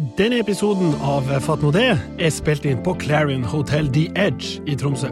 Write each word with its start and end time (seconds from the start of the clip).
Denne 0.00 0.38
episoden 0.40 0.94
av 1.04 1.26
det 1.28 1.82
er 1.84 2.30
spilt 2.32 2.64
inn 2.64 2.78
på 2.80 2.94
Clarion 3.02 3.42
Hotel 3.44 3.84
The 3.92 4.06
Edge 4.16 4.62
i 4.64 4.72
Tromsø. 4.72 5.10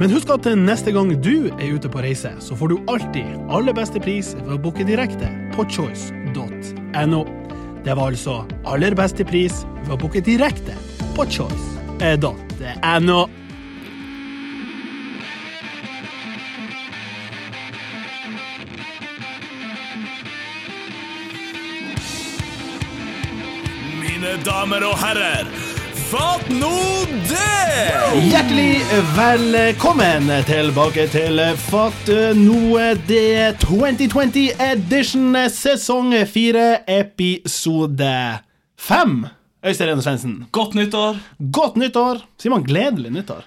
Men 0.00 0.08
husk 0.08 0.30
at 0.32 0.48
neste 0.56 0.94
gang 0.96 1.12
du 1.20 1.50
er 1.50 1.74
ute 1.76 1.90
på 1.92 2.00
reise, 2.00 2.30
så 2.40 2.56
får 2.56 2.68
du 2.72 2.78
alltid 2.88 3.36
aller 3.52 3.76
beste 3.76 4.00
pris 4.00 4.32
ved 4.38 4.54
å 4.54 4.62
booke 4.64 4.86
direkte 4.88 5.28
på 5.52 5.66
choice.no. 5.68 7.20
Det 7.84 7.96
var 7.98 8.08
altså 8.08 8.46
aller 8.64 8.96
beste 8.96 9.28
pris 9.28 9.66
ved 9.82 9.92
å 9.98 10.00
booke 10.00 10.24
direkte 10.24 10.72
på 11.12 11.28
choice.no. 11.28 12.32
damer 24.48 24.84
og 24.88 24.94
herrer, 25.00 25.48
fatt 26.08 26.46
nå 26.52 26.70
det! 27.28 28.28
Hjertelig 28.30 28.78
velkommen 29.16 30.30
tilbake 30.48 31.04
til 31.12 31.40
Fatt 31.68 32.08
noe 32.38 32.86
det 33.08 33.58
2020 33.64 34.62
edition 34.70 35.36
sesong 35.52 36.14
4 36.32 36.64
episode 36.96 38.14
5. 38.88 39.18
Øystein 39.68 39.90
Rene 39.92 40.04
Svendsen, 40.06 40.34
Godt 40.54 40.74
nyttår. 40.78 41.20
godt 41.52 41.76
nyttår! 41.76 42.22
Sier 42.40 42.54
man 42.54 42.64
gledelig 42.64 43.12
nyttår? 43.18 43.44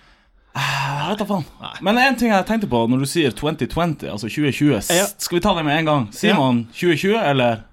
Jeg 0.52 1.10
vet 1.16 1.22
da 1.24 1.26
faen. 1.30 1.46
Men 1.82 1.98
en 1.98 2.18
ting 2.20 2.30
jeg 2.34 2.46
tenkte 2.46 2.68
på 2.70 2.84
når 2.92 3.02
du 3.06 3.08
sier 3.10 3.32
2020, 3.34 4.06
altså 4.12 4.28
2020 4.28 4.82
Ja. 4.92 5.06
Skal 5.18 5.40
vi 5.40 5.44
ta 5.48 5.54
det 5.58 5.64
med 5.66 5.80
en 5.80 5.88
gang? 5.88 6.08
Sier 6.14 6.36
Ja. 6.36 6.40
man 6.40 6.66
2020 6.76 7.16
eller 7.24 7.64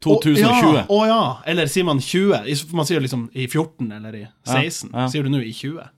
Å 0.00 0.16
2020? 0.24 0.40
ja, 0.40 0.84
å 0.88 0.98
ja. 1.04 1.22
Eller 1.44 1.68
sier 1.68 1.84
man 1.84 1.98
20? 2.00 2.72
Man 2.72 2.86
sier 2.88 3.02
liksom 3.04 3.26
i 3.36 3.44
14 3.44 3.90
eller 3.98 4.14
i 4.16 4.22
16. 4.48 4.88
Ja, 4.94 5.02
ja. 5.02 5.08
Sier 5.12 5.26
du 5.26 5.32
nå 5.32 5.42
i 5.44 5.52
20? 5.52 5.90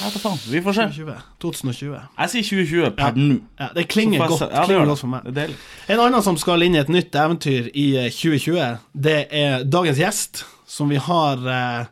Ja, 0.00 0.08
faen. 0.12 0.38
Vi 0.48 0.62
får 0.64 0.76
se. 0.76 0.86
2020. 0.96 1.18
2020. 1.44 1.98
Jeg 2.16 2.32
sier 2.32 2.48
2020 2.48 2.96
per 2.96 3.20
nå. 3.20 3.36
Ja, 3.60 3.68
det 3.76 3.84
klinger 3.92 4.24
godt. 4.24 4.46
Ja, 4.46 4.48
det 4.54 4.64
klinger 4.68 4.88
godt 4.88 5.04
for 5.04 5.12
meg. 5.12 5.28
Det. 5.36 5.46
En 5.92 6.00
annen 6.06 6.24
som 6.24 6.40
skal 6.40 6.64
inn 6.64 6.76
i 6.76 6.80
et 6.80 6.92
nytt 6.92 7.16
eventyr 7.16 7.68
i 7.76 7.86
eh, 8.00 8.10
2020, 8.12 8.80
det 9.08 9.18
er 9.28 9.68
dagens 9.68 10.00
gjest, 10.00 10.44
som 10.68 10.92
vi 10.92 11.00
har 11.00 11.44
eh, 11.52 11.88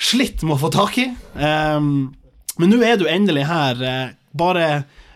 slitt 0.00 0.44
med 0.44 0.56
å 0.56 0.60
få 0.64 0.72
tak 0.72 1.00
i. 1.04 1.10
Um, 1.36 2.14
men 2.60 2.72
nå 2.72 2.80
er 2.86 3.00
du 3.00 3.08
endelig 3.10 3.44
her, 3.50 3.80
eh, 3.84 4.04
bare 4.36 4.68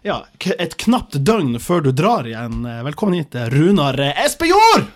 ja, 0.06 0.22
et 0.58 0.76
knapt 0.80 1.18
døgn 1.26 1.58
før 1.60 1.82
du 1.84 1.90
drar 1.96 2.28
igjen. 2.28 2.60
Eh, 2.64 2.82
Velkommen 2.86 3.18
hit, 3.18 3.34
eh, 3.34 3.48
Runar 3.52 3.98
eh, 4.00 4.24
Espejord! 4.24 4.86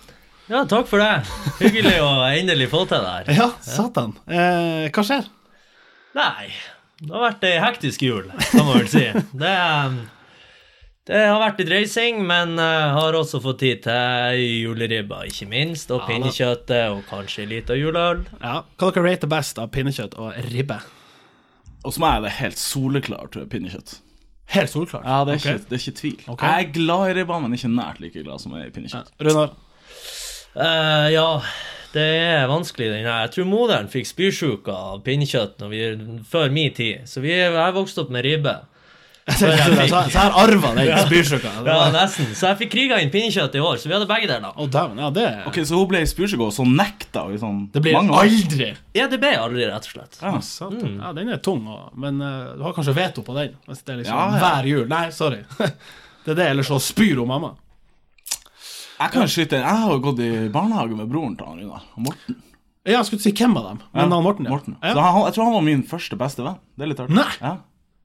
Ja, 0.51 0.65
takk 0.69 0.89
for 0.91 0.98
det. 0.98 1.23
Hyggelig 1.61 1.98
å 2.03 2.11
endelig 2.27 2.67
få 2.73 2.83
til 2.91 3.03
det 3.05 3.12
her. 3.12 3.29
Ja, 3.37 3.48
satan. 3.62 4.17
Eh, 4.27 4.89
hva 4.91 5.05
skjer? 5.07 5.29
Nei, 6.19 6.49
det 7.03 7.15
har 7.15 7.23
vært 7.29 7.47
ei 7.47 7.55
hektisk 7.62 8.03
jul, 8.05 8.27
kan 8.51 8.67
man 8.67 8.83
vel 8.83 8.91
si. 8.91 9.05
Det, 9.43 9.53
um, 9.87 10.01
det 11.09 11.23
har 11.23 11.39
vært 11.41 11.62
litt 11.62 11.73
reising, 11.73 12.21
men 12.29 12.57
uh, 12.61 12.93
har 12.99 13.17
også 13.19 13.41
fått 13.43 13.62
tid 13.62 13.81
til 13.87 14.43
juleribba, 14.43 15.23
ikke 15.31 15.49
minst, 15.51 15.91
og 15.95 16.03
Ja, 16.03 16.11
pinnekjøttet, 16.11 16.84
og 16.93 17.06
kanskje 17.09 17.49
litt 17.55 17.73
av 17.73 17.81
juleøl. 17.81 18.27
Ja, 18.43 18.61
hva 18.67 18.93
dere 18.93 19.06
rater 19.09 19.31
best 19.31 19.62
av 19.62 19.73
pinnekjøtt 19.75 20.19
og 20.21 20.37
ribbe? 20.53 20.79
Hos 21.83 21.99
meg 22.03 22.21
er 22.21 22.27
det 22.27 22.37
helt 22.43 22.61
soleklart 22.61 23.41
pinnekjøtt. 23.51 23.97
Helt 24.53 24.71
soleklart? 24.71 25.06
Ja, 25.06 25.23
det 25.27 25.39
er, 25.39 25.41
okay. 25.41 25.56
ikke, 25.56 25.69
det 25.71 25.79
er 25.79 25.84
ikke 25.87 25.99
tvil. 26.03 26.23
Okay. 26.37 26.49
Jeg 26.51 26.67
er 26.67 26.73
glad 26.77 27.09
i 27.09 27.19
ribba, 27.23 27.43
men 27.43 27.56
ikke 27.56 27.73
nært 27.73 28.03
like 28.03 28.23
glad 28.27 28.43
som 28.43 28.55
jeg 28.55 28.67
er 28.67 28.71
i 28.71 28.75
pinnekjøtt. 28.75 29.15
Runar? 29.23 29.55
Eh, 30.55 31.06
ja, 31.14 31.28
det 31.92 32.08
er 32.17 32.50
vanskelig, 32.50 32.91
den 32.92 33.06
her. 33.06 33.25
Jeg 33.27 33.34
tror 33.36 33.48
moderen 33.48 33.89
fikk 33.92 34.11
spysjuka 34.11 34.75
av 34.94 35.00
pinnekjøtt 35.06 35.62
når 35.62 35.72
vi, 35.72 35.81
før 36.28 36.53
min 36.53 36.75
tid, 36.77 37.09
så 37.09 37.25
vi, 37.25 37.33
jeg 37.36 37.75
vokste 37.77 38.05
opp 38.05 38.12
med 38.12 38.27
ribbe. 38.27 38.59
Så 39.31 39.47
jeg 39.47 39.93
har 40.16 40.34
arva 40.34 40.72
den 40.75 40.88
spysjuka. 41.06 41.50
Ja, 41.69 41.77
nesten. 41.94 42.32
Så 42.34 42.49
jeg 42.50 42.59
fikk 42.65 42.72
kriga 42.72 42.99
inn 42.99 43.12
pinnekjøtt 43.12 43.54
i 43.54 43.62
år, 43.62 43.78
så 43.78 43.87
vi 43.87 43.94
hadde 43.94 44.09
begge 44.10 44.27
der, 44.27 44.43
da. 44.43 44.50
Oh, 44.56 44.66
damn, 44.66 44.99
Ja, 44.99 45.12
det 45.15 45.27
Ok, 45.47 45.60
Så 45.69 45.78
hun 45.78 45.87
ble 45.93 46.03
spysjuka, 46.10 46.49
og 46.49 46.56
så 46.56 46.66
nekta 46.66 47.28
i 47.31 47.38
sånn 47.41 47.69
Det 47.72 47.84
blir 47.84 47.94
mange 48.00 48.16
år? 48.16 48.27
aldri 48.27 48.72
Ja, 48.98 49.06
det 49.12 49.21
ble 49.22 49.32
aldri, 49.38 49.69
rett 49.71 49.87
og 49.88 49.94
slett. 49.94 50.19
Ja. 50.19 50.34
mm. 50.75 50.97
Ja, 50.98 51.12
den 51.16 51.31
er 51.32 51.43
tung, 51.44 51.62
men 51.94 52.19
uh, 52.19 52.56
du 52.59 52.66
har 52.66 52.75
kanskje 52.77 52.97
veto 52.98 53.25
på 53.27 53.37
den? 53.38 53.54
Hvis 53.71 53.84
det 53.87 53.94
er 53.94 54.03
liksom 54.03 54.19
Ja, 54.19 54.27
ja. 54.34 54.43
hver 54.43 54.71
jul. 54.72 54.87
Nei, 54.91 55.04
sorry. 55.15 55.44
det 56.27 56.34
er 56.34 56.41
det, 56.43 56.48
eller 56.56 56.66
så 56.66 56.82
spyr 56.82 57.22
hun 57.22 57.31
mamma. 57.31 57.54
Jeg 59.03 59.13
kan 59.17 59.29
skyte 59.31 59.59
inn. 59.59 59.67
Jeg 59.67 59.83
har 59.83 59.99
gått 60.05 60.21
i 60.23 60.31
barnehage 60.55 60.97
med 60.99 61.09
broren 61.11 61.35
til 61.39 61.49
han 61.49 61.59
Runar. 61.63 61.85
Morten. 61.97 62.39
Ja, 62.87 62.97
jeg 62.99 63.07
skulle 63.11 63.23
si 63.23 63.33
hvem 63.39 63.53
av 63.61 63.67
dem, 63.69 63.83
men 63.95 64.11
han 64.15 64.25
Morten, 64.27 64.47
ja. 64.49 64.51
Morten. 64.57 64.75
Så 64.83 64.99
han, 65.05 65.21
jeg 65.29 65.35
tror 65.37 65.45
han 65.47 65.55
var 65.55 65.67
min 65.69 65.83
første 65.87 66.17
beste 66.19 66.43
venn. 66.47 66.57
Det 66.75 66.87
er 66.87 66.91
litt 66.93 67.03
artig. 67.05 67.15
Nei! 67.19 67.29
Ja. 67.41 67.53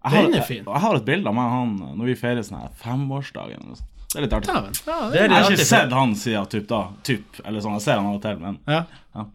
Jeg 0.08 0.14
har, 0.14 0.24
Den 0.28 0.34
er 0.36 0.38
jeg, 0.38 0.46
fin. 0.48 0.68
jeg 0.70 0.82
har 0.84 0.96
et 1.00 1.06
bilde 1.08 1.28
av 1.32 1.36
meg 1.36 1.48
og 1.50 1.56
han 1.58 1.72
når 2.00 2.06
vi 2.12 2.14
feirer 2.20 2.46
sånn 2.46 2.60
her 2.62 2.70
femårsdagen. 2.84 3.64
eller 3.66 3.80
sånt. 3.80 3.94
Det 4.08 4.20
er 4.20 4.24
litt 4.28 4.36
artig. 4.38 4.54
Dæven. 4.54 4.78
Ja, 4.88 4.98
Det 4.98 5.02
er 5.02 5.10
litt 5.10 5.18
Jeg 5.18 5.32
har 5.34 5.48
artig, 5.48 5.58
ikke 5.58 5.66
sett 5.72 5.96
han 5.98 6.14
siden 6.16 6.46
typ 6.54 6.68
da. 6.70 6.82
Typ, 7.10 7.40
eller 7.44 7.66
sånn, 7.66 7.74
jeg 7.80 7.86
ser 7.88 7.98
han 8.00 8.08
av 8.12 8.20
og 8.20 8.22
til, 8.24 8.38
men 8.46 8.60
ja. 8.70 9.26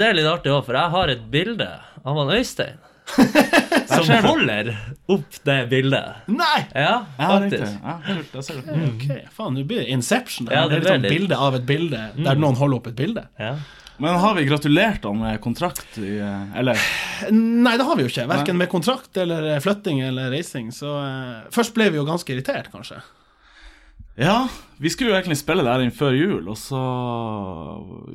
Det 0.00 0.08
er 0.08 0.16
litt 0.18 0.26
artig 0.26 0.50
òg, 0.50 0.64
for 0.66 0.74
jeg 0.80 0.90
har 0.96 1.12
et 1.12 1.26
bilde 1.30 1.68
av 2.02 2.18
han 2.22 2.32
Øystein. 2.34 2.80
som 4.04 4.26
holder 4.26 4.70
opp 5.16 5.38
det 5.48 5.56
bildet. 5.70 6.20
Nei! 6.28 6.60
Ja, 6.74 7.06
faktisk. 7.16 7.72
Ja, 7.82 7.96
kult, 8.06 8.36
jeg 8.36 8.46
ser 8.48 8.60
det. 8.66 8.76
Ok, 8.90 9.08
faen, 9.38 9.56
nå 9.56 9.64
blir 9.64 9.82
det 9.82 9.88
Inception. 9.94 10.50
Ja, 10.50 10.66
det 10.68 10.76
det 10.76 10.76
er 10.76 10.84
liksom 10.84 11.02
litt. 11.06 11.16
bilde 11.16 11.40
av 11.48 11.56
et 11.58 11.66
bilde 11.68 12.04
der 12.16 12.40
noen 12.40 12.56
holder 12.60 12.80
opp 12.82 12.86
et 12.92 12.96
bilde. 12.98 13.26
Ja. 13.40 13.56
Men 13.98 14.18
har 14.20 14.34
vi 14.36 14.44
gratulert 14.44 15.04
han 15.08 15.20
med 15.22 15.38
kontrakt 15.40 15.94
i 15.98 16.18
eh, 16.20 16.58
Eller 16.60 16.76
Nei, 17.32 17.76
det 17.80 17.84
har 17.88 17.96
vi 17.96 18.04
jo 18.04 18.10
ikke. 18.10 18.26
Verken 18.28 18.58
med 18.60 18.68
kontrakt 18.68 19.16
eller 19.16 19.54
eh, 19.54 19.60
flytting 19.64 20.02
eller 20.04 20.28
reising. 20.34 20.68
Så 20.74 20.90
eh, 21.00 21.46
først 21.54 21.72
ble 21.76 21.88
vi 21.94 21.96
jo 21.96 22.04
ganske 22.04 22.34
irritert, 22.34 22.68
kanskje. 22.74 23.00
Ja, 24.16 24.48
vi 24.80 24.90
skulle 24.92 25.10
jo 25.12 25.16
egentlig 25.18 25.36
spille 25.40 25.64
det 25.66 25.72
her 25.74 25.82
inn 25.84 25.92
før 25.92 26.14
jul, 26.16 26.46
og 26.48 26.56
så 26.56 26.80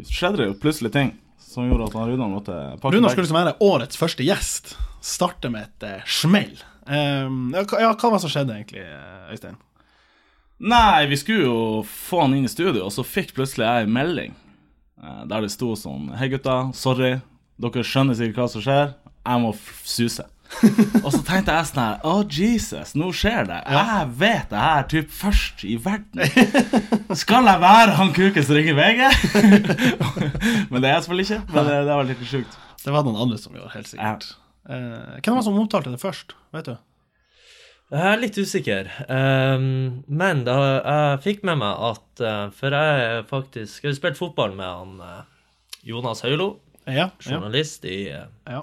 skjedde 0.10 0.40
det 0.42 0.48
jo 0.50 0.56
plutselig 0.62 0.92
ting 0.96 1.12
som 1.52 1.68
gjorde 1.68 1.90
at 1.90 1.98
han 2.00 2.10
Runar 2.10 2.32
måtte 2.32 2.56
pakke 2.82 2.96
Runar 2.96 3.12
skulle 3.14 3.28
liksom 3.28 3.38
være 3.38 3.56
årets 3.66 4.00
første 4.00 4.26
gjest. 4.26 4.74
Starte 5.04 5.50
med 5.54 5.68
et 5.68 5.86
eh, 5.88 6.06
smell. 6.10 6.54
Um, 6.88 7.52
ja, 7.54 7.64
hva- 7.66 7.94
var 7.98 8.16
det 8.18 8.22
som 8.24 8.32
skjedde, 8.34 8.56
egentlig, 8.58 8.82
eh, 8.86 9.34
Øystein? 9.34 9.58
Nei, 10.62 11.06
vi 11.10 11.18
skulle 11.18 11.46
jo 11.48 11.60
få 11.90 12.22
han 12.24 12.36
inn 12.38 12.46
i 12.46 12.52
studio, 12.54 12.86
og 12.86 12.94
så 12.94 13.06
fikk 13.06 13.34
plutselig 13.38 13.66
jeg 13.66 13.88
en 13.88 13.94
melding 13.96 14.34
eh, 15.02 15.22
der 15.30 15.46
det 15.46 15.52
sto 15.54 15.74
sånn 15.78 16.12
Hei, 16.18 16.30
gutta. 16.34 16.64
Sorry. 16.78 17.16
Dere 17.62 17.86
skjønner 17.86 18.18
sikkert 18.18 18.42
hva 18.42 18.50
som 18.56 18.64
skjer. 18.66 18.94
Jeg 19.22 19.42
må 19.44 19.52
suse. 19.86 20.26
og 21.06 21.10
så 21.14 21.22
tenkte 21.26 21.56
jeg 21.56 21.70
sånn 21.70 21.80
her 21.82 22.04
Å, 22.06 22.14
Jesus, 22.28 22.92
nå 23.00 23.08
skjer 23.16 23.48
det. 23.50 23.60
Jeg 23.72 24.10
vet 24.20 24.52
det 24.52 24.62
her 24.66 24.86
typ 24.92 25.14
først 25.16 25.64
i 25.66 25.78
verden. 25.82 26.22
Skal 27.18 27.48
jeg 27.50 27.64
være 27.64 27.96
han 27.98 28.14
kuken 28.16 28.46
som 28.46 28.60
ringer 28.60 28.78
VG? 28.78 29.02
men 30.72 30.78
det 30.82 30.92
er 30.92 30.94
jeg 30.98 31.08
selvfølgelig 31.08 31.28
ikke. 31.30 31.42
Men 31.56 31.70
det, 31.72 31.80
det 31.88 31.98
var 31.98 32.10
litt 32.12 32.24
sjukt. 32.30 32.62
Det 32.82 32.94
var 32.94 33.08
noen 33.08 33.20
andre 33.26 33.40
som 33.42 33.56
gjorde, 33.58 33.74
helt 33.76 33.90
sikkert. 33.92 34.32
Eh, 34.70 35.20
hvem 35.20 35.34
var 35.34 35.42
det 35.42 35.48
som 35.48 35.60
omtalte 35.62 35.94
det 35.94 36.02
først? 36.02 36.36
Vet 36.56 36.70
du? 36.70 36.76
Jeg 37.92 38.08
er 38.08 38.22
litt 38.22 38.38
usikker, 38.40 38.92
Um, 39.12 40.04
men 40.08 40.46
da, 40.48 40.54
jeg 40.80 41.24
fikk 41.26 41.42
med 41.48 41.60
meg 41.60 41.82
at 41.90 42.22
uh, 42.24 42.46
For 42.56 42.72
jeg 42.72 43.26
faktisk 43.28 43.84
Jeg 43.84 43.90
har 43.90 43.98
spilt 43.98 44.20
fotball 44.22 44.54
med 44.56 44.64
han 44.64 44.94
uh, 45.04 45.18
Jonas 45.84 46.24
Høylo, 46.24 46.62
Ja. 46.86 47.10
ja, 47.10 47.10
journalist 47.26 47.84
i 47.90 48.06
uh, 48.16 48.30
ja. 48.48 48.62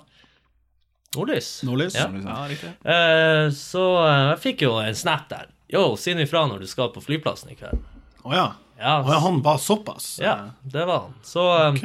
Nordlys. 1.17 1.63
Nordlys? 1.65 1.95
Ja. 1.97 2.09
ja 2.25 2.39
riktig. 2.51 2.69
Eh, 2.85 3.51
så 3.57 3.85
eh, 4.05 4.25
jeg 4.33 4.41
fikk 4.45 4.65
jo 4.67 4.75
en 4.83 4.97
snap 4.99 5.29
der. 5.31 5.49
Yo, 5.73 5.91
si 6.01 6.13
nå 6.17 6.25
ifra 6.25 6.47
når 6.49 6.65
du 6.65 6.69
skal 6.71 6.91
på 6.93 7.01
flyplassen 7.05 7.53
i 7.53 7.57
kveld. 7.59 7.81
Å 8.25 8.35
ja. 8.35 8.47
Ja, 8.79 9.01
oh, 9.03 9.09
ja, 9.11 9.19
han 9.25 9.41
var 9.43 9.59
såpass? 9.59 10.21
ja 10.23 10.37
det 10.63 10.85
var 10.87 11.09
han. 11.09 11.15
Så, 11.27 11.45
eh, 11.57 11.73
Ok. 11.73 11.85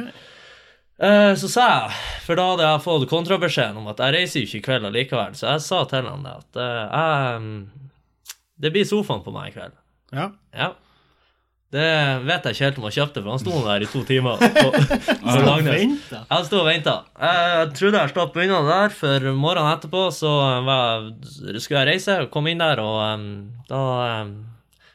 eh, 1.08 1.32
så 1.40 1.48
sa 1.50 1.64
jeg, 1.70 1.96
for 2.26 2.38
da 2.38 2.44
hadde 2.52 2.68
jeg 2.68 2.84
fått 2.84 3.08
kontrabeskjeden 3.10 3.80
om 3.80 3.88
at 3.90 3.98
jeg 4.04 4.14
reiser 4.14 4.40
jo 4.40 4.46
ikke 4.46 4.60
i 4.60 4.66
kveld 4.68 4.90
allikevel, 4.90 5.34
så 5.34 5.48
jeg 5.54 5.64
sa 5.66 5.80
til 5.90 6.06
han 6.06 6.22
det 6.28 6.36
at 6.38 6.60
eh, 6.62 6.84
jeg 6.84 7.40
mm, 7.42 7.56
Det 8.62 8.70
blir 8.76 8.86
sofaen 8.86 9.24
på 9.24 9.32
meg 9.34 9.50
i 9.50 9.56
kveld. 9.56 9.74
Ja. 10.14 10.28
Ja. 10.54 10.68
Det 11.74 11.86
vet 12.28 12.44
jeg 12.46 12.54
ikke 12.54 12.64
helt 12.68 12.76
om 12.78 12.84
han 12.86 12.92
kjøpte, 12.94 13.22
for 13.24 13.30
han 13.34 13.40
sto 13.42 13.54
der 13.64 13.82
i 13.82 13.88
to 13.90 14.02
timer. 14.06 14.38
Jeg 15.24 16.46
sto 16.46 16.60
og 16.60 16.66
venta. 16.68 16.94
Jeg 17.18 17.70
trodde 17.78 18.00
jeg 18.00 18.12
slapp 18.12 18.36
unna 18.44 18.60
der, 18.68 18.92
for 18.94 19.26
morgenen 19.34 19.72
etterpå 19.74 20.04
så 20.14 20.30
var, 20.66 21.08
skulle 21.58 21.80
jeg 21.82 21.88
reise 21.90 22.16
og 22.22 22.30
komme 22.34 22.52
inn 22.54 22.62
der, 22.62 22.78
og 22.82 23.00
um, 23.14 23.24
da 23.70 23.80
um, 24.22 24.34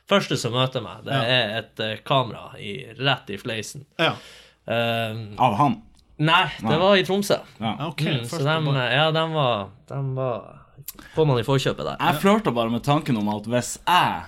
Første 0.10 0.40
som 0.42 0.56
møter 0.58 0.82
meg, 0.82 1.04
det 1.06 1.14
Ja. 1.14 1.20
er 1.30 1.52
et 1.60 1.82
uh, 1.86 1.92
kamera 2.08 2.48
i, 2.58 2.72
rett 2.98 3.28
i 3.30 3.38
fleisen. 3.38 3.84
Ja. 4.02 4.16
Um, 4.66 5.20
Av 5.38 5.54
han. 5.60 5.76
nei, 6.18 6.46
det 6.64 6.80
var 6.82 6.96
i 6.98 7.04
Tromsø. 7.06 7.38
Ja. 7.62 7.76
Okay, 7.92 8.16
Mm, 8.18 8.26
så 8.32 8.40
dem, 8.42 8.72
ja, 8.74 9.12
dem 9.14 9.36
var, 9.38 9.68
dem 9.92 10.16
var 10.18 10.56
Kom 11.14 11.28
man 11.30 11.38
i 11.40 11.46
forkjøpet 11.46 11.86
der. 11.86 12.00
Jeg 12.02 12.22
flørta 12.24 12.52
bare 12.56 12.72
med 12.74 12.82
tanken 12.84 13.18
om 13.22 13.30
at 13.36 13.46
hvis 13.48 13.76
jeg 13.86 14.24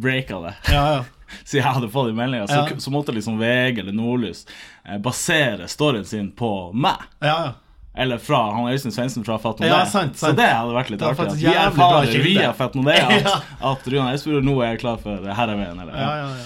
breaka 0.00 0.40
det. 0.46 0.54
Ja, 0.72 0.82
ja. 0.96 1.04
Siden 1.44 1.60
jeg 1.64 1.74
hadde 1.76 1.88
fått 1.92 2.08
de 2.08 2.16
meldingene, 2.16 2.48
så, 2.48 2.62
Ja. 2.70 2.76
så 2.80 2.90
måtte 2.94 3.12
liksom 3.12 3.36
VG 3.40 3.82
eller 3.82 3.92
Nordlys 3.92 4.46
eh, 4.88 4.96
basere 5.04 5.66
storyen 5.68 6.06
sin 6.08 6.30
på 6.32 6.52
meg. 6.74 7.02
ja, 7.20 7.38
ja. 7.48 7.56
Eller 7.98 8.20
fra 8.22 8.38
han 8.54 8.68
Øystein 8.70 8.92
Svendsen 8.94 9.24
fra 9.26 9.40
Fatt 9.42 9.58
Nordé. 9.58 9.72
Ja, 9.72 9.80
sant, 9.90 10.14
Så 10.20 10.28
det 10.38 10.44
hadde 10.46 10.70
vært 10.76 10.90
litt 10.92 11.00
artig. 11.02 11.24
At 11.32 11.40
vi 11.40 11.48
erfarer 11.50 12.20
via 12.22 12.52
Fatt 12.54 12.76
Nordé 12.78 12.94
at, 13.02 13.24
Ja. 13.26 13.32
at 13.72 13.88
Runar 13.90 14.14
Espejord 14.14 14.44
nå 14.46 14.54
er 14.62 14.76
klar 14.78 15.00
for 15.02 15.24
herreveien. 15.34 15.80
Eller, 15.82 15.96
ja, 15.98 16.12
ja, 16.20 16.28
ja. 16.36 16.44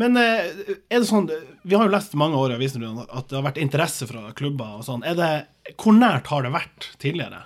Men 0.00 0.16
eh, 0.16 0.48
er 0.88 1.02
det 1.02 1.08
sånn 1.08 1.28
Vi 1.64 1.76
har 1.76 1.84
jo 1.84 1.92
lest 1.92 2.14
mange 2.16 2.36
år 2.40 2.54
i 2.54 2.56
avisen 2.56 2.86
at 3.12 3.28
det 3.28 3.36
har 3.36 3.44
vært 3.44 3.60
interesse 3.60 4.08
fra 4.08 4.32
klubber 4.38 4.78
og 4.78 4.86
sånn. 4.88 5.04
Det, 5.20 5.28
hvor 5.76 5.92
nært 5.98 6.32
har 6.32 6.48
det 6.48 6.54
vært 6.56 6.88
tidligere? 7.02 7.42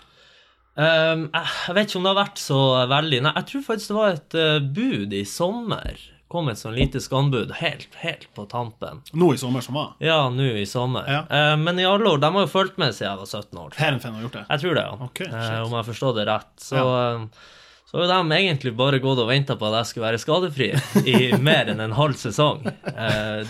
Um, 0.81 1.27
jeg 1.35 1.75
vet 1.77 1.91
ikke 1.91 1.99
om 1.99 2.07
det 2.07 2.13
har 2.15 2.23
vært 2.23 2.41
så 2.41 2.61
veldig 2.89 3.19
Nei, 3.27 3.35
jeg 3.37 3.49
tror 3.51 3.65
faktisk 3.67 3.91
det 3.91 3.97
var 3.99 4.15
et 4.15 4.37
uh, 4.39 4.57
bud 4.79 5.15
i 5.19 5.23
sommer. 5.29 6.01
Kom 6.31 6.49
et 6.49 6.61
sånn 6.61 6.77
lite 6.79 7.03
skanbud 7.03 7.57
helt, 7.59 7.97
helt 8.01 8.29
på 8.39 8.47
tampen. 8.49 9.03
Nå 9.13 9.33
i 9.35 9.41
sommer 9.41 9.65
som 9.67 9.77
var? 9.77 9.93
Ja, 10.01 10.23
nå 10.33 10.47
i 10.57 10.67
sommer. 10.71 11.09
Ja. 11.11 11.23
Uh, 11.29 11.57
men 11.61 11.81
i 11.83 11.89
alle 11.89 12.09
år, 12.09 12.23
de 12.23 12.31
har 12.33 12.47
jo 12.47 12.53
fulgt 12.53 12.81
med 12.81 12.95
siden 12.97 13.11
jeg 13.11 13.21
var 13.21 13.33
17 13.43 13.65
år. 13.65 13.79
Heerenveen 13.83 14.17
har 14.17 14.27
gjort 14.29 14.39
det? 14.39 14.45
Jeg 14.47 14.65
tror 14.65 14.79
det, 14.79 14.85
ja. 14.87 15.09
Ok, 15.09 15.25
uh, 15.27 15.57
om 15.67 15.77
jeg 15.81 15.89
forstår 15.91 16.17
det 16.17 16.27
rett. 16.31 16.53
Så, 16.63 16.81
ja. 16.81 17.47
så 17.91 18.01
har 18.01 18.13
de 18.15 18.41
egentlig 18.41 18.73
bare 18.79 19.03
gått 19.05 19.21
og 19.21 19.29
venta 19.29 19.59
på 19.61 19.69
at 19.69 19.81
jeg 19.83 19.91
skulle 19.91 20.09
være 20.09 20.25
skadefri 20.25 20.73
i 21.03 21.17
mer 21.51 21.75
enn 21.75 21.85
en 21.85 21.97
halv 21.99 22.17
sesong. 22.17 22.63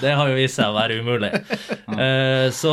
Det 0.00 0.18
har 0.18 0.32
jo 0.32 0.38
vist 0.40 0.58
seg 0.58 0.72
å 0.72 0.78
være 0.80 0.98
umulig. 1.04 1.34
Så 2.56 2.72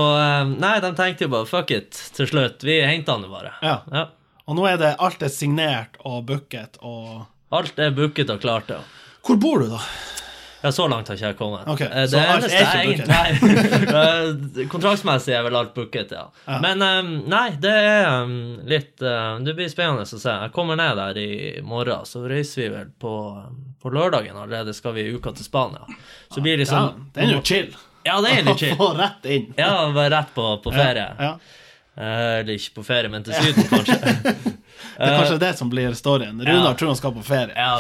nei, 0.56 0.77
de 0.81 0.94
tenkte 0.95 1.27
jo 1.27 1.36
bare 1.36 1.50
fuck 1.51 1.75
it 1.75 2.00
til 2.15 2.31
slutt. 2.31 2.63
Vi 2.63 2.80
henta 2.88 3.19
han 3.19 3.27
jo 3.27 3.36
bare. 3.36 3.57
Ja. 3.59 3.81
Ja. 3.92 4.07
Og 4.47 4.55
nå 4.55 4.67
er 4.69 4.77
det 4.79 4.94
alt 5.03 5.23
er 5.23 5.31
signert 5.33 5.97
og 6.07 6.21
booket 6.29 6.79
og 6.81 7.25
Alt 7.55 7.77
er 7.79 7.94
booket 7.95 8.27
og 8.33 8.41
klart, 8.44 8.67
ja. 8.67 8.81
Hvor 9.23 9.38
bor 9.39 9.61
du, 9.63 9.69
da? 9.71 9.77
Ja, 10.61 10.71
så 10.75 10.88
langt 10.91 11.07
har 11.07 11.15
ikke 11.15 11.29
jeg 11.29 11.38
kommet. 11.39 11.67
Ok, 11.71 11.79
det 11.79 12.07
så 12.11 12.19
alt 12.19 12.47
er 12.49 12.89
ikke 12.91 13.05
booket? 13.05 13.11
Nei. 13.13 14.63
Eh, 14.63 14.67
Kontraktsmessig 14.71 15.35
er 15.38 15.45
vel 15.45 15.55
alt 15.55 15.71
booket, 15.75 16.11
ja. 16.11 16.25
Men 16.63 16.83
um, 16.83 17.11
nei, 17.29 17.45
det 17.63 17.71
er 17.71 18.07
um, 18.25 18.33
litt 18.67 19.03
uh, 19.05 19.38
Det 19.45 19.53
blir 19.55 19.69
spennende 19.71 20.03
å 20.03 20.09
se. 20.09 20.33
Jeg 20.33 20.51
kommer 20.55 20.79
ned 20.79 20.99
der 20.99 21.19
i 21.21 21.29
morgen, 21.63 22.07
så 22.09 22.25
reiser 22.27 22.63
vi 22.63 22.69
vel 22.73 22.89
på, 22.99 23.13
på 23.83 23.94
lørdagen 23.95 24.35
allerede. 24.35 24.75
Skal 24.75 24.97
vi 24.97 25.05
i 25.07 25.13
uka 25.15 25.31
til 25.38 25.47
Spania. 25.47 25.88
Så 26.33 26.44
blir 26.44 26.59
det 26.59 26.67
Ja, 26.67 26.83
liksom 26.89 27.07
det 27.13 27.23
er 27.27 27.33
jo 27.35 27.45
chill. 27.47 27.71
Ja, 28.07 28.19
det 28.25 28.33
er 28.33 28.44
litt 28.49 28.59
chill. 28.65 28.75
Få 28.79 28.91
rett 28.97 29.31
inn. 29.38 29.53
Ja, 29.55 29.71
bare 29.94 30.11
rett 30.17 30.35
på, 30.35 30.49
på 30.65 30.75
ferie. 30.75 31.07
Ja. 31.19 31.31
Eh, 31.38 31.63
eller 31.97 32.53
ikke 32.53 32.75
på 32.77 32.83
ferie, 32.85 33.09
men 33.09 33.23
til 33.25 33.33
Syden, 33.33 33.67
kanskje. 33.73 33.97
Det 34.97 35.05
er 35.05 35.15
kanskje 35.17 35.38
det 35.41 35.49
som 35.57 35.69
blir 35.69 35.94
storyen. 35.97 36.39
Runar 36.45 36.73
tror 36.77 36.91
han 36.91 36.97
skal 36.99 37.13
på 37.15 37.23
ferie. 37.25 37.53
ja. 37.57 37.71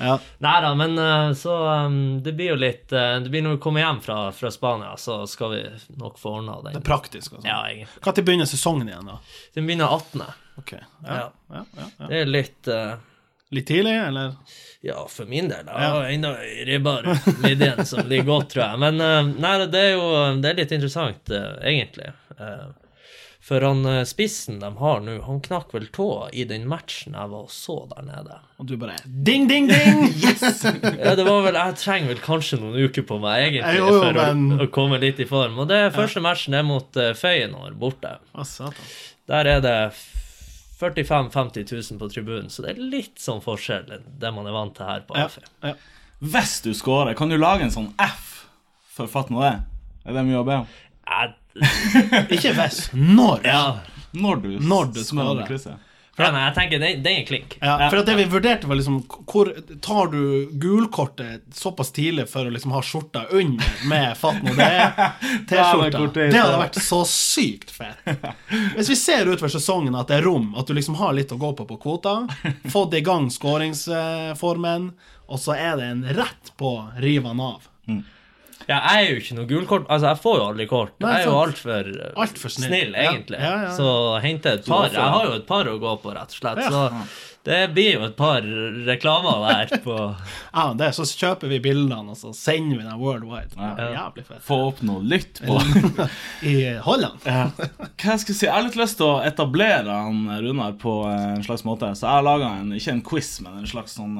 Ja. 0.00 0.14
Nei 0.44 0.54
da, 0.64 0.70
men 0.76 0.98
eh, 0.98 1.32
så 1.36 1.54
um, 1.86 1.98
Det 2.24 2.32
blir 2.36 2.52
jo 2.54 2.56
litt 2.60 2.92
eh, 2.92 3.18
Det 3.24 3.30
blir 3.32 3.42
når 3.44 3.54
vi 3.58 3.60
kommer 3.64 3.80
hjem 3.84 4.00
fra, 4.04 4.16
fra 4.32 4.50
Spania, 4.52 4.94
så 5.00 5.22
skal 5.28 5.52
vi 5.54 5.60
nok 6.00 6.18
få 6.20 6.34
ordna 6.38 6.56
Det 6.60 6.70
den. 6.70 6.80
er 6.80 6.86
praktisk. 6.86 7.32
altså. 7.36 7.48
Ja, 7.48 7.58
egentlig. 7.68 8.00
Når 8.06 8.22
begynner 8.28 8.48
sesongen 8.48 8.88
igjen, 8.88 9.08
da? 9.12 9.18
Den 9.56 9.68
begynner 9.68 9.92
18. 9.96 10.24
Ok. 10.60 10.72
Ja. 10.72 10.80
Ja. 11.06 11.30
Ja, 11.52 11.64
ja, 11.76 11.86
ja. 11.98 12.08
Det 12.10 12.20
er 12.24 12.32
litt 12.32 12.68
uh, 12.72 12.92
Litt 13.50 13.66
tidlig, 13.66 13.96
eller? 13.98 14.36
Ja, 14.86 15.00
for 15.10 15.26
min 15.26 15.48
del. 15.50 15.66
Jeg 15.66 15.90
har 15.96 16.04
ennå 16.06 16.28
ei 16.38 16.64
ribbar 16.68 17.08
midjen 17.42 17.80
som 17.88 18.04
ligger 18.08 18.28
godt, 18.28 18.52
tror 18.52 18.62
jeg. 18.62 18.78
Men 18.84 19.00
uh, 19.02 19.32
nei, 19.42 19.56
det 19.72 19.80
er 19.88 19.96
jo 19.96 20.04
det 20.40 20.52
er 20.52 20.60
litt 20.60 20.74
interessant, 20.76 21.32
uh, 21.34 21.56
egentlig. 21.66 22.12
Eh, 22.38 22.68
for 23.40 23.64
han 23.64 23.80
eh, 23.88 24.02
spissen 24.04 24.58
de 24.60 24.68
har 24.76 25.00
nå, 25.00 25.14
han 25.24 25.38
knakk 25.40 25.70
vel 25.72 25.86
tåa 25.96 26.26
i 26.36 26.44
den 26.44 26.66
matchen 26.68 27.14
jeg 27.16 27.30
var 27.32 27.46
og 27.46 27.50
så 27.54 27.76
der 27.94 28.04
nede. 28.04 28.36
Og 28.60 28.66
du 28.68 28.74
bare 28.76 28.98
Ding, 29.06 29.46
ding, 29.48 29.66
ding! 29.70 30.02
Yes! 30.24 30.42
Ja, 31.00 31.14
det 31.16 31.24
var 31.24 31.40
vel, 31.46 31.56
Jeg 31.56 31.78
trenger 31.80 32.12
vel 32.12 32.20
kanskje 32.24 32.58
noen 32.60 32.76
uker 32.84 33.06
på 33.08 33.16
meg, 33.22 33.46
egentlig, 33.48 33.78
Jo, 33.80 33.86
jo, 33.94 34.00
for 34.04 34.18
men- 34.20 34.58
å, 34.58 34.66
å 34.66 34.70
komme 34.74 35.00
litt 35.00 35.20
i 35.24 35.28
form. 35.30 35.56
Og 35.64 35.70
det 35.72 35.80
første 35.96 36.20
matchen 36.24 36.54
er 36.60 36.66
mot 36.68 37.00
uh, 37.00 37.10
Feyenoord 37.16 37.78
borte. 37.80 38.16
Å, 38.36 38.44
satan. 38.44 38.92
Der 39.30 39.48
er 39.56 39.64
det 39.64 39.76
45 40.80 41.30
000-50 41.32 41.72
000 41.92 41.98
på 42.00 42.08
tribunen, 42.12 42.48
så 42.52 42.62
det 42.64 42.74
er 42.74 42.84
litt 42.92 43.18
sånn 43.20 43.42
forskjell 43.44 43.90
enn 43.96 44.06
det 44.20 44.30
man 44.36 44.46
er 44.48 44.54
vant 44.56 44.76
til 44.78 44.88
her 44.88 45.02
på 45.08 45.16
Ja. 45.18 45.26
AFI. 45.28 45.42
Ja. 45.64 45.74
Hvis 46.20 46.58
du 46.64 46.70
scorer, 46.76 47.14
kan 47.16 47.28
du 47.32 47.36
lage 47.40 47.64
en 47.64 47.72
sånn 47.72 47.90
F 48.00 48.46
for 48.92 49.08
Fatt 49.08 49.28
nå 49.32 49.40
det? 49.44 49.54
Er 50.04 50.16
det 50.16 50.24
mye 50.28 50.40
å 50.40 50.46
be 50.48 50.56
om? 50.62 50.66
Jeg- 51.08 51.36
Ikke 52.34 52.54
hvis. 52.56 52.82
Når? 52.94 53.46
Når 54.12 54.42
du, 54.42 54.50
Når 54.58 54.92
du 54.94 55.04
scorer. 55.04 55.46
krysset. 55.46 55.86
Ja, 56.20 56.32
men 56.32 56.42
jeg 56.42 56.54
tenker, 56.54 56.80
det, 56.82 56.88
det 57.04 57.10
er 57.10 57.18
en 57.22 57.26
klink. 57.26 57.54
Ja, 57.62 57.76
for 57.88 58.00
at 58.02 58.08
det 58.10 58.16
vi 58.18 58.24
vurderte, 58.28 58.68
var 58.68 58.76
liksom 58.76 58.98
Hvor 59.08 59.48
tar 59.80 60.10
du 60.12 60.50
gulkortet 60.60 61.46
såpass 61.56 61.92
tidlig 61.96 62.26
for 62.28 62.44
å 62.44 62.52
liksom 62.52 62.74
ha 62.76 62.82
skjorta 62.84 63.22
under 63.30 63.70
med 63.88 64.18
fatten 64.20 64.50
og 64.50 64.58
det 64.58 64.66
det-T-skjorta? 64.68 66.02
er 66.26 66.32
Det 66.34 66.42
hadde 66.42 66.60
vært 66.60 66.80
så 66.84 67.00
sykt 67.08 67.72
fett. 67.72 68.12
Hvis 68.76 68.92
vi 68.92 68.98
ser 69.00 69.30
utover 69.30 69.54
sesongen 69.54 69.96
at 69.96 70.10
det 70.12 70.18
er 70.20 70.28
rom, 70.28 70.52
at 70.60 70.68
du 70.68 70.76
liksom 70.76 70.98
har 71.00 71.16
litt 71.16 71.32
å 71.32 71.40
gå 71.40 71.54
på 71.56 71.68
på 71.70 71.80
kvota, 71.80 72.16
fått 72.68 72.98
i 72.98 73.04
gang 73.06 73.30
skåringsformen, 73.32 74.90
og 75.30 75.40
så 75.40 75.56
er 75.56 75.76
det 75.80 75.88
en 75.94 76.04
rett 76.20 76.52
på 76.60 76.74
Riven 77.00 77.40
av. 77.40 77.64
Ja, 78.70 78.76
jeg 78.94 79.00
er 79.02 79.08
jo 79.10 79.20
ikke 79.24 79.36
noe 79.40 79.48
gulkort. 79.50 79.88
Altså, 79.90 80.12
jeg 80.12 80.22
får 80.22 80.36
jo 80.38 80.44
aldri 80.52 80.66
kort. 80.70 80.92
Nei, 81.02 81.14
jeg 81.16 81.24
er 81.26 81.30
jo 81.32 81.38
altfor 81.40 81.88
Alt 82.24 82.38
for 82.38 82.54
snill. 82.54 82.68
snill, 82.70 82.92
Ja. 82.94 83.08
egentlig. 83.10 83.40
Ja, 83.42 83.50
ja, 83.50 83.64
ja. 83.66 83.72
Så 83.74 83.88
hente 84.22 84.52
et 84.60 84.68
par. 84.70 84.86
Jeg 84.94 85.10
har 85.16 85.26
jo 85.26 85.32
et 85.40 85.46
par 85.50 85.66
å 85.66 85.80
gå 85.82 85.96
på, 86.04 86.14
rett 86.14 86.30
og 86.30 86.38
slett. 86.38 86.60
Ja. 86.62 86.70
Så 86.70 87.06
det 87.48 87.58
blir 87.74 87.94
jo 87.96 88.02
et 88.04 88.14
par 88.18 88.44
reklamer 88.44 89.40
der 89.48 89.78
på 89.86 89.96
Ja, 90.54 90.64
det, 90.76 90.90
så 90.94 91.06
kjøper 91.08 91.48
vi 91.50 91.58
bildene, 91.64 92.12
og 92.12 92.18
så 92.20 92.30
sender 92.36 92.78
vi 92.78 92.84
dem 92.86 93.00
worldwide. 93.00 93.56
Jævlig 93.58 94.26
fett. 94.28 94.42
Få 94.44 94.58
opp 94.68 94.82
noe 94.86 95.02
lytt 95.02 95.40
på 95.42 95.56
I 96.52 96.56
Holland. 96.84 97.18
Hva 97.26 98.12
jeg 98.12 98.22
skal 98.26 98.34
si? 98.36 98.46
Jeg 98.46 98.54
har 98.54 98.66
litt 98.68 98.78
lyst 98.78 99.00
til 99.00 99.08
å 99.08 99.18
etablere 99.24 99.88
han 100.04 100.22
Runar 100.44 100.76
på 100.78 100.94
eh, 101.10 101.26
en 101.38 101.42
slags 101.48 101.64
måte. 101.66 101.90
Så 101.96 102.06
jeg 102.06 102.12
har 102.20 102.28
laga 102.28 102.52
ikke 102.76 102.94
en 102.98 103.02
quiz, 103.10 103.32
men 103.42 103.58
en 103.64 103.70
slags 103.72 103.96
sånn 103.98 104.14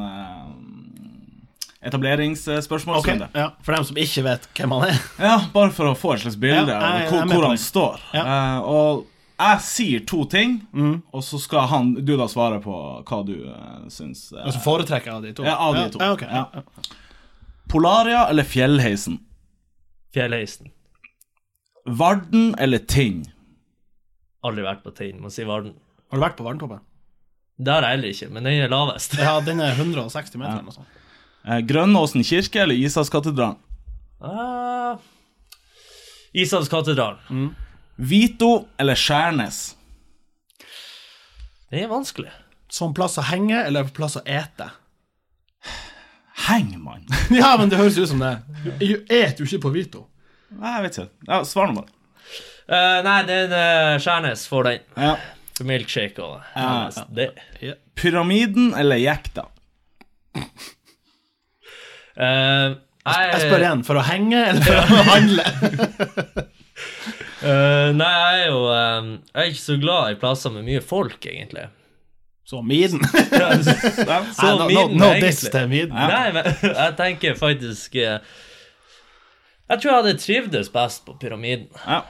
etableringsspørsmål. 1.86 2.98
Ok, 3.00 3.08
ja, 3.34 3.46
For 3.64 3.76
dem 3.76 3.86
som 3.88 3.96
ikke 4.00 4.24
vet 4.26 4.48
hvem 4.58 4.74
han 4.76 4.88
er. 4.90 4.98
Ja, 5.22 5.36
bare 5.54 5.72
for 5.72 5.88
å 5.90 5.94
få 5.96 6.14
et 6.16 6.24
slags 6.24 6.36
bilde 6.40 6.74
Ja, 6.74 6.80
av 6.80 7.06
hvor, 7.08 7.24
hvor 7.30 7.46
han 7.48 7.56
det. 7.56 7.62
står. 7.64 8.02
Ja. 8.16 8.24
Uh, 8.26 8.68
og 8.68 9.06
jeg 9.40 9.62
sier 9.64 10.02
to 10.04 10.24
ting, 10.28 10.58
og 11.16 11.22
så 11.24 11.38
skal 11.40 11.64
han, 11.70 11.94
du 12.04 12.12
da 12.20 12.26
svare 12.28 12.58
på 12.60 12.74
hva 13.08 13.20
du 13.24 13.34
uh, 13.48 13.86
syns. 13.88 14.26
Uh, 14.34 14.42
Altså 14.44 14.60
foretrekker 14.66 15.14
av 15.14 15.24
de 15.24 15.32
to? 15.38 15.46
Ja, 15.48 15.56
av 15.56 15.78
de 15.78 15.86
to. 15.94 16.02
Ja, 16.04 16.12
ok. 16.12 16.26
Ja. 16.28 16.98
Polaria 17.70 18.26
eller 18.28 18.44
Fjellheisen? 18.44 19.20
fjellheisen. 20.10 20.72
Varden 21.86 22.54
eller 22.58 22.78
Tinn? 22.82 23.20
Aldri 24.42 24.64
vært 24.66 24.80
på 24.82 24.90
Tinn, 24.96 25.20
må 25.22 25.30
si 25.30 25.44
Varden. 25.46 25.76
Har 26.10 26.18
du 26.18 26.25
vært 26.25 26.37
på 26.38 26.44
Varntoppen? 26.46 26.80
Det 27.60 27.70
har 27.72 27.84
jeg 27.87 27.94
heller 27.94 28.14
ikke, 28.16 28.28
men 28.34 28.49
den 28.49 28.56
er 28.64 28.72
lavest. 28.72 29.14
Ja, 29.20 29.37
den 29.44 29.60
er 29.62 29.76
160 29.78 30.40
meter 30.40 30.56
eller 30.56 30.66
noe 30.66 30.75
sånt. 30.75 30.96
Eh, 31.49 31.61
Grønnåsen 31.64 32.25
kirke 32.26 32.62
eller 32.62 32.75
Ishavskatedralen? 32.75 33.56
Ah, 34.20 34.99
Ishavskatedralen. 36.32 37.54
Vito 37.97 38.68
eller 38.78 38.94
Skjærnes? 38.99 39.62
Det 41.70 41.85
er 41.85 41.90
vanskelig. 41.90 42.30
Som 42.70 42.94
plass 42.94 43.18
å 43.18 43.25
henge 43.26 43.64
eller 43.64 43.88
plass 43.94 44.18
å 44.20 44.23
ete? 44.25 44.70
Heng, 46.47 46.75
mann! 46.82 47.06
Ja, 47.40 47.56
men 47.59 47.70
det 47.70 47.78
høres 47.80 47.99
ut 47.99 48.09
som 48.12 48.23
det. 48.23 48.37
Du 48.80 49.04
et 49.12 49.40
jo 49.40 49.47
ikke 49.47 49.64
på 49.66 49.75
Vito. 49.75 50.06
Nei, 50.50 50.76
jeg 50.76 50.85
vet 50.87 50.99
ikke. 50.99 51.11
Ja, 51.28 51.42
Svar 51.47 51.70
nå 51.70 51.80
bare. 51.80 51.97
Uh, 52.70 53.00
nei, 53.02 53.18
den 53.26 53.52
uh, 53.54 53.97
Skjærnes 54.02 54.47
får 54.50 54.68
den. 54.68 54.85
Ja. 54.97 55.14
For 55.59 55.68
milkshake 55.68 56.23
og 56.23 56.40
uh, 56.54 57.00
det. 57.14 57.32
Pyramiden 57.99 58.73
eller 58.78 59.00
jekta? 59.02 59.49
Eh, 62.17 62.76
Jeg 63.11 63.40
spør 63.45 63.62
igjen, 63.64 63.85
for 63.87 64.00
å 64.00 64.05
henge 64.05 64.40
eller 64.50 64.64
for 64.67 64.76
å 64.81 65.05
handle? 65.09 65.45
Uh, 67.40 67.90
nei, 68.00 68.11
jeg 68.12 68.40
er 68.40 68.47
jo 68.50 68.61
eh, 68.75 69.07
Jeg 69.31 69.40
er 69.45 69.50
ikke 69.52 69.62
så 69.62 69.76
glad 69.81 70.12
i 70.14 70.19
plasser 70.21 70.52
med 70.55 70.67
mye 70.69 70.83
folk, 70.85 71.19
egentlig. 71.26 71.67
Så 72.50 72.61
Miden. 72.67 73.00
Så 73.07 74.05
Nei, 74.05 74.21
no, 74.43 74.55
no, 74.59 74.67
min, 74.67 74.97
no 74.99 75.11
egentlig. 75.12 75.29
diss 75.29 75.45
til 75.55 75.69
Miden. 75.71 75.95
Nei, 75.95 76.33
men 76.35 76.49
jeg 76.83 76.97
tenker 76.99 77.37
faktisk 77.38 77.95
uh, 78.02 78.17
Jeg 79.71 79.76
tror 79.79 79.90
jeg 79.93 79.99
hadde 80.00 80.17
trivdes 80.19 80.73
best 80.75 81.05
på 81.07 81.14
Pyramiden. 81.23 81.69
Ja. 81.87 82.00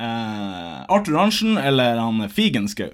Eh, 0.00 0.78
Arthur 0.88 1.18
Arntzen 1.20 1.58
eller 1.60 1.98
han 2.00 2.22
Figenschou? 2.32 2.88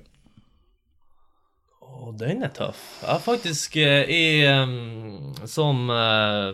Å, 2.07 2.13
den 2.15 2.45
er 2.47 2.53
tøff. 2.55 2.83
Jeg 3.03 3.11
har 3.11 3.23
faktisk 3.25 3.77
eh, 3.83 4.07
i 4.07 5.47
Som 5.51 5.89
eh, 5.91 6.53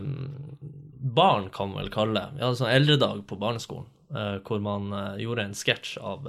barn, 1.13 1.51
kan 1.53 1.69
man 1.73 1.83
vel 1.83 1.91
kalle 1.93 2.15
det. 2.17 2.27
Vi 2.39 2.45
hadde 2.47 2.61
sånn 2.63 2.73
eldredag 2.73 3.25
på 3.29 3.37
barneskolen 3.43 3.89
eh, 4.17 4.39
hvor 4.47 4.63
man 4.65 4.89
gjorde 5.21 5.45
en 5.51 5.57
sketsj 5.59 5.99
av 6.01 6.29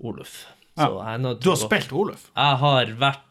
Oluf. 0.00 0.42
Nødt 0.80 1.42
Du 1.44 1.50
har 1.52 1.58
spilt 1.60 1.92
Oluf? 1.92 2.28
Jeg 2.36 2.60
har 2.62 2.92
vært 3.00 3.26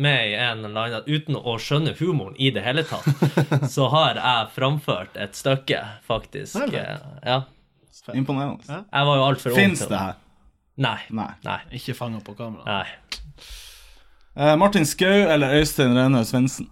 med 0.00 0.28
i 0.28 0.34
en 0.36 0.60
eller 0.68 0.90
annen 1.00 1.08
Uten 1.08 1.36
å 1.40 1.54
skjønne 1.60 1.94
humoren 1.98 2.36
i 2.40 2.50
det 2.52 2.62
hele 2.66 2.84
tatt, 2.84 3.06
så 3.74 3.88
har 3.92 4.18
jeg 4.20 4.50
framført 4.54 5.16
et 5.20 5.36
stykke, 5.36 5.80
faktisk. 6.04 6.60
Ja. 7.24 7.38
Imponerende. 8.12 8.82
Jeg 8.84 9.08
var 9.08 9.16
jo 9.20 9.24
altfor 9.24 9.54
ung 9.56 9.76
til 9.78 9.88
det 9.88 9.96
å- 9.96 10.02
her? 10.04 10.20
Nei. 10.84 10.98
Nei. 11.14 11.30
Nei. 11.46 11.58
Ikke 11.78 11.94
fanga 11.96 12.18
på 12.24 12.34
kamera. 12.36 12.64
Nei. 12.66 13.46
Eh, 14.36 14.56
Martin 14.56 14.86
Skau 14.86 15.06
eller 15.30 15.54
Øystein 15.60 15.94
Rene 15.96 16.24
Svendsen? 16.24 16.68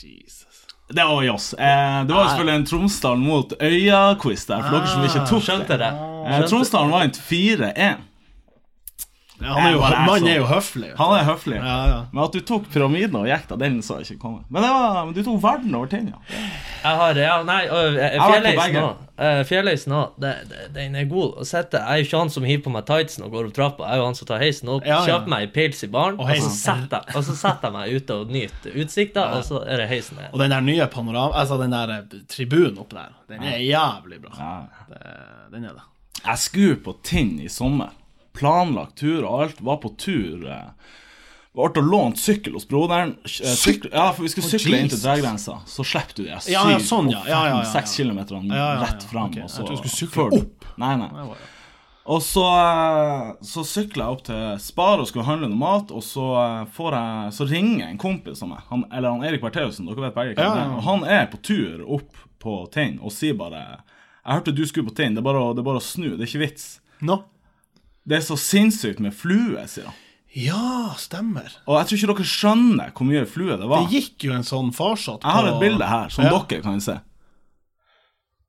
Jesus. 0.00 0.66
Det 0.88 1.04
var 1.04 1.30
oss. 1.30 1.52
Eh, 1.54 2.04
det 2.06 2.14
var 2.14 2.22
jo 2.22 2.28
selvfølgelig 2.28 2.54
en 2.54 2.66
Tromsdalen 2.66 3.26
mot 3.26 3.52
Øya-quiz 3.60 4.46
der, 4.48 4.62
for 4.62 4.78
dere 4.78 4.86
som 4.88 5.04
ikke 5.04 5.26
tok 5.28 5.42
det. 5.42 5.48
Skjønte 5.48 5.76
det. 5.82 5.90
Eh, 6.26 6.46
Tromsdalen 6.48 6.94
vant 6.94 7.20
4-1. 7.28 8.06
Ja, 9.40 9.54
han 9.56 9.66
er 9.66 9.72
jo, 9.72 9.80
bare 9.80 9.96
er 9.96 10.08
mannen 10.08 10.28
er 10.28 10.36
jo 10.36 10.48
høflig. 10.48 10.90
Han 10.98 11.14
er 11.16 11.24
høflig. 11.24 11.56
Ja, 11.56 11.76
ja. 11.88 12.00
Men 12.12 12.24
at 12.26 12.34
du 12.36 12.42
tok 12.44 12.66
pyramiden 12.72 13.16
og 13.16 13.28
gikk 13.28 13.46
da, 13.48 13.56
den 13.60 13.78
så 13.84 14.00
jeg 14.00 14.10
ikke 14.10 14.24
komme. 14.26 14.42
Men 14.52 14.66
var, 14.68 14.98
men 15.06 15.14
du 15.16 15.22
tok 15.24 15.40
verden 15.42 15.76
over 15.78 15.88
tinna. 15.88 16.20
Jeg 16.80 16.96
har 16.96 17.14
Ja, 17.20 17.42
nei, 17.44 17.60
begge. 18.56 18.80
òg. 18.82 18.96
Òg. 19.92 20.72
Den 20.72 20.94
er 20.96 21.04
god 21.10 21.34
å 21.42 21.44
sette. 21.44 21.76
Jeg 21.76 21.88
er 21.92 21.98
jo 22.00 22.06
ikke 22.08 22.18
han 22.22 22.30
som 22.32 22.46
hiver 22.48 22.62
på 22.64 22.72
meg 22.72 22.86
tightsen 22.88 23.24
og 23.26 23.34
går 23.34 23.48
opp 23.50 23.54
trappa. 23.58 23.84
Jeg 23.90 23.92
er 23.92 24.00
jo 24.00 24.06
han 24.06 24.14
som 24.16 24.26
tar 24.30 24.38
heisen 24.40 24.68
opp, 24.72 24.86
Ja, 24.88 25.00
ja. 25.00 25.06
kjøper 25.10 25.28
meg 25.34 25.42
en 25.48 25.52
pils 25.58 25.84
i 25.84 25.90
baren, 25.92 26.16
og, 26.18 26.24
Og 26.30 26.36
så 26.40 26.50
setter 26.56 27.02
jeg, 27.04 27.16
og 27.16 27.24
så 27.28 27.34
setter 27.36 27.68
jeg 27.68 27.72
meg 27.76 27.94
ute 28.00 28.16
og 28.16 28.32
nyter 28.32 28.78
utsikta, 28.80 29.26
og 29.36 29.44
så 29.44 29.60
er 29.68 29.76
det 29.82 29.88
heisen 29.92 30.16
ned. 30.16 30.30
Og 30.32 30.38
den 30.40 30.50
der 30.56 30.60
nye 30.64 30.86
panorama 30.86 31.34
Altså 31.42 31.58
den 31.60 31.70
der 31.76 31.92
eh, 31.98 32.18
tribunen 32.32 32.78
oppe 32.80 32.96
der, 32.96 33.12
den 33.28 33.42
er 33.44 33.58
jævlig 33.58 34.22
bra. 34.22 34.32
Ja. 34.38 34.84
Det, 34.88 35.14
den 35.52 35.64
er 35.64 35.76
det. 35.76 35.86
Jeg 36.24 36.38
skulle 36.38 36.76
på 36.76 36.96
Tinn 37.04 37.36
i 37.40 37.48
sommer. 37.48 37.90
Planlagt 38.36 38.96
tur 38.96 39.24
og 39.26 39.42
alt. 39.42 39.60
Var 39.64 39.76
på 39.84 39.92
tur. 39.98 40.48
eh, 40.48 40.70
Ble 41.50 41.66
og 41.66 41.78
lånt 41.82 42.18
sykkel 42.22 42.54
hos 42.54 42.66
broderen. 42.70 43.16
Eh, 43.26 43.78
ja, 43.90 44.10
for 44.14 44.22
vi 44.22 44.30
skulle 44.30 44.50
sykle 44.52 44.84
inn 44.84 44.90
til 44.90 45.02
Jesus. 45.02 45.48
Så 45.66 45.86
slipper 45.86 46.20
du 46.20 46.28
de 46.28 46.36
syv 46.44 46.52
Ja, 46.52 46.66
ja, 46.70 46.82
sånn, 46.82 47.08
ja. 47.10 47.24
Ja, 47.26 47.40
ja, 47.48 47.56
ja, 47.58 47.70
seks 47.72 47.96
kilometerne 47.98 48.54
Ja, 48.54 48.58
ja, 48.60 48.68
ja. 48.76 48.84
rett 48.84 49.06
fram. 49.10 49.32
Okay. 49.32 49.48
Og 49.48 49.50
jeg 49.50 49.66
tror 49.66 49.72
du 49.74 49.80
skulle 49.82 49.96
sykle 49.96 50.28
opp. 50.38 50.68
Nei, 50.78 50.92
nei. 51.00 51.24
Og 52.10 52.22
så, 52.22 52.44
eh, 52.58 53.32
så 53.46 53.64
sykler 53.66 54.04
jeg 54.04 54.14
opp 54.14 54.22
til 54.26 54.44
Spar 54.62 55.02
og 55.02 55.08
skal 55.10 55.26
handle 55.26 55.50
noe 55.50 55.58
mat, 55.58 55.90
og 55.94 56.02
så, 56.06 56.26
eh, 56.40 56.78
jeg, 56.78 57.34
så 57.36 57.46
ringer 57.50 57.88
en 57.88 57.98
kompis 58.00 58.42
av 58.42 58.50
meg, 58.50 58.62
han, 58.70 58.84
eller 58.90 59.10
han 59.10 59.26
Erik 59.26 59.42
Bertheussen, 59.42 59.86
dere 59.86 60.06
vet 60.06 60.16
begge 60.16 60.34
hvem 60.38 60.78
og 60.78 60.82
han 60.86 61.04
er 61.04 61.26
på 61.30 61.42
tur 61.42 61.84
opp 61.86 62.22
på 62.40 62.54
Tinn 62.72 62.98
og 63.02 63.12
sier 63.12 63.34
bare 63.36 63.82
Jeg 64.24 64.32
hørte 64.32 64.54
du 64.56 64.64
skulle 64.66 64.88
på 64.88 64.96
Tinn, 64.96 65.14
det 65.14 65.22
det 65.22 65.28
er 65.28 65.66
bare 65.66 65.82
å 65.82 65.84
snu, 65.84 66.16
det 66.16 66.24
er 66.24 66.30
ikke 66.30 66.46
vits. 66.46 66.80
No. 67.00 67.24
Det 68.06 68.16
er 68.16 68.24
så 68.24 68.36
sinnssykt 68.36 69.00
med 69.00 69.14
flue, 69.14 69.60
sier 69.68 69.90
han. 69.90 69.98
Ja, 70.36 70.92
stemmer. 70.96 71.50
Og 71.66 71.74
jeg 71.80 71.86
tror 71.88 71.98
ikke 71.98 72.14
dere 72.14 72.28
skjønner 72.30 72.92
hvor 72.94 73.06
mye 73.08 73.24
flue 73.26 73.56
det 73.58 73.66
var. 73.68 73.86
Det 73.88 73.96
gikk 73.98 74.26
jo 74.28 74.32
en 74.36 74.44
sånn 74.46 74.68
farsott 74.74 75.24
Jeg 75.26 75.32
har 75.34 75.48
et 75.50 75.60
bilde 75.60 75.86
her 75.90 76.08
som 76.14 76.24
Ja. 76.24 76.30
dere 76.38 76.62
kan 76.62 76.80
se. 76.80 77.00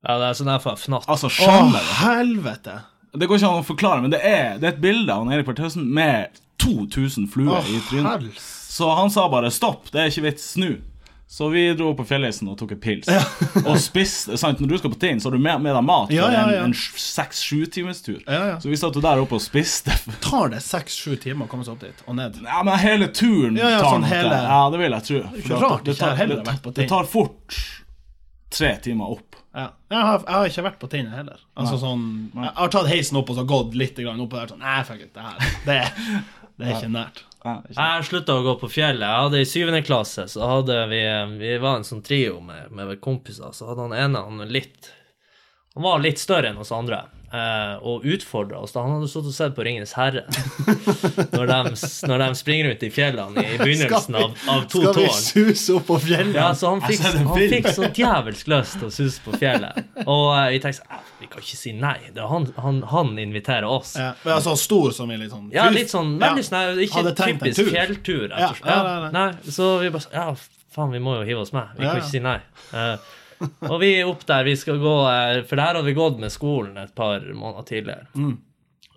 Ja, 0.05 0.17
det 0.17 0.27
er 0.29 0.33
sånn 0.37 0.49
her 0.51 0.59
fra 0.61 0.75
Fnatt. 0.75 1.05
Altså, 1.09 1.29
skjønner 1.29 1.81
Åh, 1.81 1.97
helvete! 2.05 2.81
Det 3.17 3.27
går 3.27 3.37
ikke 3.41 3.49
an 3.49 3.63
å 3.63 3.65
forklare, 3.65 4.01
men 4.01 4.11
det 4.13 4.21
er, 4.23 4.57
det 4.57 4.63
er 4.69 4.73
et 4.75 4.81
bilde 4.81 5.11
av 5.13 5.27
Erik 5.33 5.45
Bertheussen 5.49 5.89
med 5.93 6.29
2000 6.61 7.27
fluer 7.33 7.57
Åh, 7.59 7.65
i 7.69 7.79
trynet. 7.89 8.21
hels. 8.21 8.45
Så 8.71 8.87
han 8.95 9.09
sa 9.09 9.27
bare 9.27 9.49
'stopp, 9.51 9.89
det 9.91 9.99
er 10.01 10.07
ikke 10.09 10.23
vits, 10.29 10.55
snu'. 10.55 10.79
Så 11.31 11.47
vi 11.49 11.61
dro 11.73 11.93
opp 11.93 12.01
på 12.01 12.03
Fjellheisen 12.09 12.49
og 12.51 12.57
tok 12.59 12.73
en 12.75 12.79
pils. 12.83 13.07
og 13.69 13.77
spiste 13.79 14.35
sant, 14.35 14.59
Når 14.59 14.67
du 14.67 14.79
skal 14.81 14.91
på 14.91 14.97
Tinn, 14.99 15.21
så 15.23 15.29
har 15.29 15.37
du 15.37 15.39
med, 15.39 15.61
med 15.63 15.71
deg 15.77 15.85
mat 15.87 16.11
Ja, 16.11 16.25
ja, 16.33 16.41
ja. 16.51 16.65
en, 16.67 16.73
seks-sju 16.75 17.69
timers 17.71 18.01
tur. 18.03 18.17
Ja, 18.25 18.39
ja. 18.49 18.57
Så 18.59 18.67
vi 18.67 18.75
satt 18.75 18.99
jo 18.99 19.03
der 19.05 19.21
oppe 19.23 19.37
og 19.39 19.43
spiste. 19.43 19.95
Tar 20.27 20.51
det 20.51 20.59
seks-sju 20.65 21.15
timer 21.23 21.47
å 21.47 21.51
komme 21.53 21.63
seg 21.63 21.77
opp 21.77 21.85
dit 21.85 22.03
og 22.03 22.17
ned? 22.19 22.41
Ja, 22.43 22.59
men 22.67 22.75
hele 22.83 23.07
turen 23.15 23.55
Ja, 23.55 23.77
ja, 23.77 23.79
tar 23.79 23.95
sånn 23.95 24.09
hele-. 24.11 24.41
Ja, 24.43 24.59
det 24.75 24.83
vil 24.83 24.97
jeg 24.97 25.07
tro. 25.07 25.23
det, 25.31 25.39
det, 25.87 25.95
tar, 26.03 26.75
det 26.81 26.89
tar 26.91 27.07
fort 27.15 27.61
tre 28.51 28.75
timer 28.83 29.15
opp. 29.15 29.39
Ja. 29.55 29.69
Jeg, 29.87 30.03
har, 30.03 30.21
jeg 30.27 30.35
har 30.35 30.51
ikke 30.51 30.67
vært 30.67 30.79
på 30.83 30.91
Tinn 30.91 31.15
heller. 31.15 31.39
Altså 31.55 31.79
sånn 31.79 32.05
Jeg 32.35 32.53
har 32.59 32.75
tatt 32.75 32.91
heisen 32.91 33.23
opp 33.23 33.31
og 33.31 33.39
så 33.39 33.47
gått 33.47 33.79
litt 33.79 33.99
opp 34.03 34.27
og 34.27 34.35
der 34.35 34.51
sånn 34.51 34.63
Nei, 34.63 34.77
fuck 34.87 34.99
it, 35.03 35.15
det 35.15 35.25
her 35.25 35.59
Det, 35.63 35.81
det 36.59 36.67
er 36.67 36.75
ikke 36.75 36.91
nært. 36.91 37.23
Ja. 37.43 37.55
Jeg 37.73 38.05
slutta 38.05 38.35
å 38.37 38.43
gå 38.45 38.55
på 38.61 38.69
fjellet. 38.69 39.07
Jeg 39.07 39.23
hadde 39.25 39.41
I 39.41 39.47
syvende 39.49 39.81
klasse 39.85 40.27
så 40.29 40.45
hadde 40.45 40.75
vi 40.91 41.01
Vi 41.39 41.55
var 41.63 41.79
en 41.79 41.87
sånn 41.87 42.03
trio 42.05 42.37
med, 42.45 42.69
med 42.71 42.99
kompiser. 43.01 43.49
Så 43.57 43.71
hadde 43.71 43.87
han 43.87 43.97
ene 43.97 44.21
han 44.27 44.45
litt 44.51 44.91
Han 45.73 45.87
var 45.87 46.03
litt 46.03 46.21
større 46.21 46.51
enn 46.51 46.61
oss 46.61 46.73
andre 46.75 47.05
eh, 47.33 47.75
og 47.87 48.03
utfordra 48.05 48.59
oss. 48.59 48.71
da 48.75 48.81
Han 48.83 48.97
hadde 48.97 49.07
stått 49.11 49.29
og 49.31 49.33
sett 49.35 49.55
på 49.55 49.63
Ringenes 49.65 49.93
herre 49.97 50.23
når 51.35 51.47
de, 51.51 51.59
når 52.07 52.23
de 52.23 52.27
springer 52.39 52.69
rundt 52.69 52.83
i 52.83 52.89
fjellene 52.93 53.43
i 53.45 53.57
begynnelsen 53.61 54.17
av, 54.19 54.35
av 54.51 54.65
to 54.71 54.81
Skal 54.81 54.93
vi 54.97 55.07
tårn. 55.07 55.21
suse 55.21 55.75
opp 55.77 55.87
på 55.89 55.97
fjellet? 56.03 56.35
Ja, 56.37 56.49
så 56.57 56.73
han 56.73 56.81
fikk, 56.85 57.01
han 57.07 57.31
fikk 57.37 57.69
så 57.75 57.89
djevelsk 57.95 58.51
lyst 58.51 58.77
til 58.79 58.87
å 58.89 58.93
suse 58.95 59.23
på 59.25 59.35
fjellet. 59.41 59.81
Og 60.05 60.25
eh, 60.37 60.47
vi 60.55 60.61
tenkte 60.63 60.81
sånn 60.81 60.91
"Eh, 60.97 61.07
Vi 61.21 61.27
kan 61.31 61.43
ikke 61.45 61.57
si 61.59 61.71
nei. 61.77 61.97
Det 62.15 62.21
er 62.23 62.27
han, 62.31 62.47
han, 62.57 62.81
han 62.89 63.11
inviterer 63.21 63.67
oss. 63.69 63.93
Ja, 63.99 64.13
men 64.25 64.33
altså 64.39 64.55
stor 64.57 64.91
som 64.95 65.11
i 65.13 65.17
litt 65.21 65.31
sånn 65.31 65.51
Ja, 65.53 65.67
litt 65.69 65.91
sånn 65.93 66.15
veldig 66.19 66.41
Ja. 66.41 66.49
sånn 66.49 66.81
Ikke 66.87 67.15
typisk 67.19 67.59
tur. 67.61 67.69
fjelltur. 67.71 68.29
Ja, 68.33 68.49
ja, 68.65 68.79
nei, 68.83 68.95
nei, 69.05 69.11
nei. 69.17 69.51
så 69.53 69.77
vi 69.83 69.89
bare 69.93 70.01
sånn 70.07 70.13
Ja, 70.17 70.35
faen, 70.73 70.91
vi 70.95 70.99
må 71.03 71.17
jo 71.19 71.25
hive 71.27 71.41
oss 71.45 71.53
med. 71.53 71.67
Vi 71.77 71.83
Ja, 71.85 71.91
kan 71.93 72.01
ikke 72.01 72.09
si 72.11 72.19
nei. 72.19 72.39
Eh, 72.73 72.97
og 73.69 73.77
vi 73.81 73.91
er 73.99 74.09
opp 74.09 74.23
der. 74.27 74.45
Vi 74.47 74.55
skal 74.59 74.79
gå 74.81 74.95
eh, 75.09 75.41
For 75.47 75.59
der 75.59 75.71
hadde 75.71 75.87
vi 75.87 75.97
gått 75.97 76.19
med 76.21 76.33
skolen 76.33 76.79
et 76.81 76.93
par 76.97 77.23
måneder 77.23 77.67
tidligere. 77.67 78.07
Mm. 78.15 78.37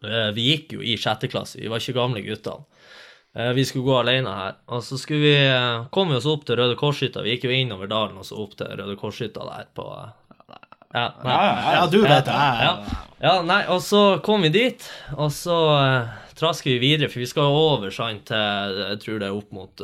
Eh, 0.05 0.31
vi 0.37 0.49
gikk 0.51 0.77
jo 0.77 0.85
i 0.85 0.97
sjette 1.01 1.31
klasse. 1.33 1.61
Vi 1.63 1.71
var 1.73 1.83
ikke 1.83 1.97
gamle 1.99 2.25
guttene. 2.25 2.67
Eh, 3.35 3.53
vi 3.57 3.65
skulle 3.67 3.87
gå 3.89 3.97
alene 4.01 4.35
her. 4.39 4.59
Og 4.75 4.85
så 4.87 4.99
vi 5.11 5.37
kom 5.95 6.13
vi 6.13 6.19
oss 6.19 6.29
opp 6.31 6.45
til 6.49 6.61
Røde 6.61 6.77
Korshytta. 6.81 7.25
Vi 7.25 7.37
gikk 7.37 7.49
jo 7.49 7.57
innover 7.57 7.91
dalen 7.91 8.21
og 8.21 8.29
så 8.29 8.39
opp 8.43 8.57
til 8.61 8.71
Røde 8.81 8.99
Korshytta 9.01 9.49
der 9.51 9.73
på 9.75 9.89
ja. 10.95 11.09
Ja, 11.25 11.39
ja, 11.75 11.87
du 11.91 12.05
vet 12.05 12.29
det. 12.29 12.35
Ja, 12.35 12.75
ja, 13.19 13.33
nei, 13.43 13.65
og 13.67 13.81
så 13.83 14.21
kom 14.23 14.45
vi 14.47 14.53
dit, 14.55 14.85
og 15.17 15.33
så 15.35 15.57
trasker 16.39 16.71
vi 16.71 16.77
videre, 16.79 17.09
for 17.11 17.19
vi 17.19 17.27
skal 17.27 17.49
jo 17.51 17.65
over 17.73 17.91
sant, 17.91 18.29
til 18.31 18.79
Jeg 18.79 19.01
tror 19.03 19.19
det 19.19 19.27
er 19.27 19.35
opp 19.35 19.51
mot 19.59 19.83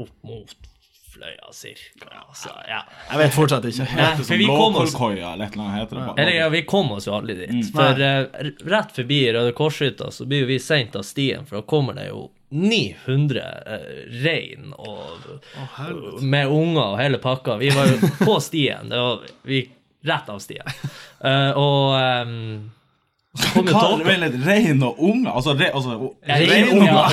Opp 0.00 0.14
mot 0.24 0.71
Fløya, 1.22 1.52
cirka. 1.52 2.06
så, 2.34 2.48
ja. 2.68 2.82
jeg 3.10 3.18
vet 3.18 3.34
fortsatt 3.34 3.66
ikke. 3.68 3.86
Som 4.24 4.38
Blåkålkoia 4.38 5.32
eller 5.32 5.44
et 5.46 5.52
eller 5.52 5.64
annet 5.64 5.80
heter 5.80 5.96
det. 5.96 6.22
eller 6.22 6.32
ja, 6.32 6.48
vi 6.48 6.62
kom 6.66 6.90
oss 6.92 7.06
jo 7.06 7.14
aldri 7.14 7.36
dit. 7.38 7.68
For 7.74 8.02
uh, 8.02 8.50
rett 8.72 8.94
forbi 8.96 9.20
Røde 9.32 9.52
Korshytta 9.54 10.10
så 10.10 10.26
blir 10.26 10.48
vi 10.50 10.58
sendt 10.58 10.96
av 10.98 11.06
stien, 11.06 11.46
for 11.46 11.60
da 11.60 11.62
kommer 11.62 11.94
det 11.94 12.08
jo 12.08 12.26
900 12.52 13.44
eh, 13.66 13.86
rein 14.24 14.74
og 14.76 16.20
med 16.20 16.50
unger 16.50 16.82
og 16.82 16.98
hele 17.00 17.22
pakka. 17.22 17.56
Vi 17.62 17.70
var 17.72 17.88
jo 17.88 18.10
på 18.18 18.36
stien. 18.44 18.90
Det 18.90 18.98
var 18.98 19.22
vi 19.48 19.62
rett 20.04 20.28
av 20.28 20.42
stien. 20.42 20.74
Uh, 21.22 21.50
og 21.66 22.26
um, 22.26 22.72
så 23.38 23.62
rein 24.46 24.82
og 24.82 24.98
unge 25.00 25.30
Altså, 25.32 25.54
re, 25.56 25.70
altså 25.74 25.94
rein- 26.28 26.82
ja. 26.84 27.04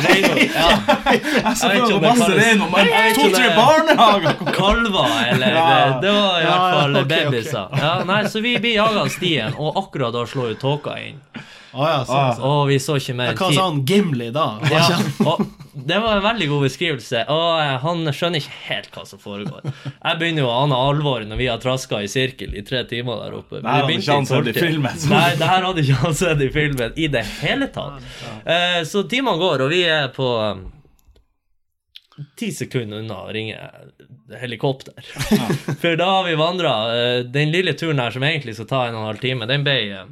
Jeg 1.08 1.58
ser 1.58 1.70
Jeg 1.72 1.80
vet 1.80 1.80
for 1.80 1.86
ikke 1.86 1.96
om 1.96 2.02
meg 2.02 2.02
det 2.02 2.10
masse 2.20 2.34
rein 2.40 2.62
og 2.62 2.70
to-tre 3.16 3.46
barnehager! 3.56 4.34
Kalver, 4.60 5.14
eller 5.32 5.48
Ja. 5.48 5.62
det, 5.70 6.02
det 6.04 6.12
var 6.18 6.40
i 6.40 6.44
Ja, 6.44 6.50
hvert 6.50 6.74
fall 6.76 6.98
okay, 7.00 7.26
ok. 7.26 7.38
Okay. 7.40 7.80
Ja, 7.86 7.94
nei, 8.12 8.20
så 8.28 8.42
vi 8.44 8.58
blir 8.60 8.76
jaga 8.76 9.06
av 9.06 9.10
stien, 9.16 9.56
og 9.58 9.80
akkurat 9.80 10.14
da 10.18 10.26
slår 10.28 10.52
jo 10.54 10.60
tåka 10.66 10.98
inn. 11.08 11.22
Å 11.74 11.86
ja, 11.86 11.98
så, 12.06 12.20
sånn. 12.38 12.46
Og 12.50 12.60
vi 12.70 12.78
så 12.82 12.96
ikke 12.98 13.14
mer 13.20 13.36
Hva 13.38 13.50
sa 13.54 13.66
han 13.68 13.84
Gimli 13.86 14.30
da? 14.34 14.46
Ja, 14.72 14.86
og 15.30 15.44
det 15.74 16.00
var 16.02 16.18
en 16.18 16.24
veldig 16.24 16.48
god 16.50 16.64
beskrivelse, 16.66 17.22
og 17.30 17.46
eh, 17.62 17.76
han 17.84 18.02
skjønner 18.16 18.42
ikke 18.42 18.56
helt 18.66 18.90
hva 18.96 19.04
som 19.08 19.22
foregår. 19.22 19.68
Jeg 19.86 20.20
begynner 20.20 20.44
jo 20.44 20.50
å 20.50 20.56
ane 20.64 20.80
alvoret 20.90 21.30
når 21.30 21.40
vi 21.40 21.48
har 21.52 21.62
traska 21.62 22.02
i 22.04 22.10
sirkel 22.12 22.56
i 22.58 22.64
tre 22.66 22.82
timer 22.90 23.22
der 23.24 23.38
oppe. 23.38 23.62
Nei, 23.64 23.78
Det 23.86 24.00
ikke 24.00 24.18
han 24.18 24.28
sett 24.30 24.50
i 24.50 24.56
filmen. 24.58 24.98
Nei, 25.14 25.28
det 25.40 25.50
her 25.52 25.68
hadde 25.70 25.86
ikke 25.86 26.00
han 26.02 26.18
sett 26.18 26.42
i 26.44 26.50
filmen 26.54 26.98
i 27.00 27.08
det 27.14 27.24
hele 27.40 27.70
tatt. 27.74 28.04
Eh, 28.44 28.82
Så 28.90 29.06
timene 29.12 29.38
går, 29.40 29.66
og 29.68 29.72
vi 29.74 29.84
er 29.88 30.10
på 30.16 30.26
um, 30.26 30.66
ti 32.40 32.50
sekunder 32.56 33.04
unna 33.06 33.22
å 33.28 33.34
ringe 33.36 33.60
helikopter. 34.42 34.98
For 35.82 35.96
da 36.00 36.10
har 36.18 36.26
vi 36.28 36.36
vandra 36.38 36.74
Den 37.30 37.54
lille 37.54 37.74
turen 37.78 38.02
her 38.02 38.12
som 38.14 38.26
egentlig 38.26 38.58
skal 38.58 38.68
ta 38.70 38.82
en 38.88 38.98
og 38.98 39.04
en 39.06 39.10
halv 39.14 39.22
time, 39.24 39.48
den 39.50 39.64
ble 39.66 39.78
eh, 39.94 40.10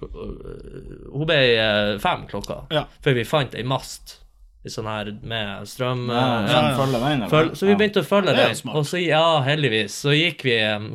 Hun 0.00 1.26
ble 1.26 1.38
eh, 1.56 1.98
fem 2.02 2.26
klokka 2.30 2.62
Ja. 2.74 2.84
før 3.04 3.14
vi 3.18 3.24
fant 3.24 3.54
ei 3.56 3.64
mast 3.64 4.18
i 4.66 4.70
sånn 4.72 4.88
her 4.90 5.12
med 5.22 5.66
strøm. 5.70 6.08
Ja, 6.10 6.22
ja, 6.42 6.62
ja, 6.70 6.76
følge 6.76 7.00
veien. 7.00 7.26
Føl, 7.30 7.52
så 7.54 7.68
vi 7.68 7.76
begynte 7.78 8.02
å 8.02 8.06
følge 8.08 8.34
den, 8.34 8.56
og 8.74 8.86
så, 8.88 8.98
ja, 8.98 9.40
heldigvis, 9.46 9.94
så 10.02 10.14
gikk 10.16 10.42
vi 10.48 10.56
um, 10.66 10.88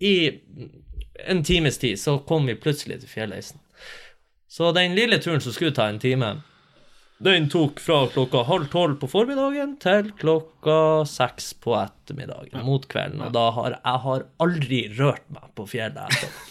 I 0.00 0.12
en 1.26 1.42
times 1.42 1.78
tid 1.82 1.98
så 1.98 2.18
kom 2.28 2.46
vi 2.46 2.54
plutselig 2.54 3.00
til 3.02 3.10
fjellheisen. 3.10 3.58
Så 4.48 4.70
den 4.72 4.94
lille 4.94 5.18
turen 5.18 5.42
som 5.42 5.52
skulle 5.52 5.74
ta 5.74 5.88
en 5.90 5.98
time, 5.98 6.36
den 7.18 7.48
tok 7.50 7.80
fra 7.82 8.04
klokka 8.06 8.44
halv 8.46 8.68
tolv 8.70 9.00
på 9.02 9.08
formiddagen 9.10 9.74
til 9.82 10.12
klokka 10.20 10.78
seks 11.10 11.50
på 11.58 11.74
ettermiddagen, 11.74 12.62
mot 12.64 12.86
kvelden. 12.88 13.24
Og 13.26 13.34
da 13.34 13.48
har 13.56 13.74
jeg 13.74 14.04
har 14.06 14.24
aldri 14.46 14.80
rørt 14.94 15.26
meg 15.34 15.50
på 15.58 15.66
fjellet 15.74 15.98
etterpå. 16.06 16.46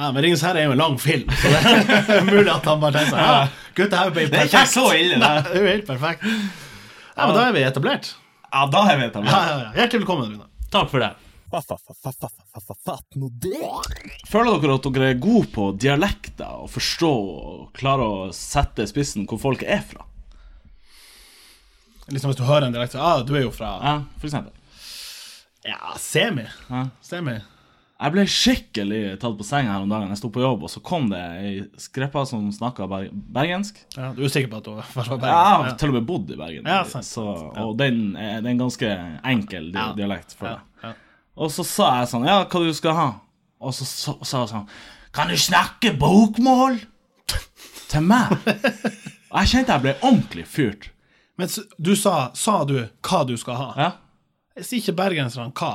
Ja, 0.00 0.12
men 0.12 0.22
'Ringenes 0.24 0.42
herre 0.46 0.62
er 0.62 0.64
jo 0.70 0.72
en 0.72 0.80
lang 0.80 0.94
film, 0.98 1.28
så 1.28 1.50
det 1.52 1.58
er 2.08 2.22
mulig 2.30 2.48
at 2.48 2.64
han 2.64 2.78
bare 2.80 2.94
tenker 2.94 3.10
sånn 3.10 3.20
Ja, 3.20 3.48
gutta, 3.76 3.90
det 3.90 3.98
her 4.00 4.12
perfekt. 4.16 4.30
Det 4.32 4.38
er 4.40 4.48
ikke 4.48 4.62
så 4.72 4.84
ille, 4.96 5.16
det. 5.16 5.18
Nei, 5.20 5.32
det 5.44 5.50
er 5.50 5.60
jo 5.60 5.72
helt 5.74 5.90
perfekt. 5.90 6.24
Ja, 6.24 7.26
men 7.26 7.34
da 7.36 7.42
er 7.44 7.52
vi 7.52 7.64
etablert. 7.68 8.08
Ja, 8.46 8.62
da 8.72 8.84
er 8.88 8.96
vi 8.96 9.08
etablert. 9.10 9.34
ja, 9.34 9.58
ja. 9.66 9.68
Hjertelig 9.76 10.06
velkommen, 10.06 10.32
Rune. 10.32 10.48
Takk 10.72 10.88
for 10.94 11.04
det. 11.04 11.10
Føler 14.30 14.60
dere 14.62 14.78
at 14.78 14.88
dere 14.96 15.10
er 15.10 15.20
gode 15.20 15.50
på 15.52 15.68
dialekter 15.84 16.64
og 16.64 16.72
forstå 16.72 17.10
og 17.10 17.68
klarer 17.76 18.06
å 18.06 18.32
sette 18.32 18.86
spissen 18.88 19.28
hvor 19.28 19.42
folk 19.42 19.66
er 19.66 19.84
fra? 19.84 20.06
Liksom 22.08 22.32
Hvis 22.32 22.40
du 22.40 22.46
hører 22.48 22.70
en 22.70 22.74
dialekt, 22.74 22.96
så 22.96 23.04
ah, 23.04 23.20
du 23.26 23.34
er 23.36 23.44
jo 23.44 23.52
fra 23.54 23.76
Ja, 23.84 23.96
for 24.16 24.30
eksempel. 24.30 24.54
Ja, 25.66 25.92
semi. 26.00 26.46
Ja. 26.70 26.86
Semi. 27.04 27.36
Jeg 28.00 28.12
ble 28.14 28.22
skikkelig 28.32 28.98
tatt 29.20 29.34
på 29.36 29.44
senga 29.44 29.74
her 29.74 29.82
om 29.84 29.90
dagen. 29.92 30.08
Jeg 30.08 30.16
sto 30.22 30.30
på 30.32 30.40
jobb, 30.40 30.62
og 30.64 30.70
så 30.72 30.80
kom 30.80 31.10
det 31.10 31.18
ei 31.20 31.50
skreppa 31.80 32.22
som 32.28 32.46
snakka 32.54 32.86
berg 32.88 33.10
bergensk. 33.12 33.82
Ja, 33.96 34.12
du 34.16 34.22
er 34.24 34.30
sikker 34.32 34.48
på 34.54 34.60
at 34.62 34.68
du 34.68 34.70
var 34.78 34.86
fra 34.88 35.04
Ja, 35.04 35.16
jeg 35.20 35.66
har 35.66 35.74
til 35.82 35.92
og 35.92 35.96
med 35.98 36.06
bodd 36.08 36.30
i 36.32 36.38
Bergen. 36.40 36.64
Ja, 36.64 36.78
sant. 36.88 37.04
så, 37.04 37.24
og 37.60 37.74
den 37.76 38.14
er, 38.16 38.38
det 38.40 38.48
er 38.48 38.54
en 38.54 38.62
ganske 38.62 38.92
enkel 39.34 39.68
di 39.74 39.84
dialekt 39.98 40.32
for 40.38 40.48
Ja, 40.48 40.54
deg. 40.56 40.86
ja. 40.88 40.92
Og 41.44 41.52
så 41.52 41.64
sa 41.68 41.90
jeg 42.00 42.08
sånn 42.14 42.24
Ja, 42.28 42.38
hva 42.44 42.62
du 42.64 42.72
skal 42.76 42.96
ha? 42.96 43.08
Og 43.60 43.74
så 43.76 43.84
sa 43.88 44.14
sa 44.24 44.40
hun 44.46 44.48
sånn 44.54 44.64
Kan 45.12 45.28
du 45.28 45.36
snakke 45.40 45.92
bokmål? 46.00 46.78
Til 47.90 48.04
meg. 48.06 48.32
Og 49.28 49.36
jeg 49.42 49.50
kjente 49.52 49.74
jeg 49.76 49.82
ble 49.84 49.94
ordentlig 50.00 50.46
fyrt. 50.48 50.88
Men 51.36 51.48
du 51.82 51.92
sa, 51.98 52.30
sa 52.38 52.62
du 52.64 52.78
hva 52.80 53.20
du 53.28 53.34
skal 53.40 53.56
ha? 53.60 53.68
Ja, 53.76 53.90
Jeg 54.56 54.66
Sier 54.70 54.80
ikke 54.86 54.96
bergenserne 55.04 55.52
hva? 55.52 55.70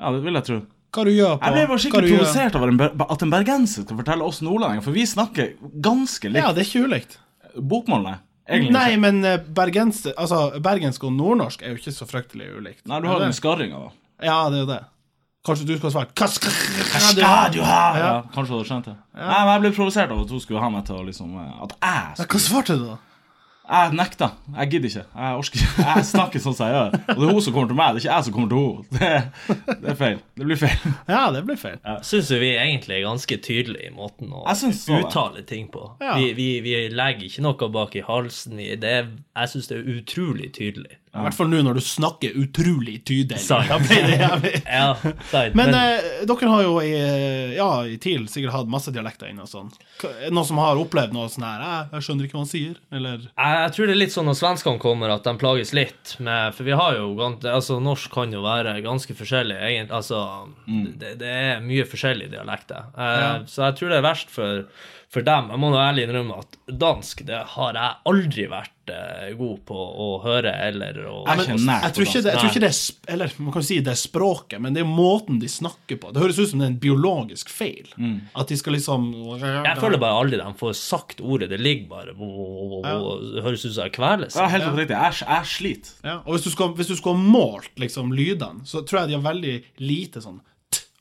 ja 0.00 0.12
det 0.14 0.20
vil 0.24 0.36
jeg 0.38 0.46
tro. 0.50 0.60
Hva 0.90 1.04
du 1.06 1.12
gjør 1.14 1.36
på 1.38 1.46
Jeg 1.46 1.54
ble 1.56 1.66
bare 1.70 1.82
skikkelig 1.84 2.14
provosert 2.16 2.56
over 2.58 2.72
en 2.72 3.04
at 3.06 3.22
en 3.26 3.32
bergenser 3.34 3.86
skal 3.86 4.00
fortelle 4.00 4.26
oss 4.26 4.40
nordlendinger, 4.42 4.82
for 4.86 4.96
vi 4.96 5.06
snakker 5.06 5.52
ganske 5.84 6.32
likt. 6.32 6.42
Ja, 6.42 6.50
det 6.56 6.64
er 6.64 6.70
ikke 6.70 6.90
ulikt. 6.90 7.18
Bokmål, 7.54 8.06
nei. 8.08 8.16
Egentlig 8.50 8.74
Nei, 8.74 8.96
men 8.98 9.20
eh, 9.26 9.42
bergens, 9.54 10.02
altså, 10.10 10.48
bergensk 10.62 11.04
og 11.06 11.12
nordnorsk 11.14 11.62
er 11.62 11.74
jo 11.74 11.78
ikke 11.78 11.94
så 11.94 12.06
fryktelig 12.10 12.48
ulikt. 12.56 12.82
Nei, 12.90 12.98
du 12.98 13.06
Er 13.06 13.12
har 13.14 13.22
den 13.22 13.36
skarringa, 13.36 13.84
da. 13.84 13.92
Ja, 14.26 14.38
det 14.50 14.58
er 14.58 14.64
jo 14.64 14.70
det. 14.72 14.80
Kanskje 15.46 15.66
du 15.70 15.76
skal 15.78 15.92
svart 15.94 16.10
Hva 16.20 16.26
skal, 16.28 16.52
du 17.16 17.22
ha? 17.24 17.78
Ja, 17.96 18.08
kanskje 18.34 18.50
du 18.50 18.56
hadde 18.58 18.66
skjønt 18.68 18.90
det. 18.90 18.96
Nei, 19.16 19.38
men 19.38 19.52
Jeg 19.54 19.62
ble 19.62 19.70
provosert 19.78 20.10
av 20.12 20.24
at 20.26 20.34
hun 20.34 20.42
skulle 20.42 20.60
ha 20.60 20.68
meg 20.72 20.84
til 20.88 20.98
å 20.98 21.04
liksom 21.06 21.30
eh, 21.40 21.54
At 21.64 21.72
jeg 21.78 22.18
skulle 22.18 22.34
Hva 22.34 22.42
svarte 22.44 22.76
du, 22.76 22.84
da? 22.90 22.98
Jeg 23.70 23.92
nekter. 23.94 24.32
Jeg 24.56 24.70
gidder 24.72 24.88
ikke. 24.90 25.04
Jeg 25.14 25.40
orker 25.40 25.60
ikke. 25.60 25.84
Jeg 25.86 26.06
snakker 26.10 26.42
sånn 26.42 26.56
som 26.58 26.66
jeg 26.66 26.74
gjør. 26.74 26.96
Og 27.14 27.20
det 27.20 27.28
er 27.28 27.32
hun 27.36 27.44
som 27.46 27.54
kommer 27.54 27.70
til 27.70 27.78
meg, 27.78 27.92
det 27.94 28.00
er 28.00 28.02
ikke 28.04 28.16
jeg 28.16 28.26
som 28.26 28.34
kommer 28.34 28.50
til 28.50 28.62
henne. 28.64 29.30
Det, 29.70 29.76
det 29.84 29.92
er 29.94 29.98
feil. 30.00 30.18
Det 30.40 30.48
blir 30.50 30.60
feil. 30.64 30.94
Ja, 31.14 31.22
det 31.36 31.44
blir 31.46 31.60
feil. 31.60 31.78
Syns 32.10 32.32
jo 32.34 32.40
vi 32.42 32.50
egentlig 32.56 32.98
er 32.98 33.06
ganske 33.06 33.40
tydelige 33.46 33.90
i 33.90 33.94
måten 33.94 34.32
å 34.34 34.42
syns 34.58 34.82
uttale 34.90 35.44
ting 35.46 35.68
på. 35.70 35.86
Ja. 36.02 36.16
Vi, 36.18 36.32
vi, 36.38 36.48
vi 36.66 36.74
legger 36.90 37.28
ikke 37.30 37.46
noe 37.46 37.70
bak 37.78 37.94
i 37.96 38.02
halsen. 38.06 38.58
i 38.58 38.72
Det 38.80 38.96
er, 39.02 39.12
jeg 39.38 39.54
syns 39.54 39.70
det 39.70 39.78
er 39.78 39.92
utrolig 40.00 40.50
tydelig. 40.58 40.96
I 41.10 41.24
hvert 41.24 41.34
fall 41.34 41.48
nå 41.50 41.58
når 41.66 41.74
du 41.74 41.80
snakker 41.82 42.36
utrolig 42.38 43.00
tydelig. 43.02 43.40
Da 43.50 43.78
ble 43.82 43.96
det 44.06 44.18
jævlig. 44.20 44.52
Ja, 44.80 44.92
men, 45.02 45.56
Men 45.58 45.74
eh, 45.74 46.04
dere 46.30 46.50
har 46.52 46.62
jo 46.62 46.76
i, 46.86 46.92
ja, 47.56 47.66
i 47.90 47.96
TIL 47.98 48.28
sikkert 48.30 48.54
hatt 48.54 48.70
masse 48.70 48.92
dialekter 48.94 49.26
inne 49.32 49.42
og 49.42 49.50
sånn. 49.50 49.72
Er 50.06 50.28
det 50.28 50.30
Noen 50.36 50.46
som 50.46 50.60
har 50.62 50.78
opplevd 50.78 51.10
noe 51.16 51.26
sånn 51.32 51.46
her 51.48 51.64
«Jeg- 51.66 51.88
Jeg 51.96 52.06
skjønner 52.06 52.28
ikke 52.28 52.36
hva 52.38 52.44
han 52.44 52.52
sier, 52.52 52.78
eller 52.94 53.26
Jeg, 53.26 53.59
jeg 53.66 53.72
tror 53.76 53.86
det 53.88 53.94
er 53.94 54.00
litt 54.00 54.12
sånn 54.14 54.26
når 54.28 54.36
svenskene 54.38 54.80
kommer, 54.82 55.12
at 55.14 55.24
de 55.26 55.32
plages 55.40 55.72
litt 55.76 56.14
med 56.22 56.54
For 56.56 56.66
vi 56.68 56.74
har 56.76 56.96
jo 56.98 57.10
altså 57.20 57.78
Norsk 57.82 58.12
kan 58.14 58.32
jo 58.34 58.42
være 58.44 58.76
ganske 58.84 59.14
forskjellig, 59.18 59.56
egentlig. 59.56 59.96
Altså, 59.96 60.20
det, 61.00 61.16
det 61.20 61.28
er 61.30 61.60
mye 61.64 61.86
forskjellige 61.88 62.32
dialekter. 62.36 62.88
Eh, 62.96 63.44
Så 63.50 63.64
jeg 63.66 63.78
tror 63.80 63.92
det 63.94 63.98
er 64.00 64.06
verst 64.08 64.30
for, 64.34 64.64
for 65.10 65.24
dem. 65.26 65.48
Jeg 65.50 65.58
må 65.58 65.72
nå 65.72 65.78
ærlig 65.82 66.04
innrømme 66.06 66.36
at 66.38 66.52
dansk 66.78 67.24
det 67.26 67.40
har 67.56 67.74
jeg 67.74 67.94
aldri 68.06 68.44
vært 68.46 68.90
eh, 68.94 69.32
god 69.34 69.56
på 69.66 69.74
å 69.74 70.04
høre 70.22 70.52
eller 70.68 71.00
å 71.10 71.14
Jeg 71.26 71.40
men, 71.56 71.64
jeg 71.82 71.94
tror 71.96 72.06
ikke, 72.06 72.20
det, 72.22 72.30
jeg 72.30 72.38
tror 72.38 72.50
ikke 72.52 72.62
det 72.62 72.68
er 72.68 72.76
sp- 72.78 73.08
Eller 73.16 73.32
man 73.42 73.54
kan 73.56 73.64
si 73.66 73.78
det 73.82 73.90
er 73.90 73.98
språket, 73.98 74.60
men 74.62 74.76
det 74.76 74.84
er 74.84 74.86
måten 74.86 75.40
de 75.42 75.50
snakker 75.50 75.98
på. 75.98 76.12
Det 76.14 76.22
høres 76.22 76.38
ut 76.38 76.52
som 76.52 76.62
det 76.62 76.68
er 76.68 76.72
en 76.76 76.78
biologisk 76.84 77.50
feil. 77.50 77.90
At 78.38 78.52
de 78.54 78.58
skal 78.60 78.76
liksom 78.78 79.08
Jeg 79.42 79.80
føler 79.82 79.98
bare 79.98 80.20
aldri 80.22 80.38
de 80.38 80.54
får 80.62 80.78
sagt 80.78 81.20
ordet. 81.26 81.50
Det 81.50 81.58
ligger 81.58 81.90
bare 81.90 82.14
Det 82.14 83.42
høres 83.48 83.64
ut 83.66 83.74
som 83.74 83.82
jeg 83.88 83.96
kveles. 83.98 84.38
Ja, 84.38 84.46
helt 84.54 84.68
oppriktig. 84.70 84.94
Jeg, 84.94 85.26
jeg 85.26 85.50
sliter. 85.56 85.90
ja. 86.06 86.16
Og 86.24 86.36
hvis 86.36 86.46
du, 86.46 86.50
skal, 86.54 86.70
hvis 86.78 86.86
du 86.90 86.94
skulle 86.98 87.18
ha 87.18 87.34
målt 87.34 87.74
liksom 87.82 88.14
lydene, 88.14 88.62
så 88.68 88.84
tror 88.86 89.02
jeg 89.02 89.10
de 89.12 89.18
har 89.18 89.26
veldig 89.26 89.56
lite 89.82 90.22
sånn 90.22 90.38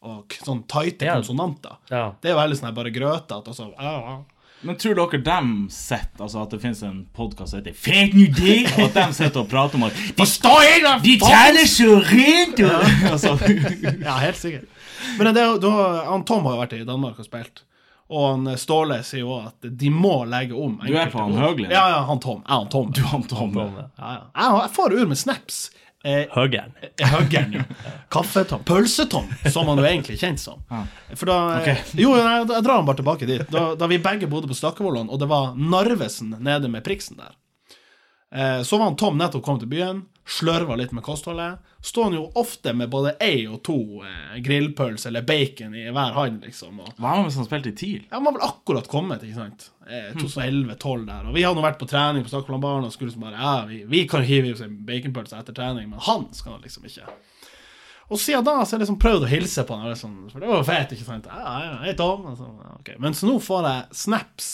og 0.02 0.36
sånn 0.46 0.62
tighte 0.68 1.06
Ja. 1.06 1.16
konsonanter. 1.20 1.78
Ja. 1.92 2.14
Det 2.22 2.32
er 2.32 2.36
veldig 2.40 2.58
sånn 2.60 2.76
bare 2.76 2.92
grøtete. 2.92 3.42
Altså, 3.48 3.72
ja, 3.80 3.96
ja. 4.00 4.18
Men 4.62 4.76
tror 4.76 4.96
dere 4.96 5.22
dem 5.24 5.70
sitter 5.72 6.20
Altså 6.26 6.42
at 6.44 6.50
det 6.52 6.58
finnes 6.60 6.82
en 6.84 7.06
podkast 7.16 7.54
som 7.54 7.62
heter 7.62 7.72
Fake 7.74 8.12
New 8.14 8.28
Day, 8.36 8.66
Og 8.66 8.90
at 8.90 8.94
de 8.98 9.14
sitter 9.16 9.40
og 9.40 9.48
prater 9.48 9.76
om 9.80 9.86
at 9.88 9.94
De, 9.96 10.26
de 11.06 11.14
tjener 11.24 11.64
så 11.72 11.94
rent! 12.04 12.60
Ja. 12.60 12.82
Altså, 13.14 13.38
Ja, 14.04 14.18
helt 14.20 14.36
sikkert. 14.38 14.68
Men 15.18 15.34
det, 15.34 15.46
da, 15.64 15.72
han 16.12 16.26
Tom 16.28 16.44
har 16.44 16.58
jo 16.58 16.62
vært 16.66 16.74
i 16.76 16.84
Danmark 16.84 17.20
og 17.24 17.26
spilt. 17.30 17.64
Og 18.10 18.26
han 18.34 18.48
eh, 18.52 18.58
Ståle 18.60 18.98
sier 19.08 19.22
jo 19.24 19.38
at 19.46 19.64
de 19.80 19.90
må 19.94 20.26
legge 20.28 20.56
om 20.58 20.76
Du 20.84 20.92
er 20.98 21.08
på 21.14 21.22
han. 21.24 21.38
Høgli? 21.40 21.70
Ja, 21.72 21.86
ja, 21.94 22.00
han 22.10 22.20
Tom. 22.20 22.42
Jeg 22.44 22.52
og 22.52 22.64
han 22.66 22.70
Tom. 22.74 22.92
du 22.92 23.02
han 23.08 23.24
Tom. 23.32 23.56
Ja, 23.56 23.68
ja. 23.96 24.16
Jeg, 24.36 24.56
jeg 24.64 24.72
får 24.76 24.96
ur 25.00 25.08
med 25.14 25.18
snaps. 25.24 25.70
Eh, 26.04 26.30
Høggeren. 26.32 26.72
Høggeren, 27.02 27.54
ja. 27.54 27.64
Kaffetom. 28.10 28.64
Pølsetom, 28.64 29.28
som 29.52 29.68
han 29.68 29.82
jo 29.82 29.88
egentlig 29.88 30.16
er 30.16 30.22
kjent 30.30 30.40
som. 30.40 30.62
For 31.12 31.28
da 31.28 31.40
okay. 31.58 31.82
Jo, 32.04 32.14
nei, 32.16 32.38
jeg 32.40 32.48
drar 32.64 32.78
han 32.78 32.88
bare 32.88 33.02
tilbake 33.02 33.28
dit. 33.28 33.44
Da, 33.52 33.74
da 33.76 33.90
vi 33.92 34.00
begge 34.04 34.30
bodde 34.32 34.48
på 34.48 34.56
Stakkevollan, 34.56 35.12
og 35.12 35.20
det 35.20 35.28
var 35.32 35.58
Narvesen 35.60 36.38
nede 36.40 36.72
med 36.72 36.86
priksen 36.88 37.20
der. 37.20 37.36
Eh, 38.32 38.62
så 38.64 38.80
var 38.80 38.92
han 38.92 39.00
Tom 39.00 39.20
nettopp 39.20 39.44
kommet 39.44 39.66
til 39.66 39.74
byen, 39.74 40.06
slørva 40.30 40.76
litt 40.78 40.92
med 40.94 41.04
kostholdet. 41.04 41.58
Står 41.82 42.04
han 42.10 42.15
jo 42.20 42.26
ofte 42.38 42.74
med 42.78 42.89
både 42.92 43.15
ei 43.24 43.48
og 43.50 43.62
to 43.65 43.78
eh, 44.06 44.36
grillpølser 44.46 45.10
eller 45.10 45.26
bacon 45.26 45.74
i 45.76 45.88
hver 45.89 46.13
hånd, 46.18 46.44
liksom. 46.46 46.80
Og 46.84 46.92
Hva 47.00 47.13
er 47.15 47.22
det 47.22 47.30
hvis 47.30 47.39
han 47.39 47.48
spilte 47.50 47.72
i 47.72 47.78
TIL? 47.80 48.04
ja, 48.04 48.18
Han 48.18 48.28
var 48.28 48.36
vel 48.38 48.46
akkurat 48.50 48.89
kommet, 48.92 49.24
ikke 49.26 49.39
sant? 49.39 49.70
Eh, 49.88 50.12
2011-2012 50.20 51.08
der. 51.08 51.30
Og 51.32 51.36
vi 51.38 51.46
hadde 51.48 51.58
nå 51.58 51.65
vært 51.65 51.80
på 51.82 51.88
trening 51.89 52.26
på 52.26 52.30
Stakkevollan 52.34 52.86
og 52.86 52.94
skulle 52.94 53.10
liksom 53.12 53.26
bare 53.26 53.39
Ja, 53.42 53.56
vi, 53.70 53.82
vi 53.89 54.04
kan 54.12 54.24
hive 54.28 54.52
i 54.52 54.54
oss 54.54 54.62
en 54.65 54.78
baconpølse 54.86 55.39
etter 55.39 55.56
trening, 55.58 55.89
men 55.89 56.04
han 56.06 56.28
skal 56.38 56.60
liksom 56.62 56.86
ikke. 56.89 57.10
Og 58.10 58.18
siden 58.18 58.46
da 58.46 58.56
så 58.65 58.74
har 58.74 58.80
jeg 58.80 58.86
liksom 58.88 59.00
prøvd 59.02 59.26
å 59.28 59.30
hilse 59.30 59.63
på 59.70 59.76
han, 59.78 59.89
liksom, 59.92 60.13
for 60.32 60.42
det 60.42 60.48
var 60.50 60.62
jo 60.63 60.68
fett, 60.68 60.94
ikke 60.96 61.06
sant? 61.06 61.28
Ja, 61.30 61.58
ja, 61.65 61.74
hei 61.86 61.92
Tom. 61.98 62.24
Altså, 62.32 62.48
så, 62.50 62.65
ja, 62.65 62.76
ok. 62.82 62.94
Men 63.06 63.13
så 63.18 63.30
nå 63.30 63.36
får 63.46 63.68
jeg 63.70 64.00
snaps, 64.04 64.48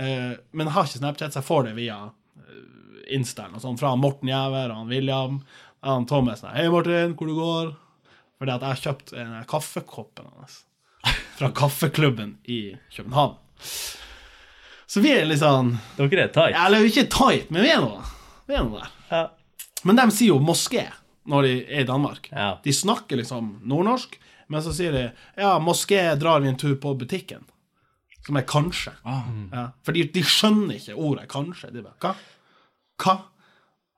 eh, 0.00 0.30
men 0.56 0.66
jeg 0.68 0.74
har 0.76 0.88
ikke 0.88 1.00
Snapchat, 1.02 1.34
så 1.34 1.42
jeg 1.42 1.48
får 1.50 1.66
det 1.68 1.74
via 1.76 1.98
eh, 2.40 2.91
Instaen 3.10 3.54
og 3.56 3.62
sånn, 3.64 3.78
fra 3.80 3.94
Morten 3.98 4.30
Jæver 4.30 4.70
og 4.70 4.82
han 4.82 4.92
William. 4.92 5.40
Han 5.82 6.06
Thomas 6.06 6.44
Hei, 6.46 6.68
Martin, 6.70 7.16
hvor 7.18 7.30
du 7.30 7.34
går? 7.38 7.72
Fordi 8.38 8.54
at 8.54 8.62
jeg 8.62 8.68
har 8.68 8.84
kjøpt 8.86 9.12
en 9.18 9.34
kaffekoppen 9.50 10.30
hans 10.36 10.62
fra 11.38 11.50
kaffeklubben 11.50 12.36
i 12.44 12.76
København. 12.94 13.34
Så 14.86 15.00
vi 15.00 15.12
er 15.14 15.24
litt 15.26 15.40
sånn 15.40 15.76
Dere 15.96 16.26
er 16.26 16.32
tight. 16.34 16.56
Eller 16.58 16.86
ikke 16.86 17.06
tight, 17.10 17.52
men 17.54 17.64
vi 17.64 17.70
er 17.72 17.80
nå 17.82 17.94
Vi 18.48 18.56
er 18.58 18.66
nå 18.66 18.76
der. 18.76 18.90
Ja. 19.08 19.22
Men 19.86 19.98
de 19.98 20.04
sier 20.14 20.34
jo 20.34 20.42
moské 20.42 20.84
når 21.26 21.46
de 21.46 21.54
er 21.62 21.84
i 21.84 21.86
Danmark. 21.86 22.26
Ja. 22.34 22.56
De 22.64 22.74
snakker 22.74 23.20
liksom 23.20 23.54
nordnorsk, 23.70 24.16
men 24.50 24.62
så 24.64 24.72
sier 24.74 24.94
de 24.94 25.04
ja, 25.38 25.52
moské 25.62 26.00
drar 26.18 26.42
vi 26.42 26.50
en 26.50 26.58
tur 26.58 26.74
på 26.82 26.96
butikken. 26.98 27.46
Som 28.26 28.38
er 28.38 28.46
kanskje. 28.46 28.92
Ah. 29.06 29.26
Ja. 29.54 29.64
For 29.86 29.94
de, 29.94 30.04
de 30.14 30.22
skjønner 30.26 30.78
ikke 30.78 30.98
ordet 30.98 31.28
kanskje. 31.30 31.70
De 31.74 31.82
bare, 31.82 31.98
hva? 32.02 32.12
Hva? 33.02 33.16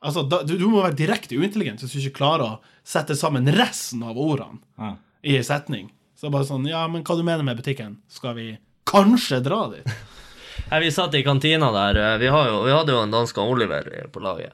Altså, 0.05 0.23
da, 0.29 0.43
du, 0.45 0.57
du 0.61 0.67
må 0.69 0.83
være 0.85 0.97
direkte 0.99 1.37
uintelligent 1.40 1.81
hvis 1.85 1.95
du 1.95 2.01
ikke 2.03 2.19
klarer 2.19 2.45
å 2.45 2.59
sette 2.85 3.17
sammen 3.17 3.47
resten 3.57 4.03
av 4.05 4.19
ordene 4.21 4.61
Ja. 4.81 4.90
i 5.25 5.37
en 5.38 5.47
setning. 5.47 5.87
Så 6.19 6.29
bare 6.33 6.45
sånn, 6.49 6.67
ja, 6.69 6.83
men 6.88 7.03
hva 7.05 7.17
du 7.17 7.23
mener 7.25 7.45
med 7.47 7.57
butikken? 7.61 7.99
Skal 8.12 8.35
vi 8.37 8.49
kanskje 8.88 9.40
dra 9.45 9.62
dit? 9.73 9.88
Nei, 10.71 10.79
vi 10.85 10.90
satt 10.95 11.14
i 11.19 11.23
kantina 11.27 11.71
der. 11.75 11.97
eh, 12.01 12.19
Vi, 12.23 12.29
har 12.33 12.49
jo, 12.51 12.61
vi 12.69 12.73
hadde 12.77 12.93
jo 12.95 13.01
en 13.05 13.12
dansk 13.12 13.38
Oliver 13.43 13.88
på 14.12 14.21
laget. 14.25 14.53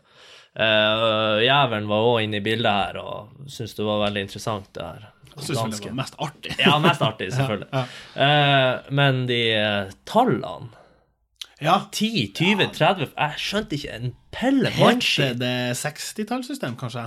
Uh, 0.51 1.39
Jævelen 1.45 1.87
var 1.87 2.07
òg 2.09 2.25
inne 2.25 2.41
i 2.41 2.43
bildet 2.43 2.73
her 2.75 2.97
og 2.99 3.45
syntes 3.47 3.77
det 3.79 3.85
var 3.87 4.01
veldig 4.03 4.25
interessant, 4.27 4.67
det 4.75 4.83
her. 4.83 5.05
Jeg 5.31 5.45
syntes 5.47 5.79
det 5.79 5.87
var 5.93 5.95
mest 6.01 6.17
artig. 6.19 6.57
Ja, 6.59 6.73
mest 6.83 7.05
artig, 7.07 7.29
selvfølgelig. 7.37 7.85
Eh, 8.27 8.91
men 8.99 9.21
de 9.31 9.39
uh, 9.63 9.93
tallene 10.11 10.73
Ja. 11.61 11.77
10, 11.92 12.33
20, 12.37 12.66
30 12.73 13.09
Jeg 13.16 13.40
skjønte 13.42 13.77
ikke 13.77 13.94
en 13.99 14.12
pelle. 14.33 14.70
Heter 14.73 15.35
det 15.40 15.55
60-tallssystem, 15.77 16.77
kanskje? 16.81 17.07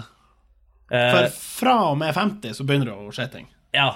Eh, 0.93 1.11
For 1.15 1.29
fra 1.33 1.75
og 1.91 1.97
med 1.97 2.13
50 2.13 2.53
så 2.59 2.65
begynner 2.67 2.91
det 2.91 2.97
å 2.97 3.13
skje 3.15 3.29
ting. 3.37 3.47
ja. 3.73 3.91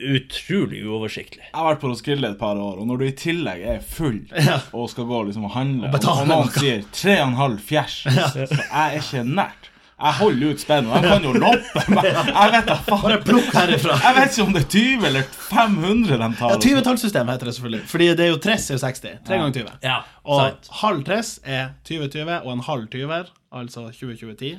Utrolig 0.00 0.78
uoversiktlig. 0.88 1.42
Jeg 1.50 1.52
har 1.58 1.66
vært 1.74 1.80
på 1.82 1.88
Roskilde 1.90 2.28
et 2.30 2.38
par 2.40 2.56
år, 2.56 2.78
og 2.80 2.86
når 2.88 3.00
du 3.02 3.04
i 3.04 3.12
tillegg 3.20 3.64
er 3.68 3.82
full 3.84 4.22
og 4.78 4.86
skal 4.88 5.04
gå 5.10 5.18
liksom 5.28 5.44
og 5.44 5.52
handle, 5.52 5.90
og, 5.92 6.06
og 6.08 6.22
noen 6.30 6.48
sier 6.54 6.86
3,5 6.96 7.58
fjers, 7.68 7.98
så 8.32 8.46
jeg 8.46 8.70
er 8.78 8.96
ikke 8.96 9.24
nært. 9.28 9.68
Jeg 10.00 10.16
holder 10.20 10.54
ut 10.54 10.62
spennet, 10.62 10.92
og 10.96 11.02
de 11.04 11.08
kan 11.12 11.26
jo 11.28 11.32
loppe 11.36 11.82
meg. 11.92 12.06
Jeg 12.40 12.52
vet 12.54 12.70
da 12.70 12.76
faen. 12.86 13.02
Bare 13.04 13.18
plukk 13.26 13.50
herifra. 13.52 13.98
Jeg 14.06 14.16
vet 14.16 14.32
ikke 14.32 14.46
om 14.46 14.54
det 14.56 14.62
er 14.62 14.70
20 14.72 15.04
eller 15.10 15.26
500 15.50 16.16
de 16.22 16.30
tar. 16.38 16.54
Ja, 16.54 16.56
20-tallssystem 16.64 17.28
heter 17.34 17.50
det 17.50 17.54
selvfølgelig. 17.58 17.82
Fordi 17.92 18.08
det 18.16 18.24
er 18.26 18.32
jo 18.32 18.40
30 18.40 18.74
er 18.78 18.82
60. 18.86 19.04
3 19.28 19.38
ganger 19.42 19.54
20. 19.60 19.76
Ja, 19.84 19.98
Og 20.24 20.40
sant. 20.40 20.72
halv 20.80 21.04
30 21.04 21.54
er 21.58 21.70
20-20, 21.84 22.34
og 22.40 22.50
en 22.56 22.64
halv 22.70 22.88
20-er 22.96 23.30
altså 23.60 23.86
2020-10. 23.92 24.58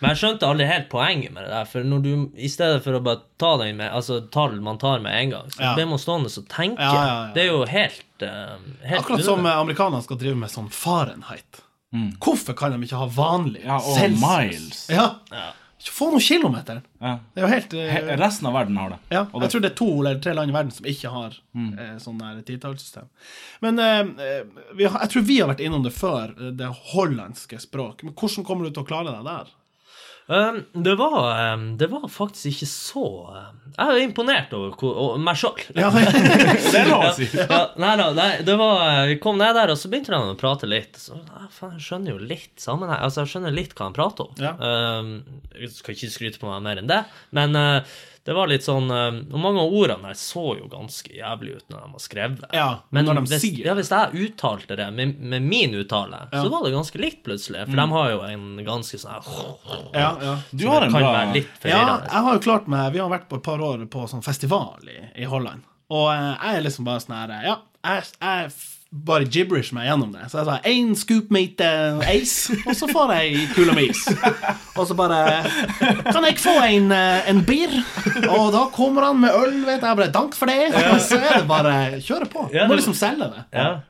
Men 0.00 0.14
jeg 0.14 0.20
skjønte 0.22 0.48
aldri 0.48 0.64
helt 0.64 0.86
poenget 0.88 1.32
med 1.34 1.44
det 1.44 1.50
der, 1.52 1.66
for 1.68 1.84
når 1.84 2.04
du, 2.06 2.12
i 2.40 2.48
stedet 2.48 2.80
for 2.86 2.96
å 2.96 3.02
bare 3.04 3.20
ta 3.40 3.50
den 3.60 3.76
med 3.82 3.92
altså 3.92 4.22
tall 4.32 4.54
man 4.64 4.78
tar 4.80 5.02
med 5.04 5.12
en 5.12 5.34
gang, 5.34 5.50
så 5.52 5.60
Ja. 5.60 5.74
blir 5.76 5.90
man 5.90 6.00
stående 6.00 6.30
og 6.32 6.46
tenke. 6.48 6.80
Ja, 6.80 6.94
ja, 6.94 7.02
ja. 7.26 7.32
Det 7.34 7.42
er 7.42 7.50
jo 7.50 7.58
helt, 7.68 8.06
uh, 8.24 8.56
helt 8.88 9.02
Akkurat 9.02 9.24
som 9.26 9.44
amerikanerne 9.44 10.00
skal 10.06 10.16
drive 10.16 10.40
med 10.40 10.48
sånn 10.48 10.70
Fahrenheit. 10.72 11.60
Hvorfor 12.22 12.54
kan 12.54 12.72
de 12.76 12.86
ikke 12.86 12.98
ha 13.00 13.06
vanlig 13.10 13.64
Ja, 13.64 13.76
og 13.80 13.96
Celsius? 13.96 14.20
miles. 14.22 14.84
Ja. 14.94 15.08
Ja. 15.32 15.48
Få 15.80 16.10
noen 16.12 16.20
kilometer. 16.20 16.82
Ja. 17.00 17.14
Det 17.34 17.40
er 17.40 17.46
jo 17.46 17.48
helt 17.54 17.72
uh, 17.74 17.80
He- 17.88 18.16
Resten 18.20 18.46
av 18.50 18.52
verden 18.52 18.76
har 18.76 18.90
det. 18.92 18.98
Ja, 19.14 19.22
Og 19.32 19.40
jeg 19.42 19.50
tror 19.54 19.62
det 19.64 19.70
er 19.70 19.76
to 19.80 19.86
eller 19.98 20.18
tre 20.20 20.34
land 20.36 20.52
i 20.52 20.54
verden 20.54 20.70
som 20.76 20.84
ikke 20.92 21.08
har 21.14 21.38
eh, 21.56 21.94
sånn 21.98 22.18
der 22.20 22.42
titallssystem. 22.44 23.08
Men 23.64 23.78
eh, 23.80 24.00
eh, 24.26 24.42
vi 24.76 24.84
har, 24.84 25.00
jeg 25.06 25.10
tror 25.14 25.24
vi 25.30 25.38
har 25.40 25.48
vært 25.48 25.62
innom 25.64 25.82
det 25.86 25.94
før, 25.96 26.34
eh, 26.36 26.52
det 26.60 26.68
hollandske 26.92 27.58
språk. 27.64 28.04
Men 28.04 28.12
hvordan 28.12 28.44
kommer 28.44 28.68
du 28.68 28.74
til 28.76 28.84
å 28.84 28.88
klare 28.92 29.14
deg 29.16 29.24
der? 29.24 29.48
Um, 30.30 30.60
det, 30.86 30.92
var, 30.94 31.54
um, 31.54 31.64
det 31.76 31.88
var 31.90 32.04
faktisk 32.06 32.52
ikke 32.52 32.66
så 32.70 33.00
um, 33.34 33.56
Jeg 33.74 33.86
er 33.96 34.02
imponert 34.04 34.52
over 34.54 34.76
hvor, 34.78 34.98
og 35.02 35.24
meg 35.26 35.38
sjøl. 35.40 35.56
Ja, 35.80 35.88
Det 35.90 36.78
er 36.78 36.86
lov 36.86 37.08
å 37.08 37.10
si. 37.16 37.26
Nei 37.82 37.94
nei, 37.98 38.28
det 38.46 38.54
var 38.60 38.84
eh, 38.84 39.00
Vi 39.10 39.16
kom 39.24 39.40
ned 39.40 39.56
der, 39.58 39.72
og 39.74 39.80
så 39.80 39.90
begynte 39.90 40.14
han 40.14 40.30
å 40.30 40.38
prate 40.38 40.70
litt. 40.70 41.00
Så, 41.02 41.18
nei, 41.18 41.48
faen, 41.56 41.74
jeg 41.74 41.86
skjønner 41.88 42.14
jo 42.14 42.30
litt 42.30 42.62
sammenheng 42.62 43.02
Altså, 43.02 43.24
jeg 43.24 43.32
skjønner 43.34 43.56
litt 43.58 43.74
hva 43.74 43.88
han 43.88 43.96
prater 43.96 44.28
om. 44.28 44.38
Ja. 44.38 44.54
Um, 44.60 45.12
jeg 45.56 45.72
skal 45.74 45.98
ikke 45.98 46.12
skryte 46.14 46.42
på 46.44 46.50
meg 46.52 46.62
mer 46.68 46.82
enn 46.84 46.90
det, 46.92 47.00
men 47.34 47.58
eh, 47.58 47.98
det 48.24 48.34
var 48.36 48.50
litt 48.50 48.64
sånn 48.66 48.90
um, 48.92 49.20
Og 49.32 49.40
mange 49.40 49.62
av 49.62 49.74
ordene 49.74 50.10
der 50.10 50.18
så 50.18 50.52
jo 50.58 50.66
ganske 50.70 51.12
jævlig 51.16 51.54
ut 51.56 51.72
når 51.72 51.84
de 51.84 51.94
var 51.94 52.02
skrevet. 52.04 52.42
Ja, 52.52 52.68
men 52.92 53.08
når 53.08 53.20
de 53.20 53.22
hvis, 53.30 53.42
sier 53.46 53.70
ja, 53.70 53.76
hvis 53.78 53.90
jeg 53.94 54.26
uttalte 54.26 54.76
det 54.76 54.88
med, 54.96 55.16
med 55.32 55.46
min 55.46 55.74
uttale, 55.80 56.26
så 56.34 56.44
var 56.52 56.66
det 56.66 56.74
ganske 56.74 57.00
likt 57.00 57.22
plutselig. 57.26 57.64
For 57.70 57.80
de 57.80 57.86
har 57.94 58.10
jo 58.12 58.20
en 58.28 58.44
ganske 58.66 59.00
sånn 59.00 59.30
ja, 59.94 60.10
ja. 60.20 60.34
Du 60.50 60.66
har 60.68 60.84
en 60.86 60.92
bra 60.94 61.14
ja, 61.32 61.80
jeg 62.04 62.22
har 62.26 62.36
jo 62.36 62.42
klart 62.44 62.68
meg 62.70 62.92
Vi 62.94 63.00
har 63.02 63.10
vært 63.10 63.28
på 63.30 63.40
et 63.40 63.46
par 63.46 63.62
år 63.64 63.82
på 63.90 64.04
sånn 64.10 64.24
festival 64.24 64.84
i, 64.90 65.00
i 65.22 65.28
Holland. 65.30 65.64
Og 65.90 66.06
eh, 66.12 66.28
jeg 66.36 66.60
er 66.60 66.66
liksom 66.66 66.86
bare 66.86 67.02
sånn 67.02 67.16
her 67.16 67.34
Ja, 67.46 67.56
jeg, 67.80 68.12
jeg 68.20 68.52
bare 68.90 69.24
gibberish 69.30 69.70
meg 69.74 69.86
gjennom 69.86 70.10
det. 70.12 70.24
Så 70.30 70.40
jeg 70.40 70.48
sa 70.48 70.56
én 70.66 70.94
scoop 70.98 71.30
meat 71.34 71.62
uh, 71.62 72.00
ace, 72.10 72.56
og 72.64 72.74
så 72.74 72.88
får 72.90 73.12
jeg 73.14 73.44
kula 73.54 73.74
med 73.76 73.92
is. 73.92 74.02
Og 74.74 74.88
så 74.88 74.96
bare 74.98 75.18
Kan 76.08 76.24
jeg 76.26 76.38
få 76.40 76.56
en, 76.64 76.90
eh, 76.94 77.28
en 77.30 77.42
beer? 77.46 77.72
Og 78.32 78.50
da 78.54 78.64
kommer 78.74 79.10
han 79.10 79.20
med 79.22 79.34
øl, 79.34 79.60
vet 79.66 79.78
jeg. 79.78 79.86
Jeg 79.86 79.98
bare 80.00 80.12
Dank 80.14 80.34
for 80.38 80.50
det. 80.50 80.70
Og 80.72 80.98
så 81.04 81.20
er 81.20 81.42
det 81.42 81.46
bare 81.50 81.74
kjøre 82.02 82.30
på. 82.30 82.48
Du 82.50 82.58
må 82.66 82.78
liksom 82.78 82.96
selge 82.96 83.30
det. 83.30 83.44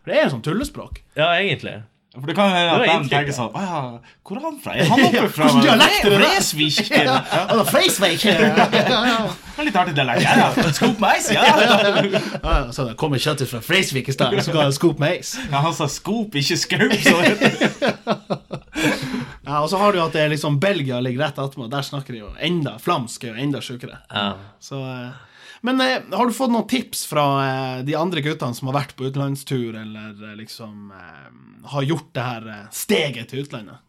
Det 0.04 0.16
er 0.16 0.26
jo 0.26 0.34
sånn 0.34 0.44
tullespråk. 0.44 1.00
Ja, 1.16 1.32
egentlig. 1.38 1.78
For 2.10 2.26
det 2.26 2.34
kan 2.34 2.50
hende 2.50 2.72
at 2.74 3.04
de 3.04 3.10
tenker 3.12 3.34
sånn 3.36 3.52
Å 3.54 3.60
ja, 3.62 3.80
hvor 4.26 4.38
er 4.40 4.42
han 4.42 4.56
fra? 4.58 4.72
Er 4.74 4.88
han 4.90 5.02
oppe 5.06 5.28
fra 5.30 5.46
er? 5.86 6.08
Fresvik? 6.18 6.80
Ja, 6.90 7.20
Ja, 8.26 8.98
ja. 9.12 9.20
Det 9.30 9.62
er 9.62 9.68
litt 9.68 9.78
artig 9.78 9.94
dialekt. 9.94 10.24
Ja, 10.24 10.32
ja. 10.40 10.72
Scoop 10.74 10.98
med 11.04 11.20
is, 11.20 11.28
ja. 11.36 11.44
ja. 11.46 12.22
Ja, 12.42 12.56
Så 12.74 12.88
det 12.88 12.96
kommer 12.98 13.22
kjøttet 13.22 13.50
fra 13.52 13.60
Freisvik 13.62 14.10
i 14.10 14.16
stad, 14.16 14.34
så 14.42 14.50
kan 14.50 14.64
han 14.64 14.74
skop 14.74 14.98
med 15.02 15.20
is. 15.20 15.36
Ja, 15.52 15.62
han 15.62 15.76
sa 15.76 15.86
skop, 15.90 16.34
ikke 16.34 16.58
skaup. 16.58 16.98
Ja, 19.46 19.60
og 19.62 19.70
så 19.70 19.78
har 19.78 19.94
du 19.94 20.00
at 20.02 20.14
det 20.14 20.24
er 20.24 20.30
liksom 20.34 20.58
Belgia 20.62 20.98
ligger 21.04 21.28
rett 21.28 21.38
attmed, 21.42 21.70
der 21.72 21.86
snakker 21.86 22.14
de 22.16 22.24
jo 22.24 22.30
enda 22.42 22.76
Flamsk 22.82 23.24
er 23.26 23.34
jo 23.34 23.42
enda 23.46 23.62
sjukere. 23.64 24.00
Ja. 24.10 24.32
Så 24.62 24.80
eh, 24.82 25.10
Men 25.60 25.80
eh, 25.80 26.00
har 26.12 26.26
du 26.26 26.32
fått 26.32 26.52
noen 26.52 26.68
tips 26.68 27.04
fra 27.10 27.26
eh, 27.44 27.84
de 27.84 27.96
andre 27.98 28.22
guttene 28.24 28.56
som 28.56 28.70
har 28.70 28.78
vært 28.80 28.96
på 28.96 29.10
utenlandstur, 29.10 29.76
eller 29.76 30.16
eh, 30.16 30.36
liksom 30.38 30.90
eh, 30.96 31.28
har 31.74 31.86
gjort 31.88 32.10
det 32.16 32.26
her 32.26 32.50
eh, 32.54 32.66
steget 32.72 33.32
til 33.32 33.44
utlandet? 33.44 33.86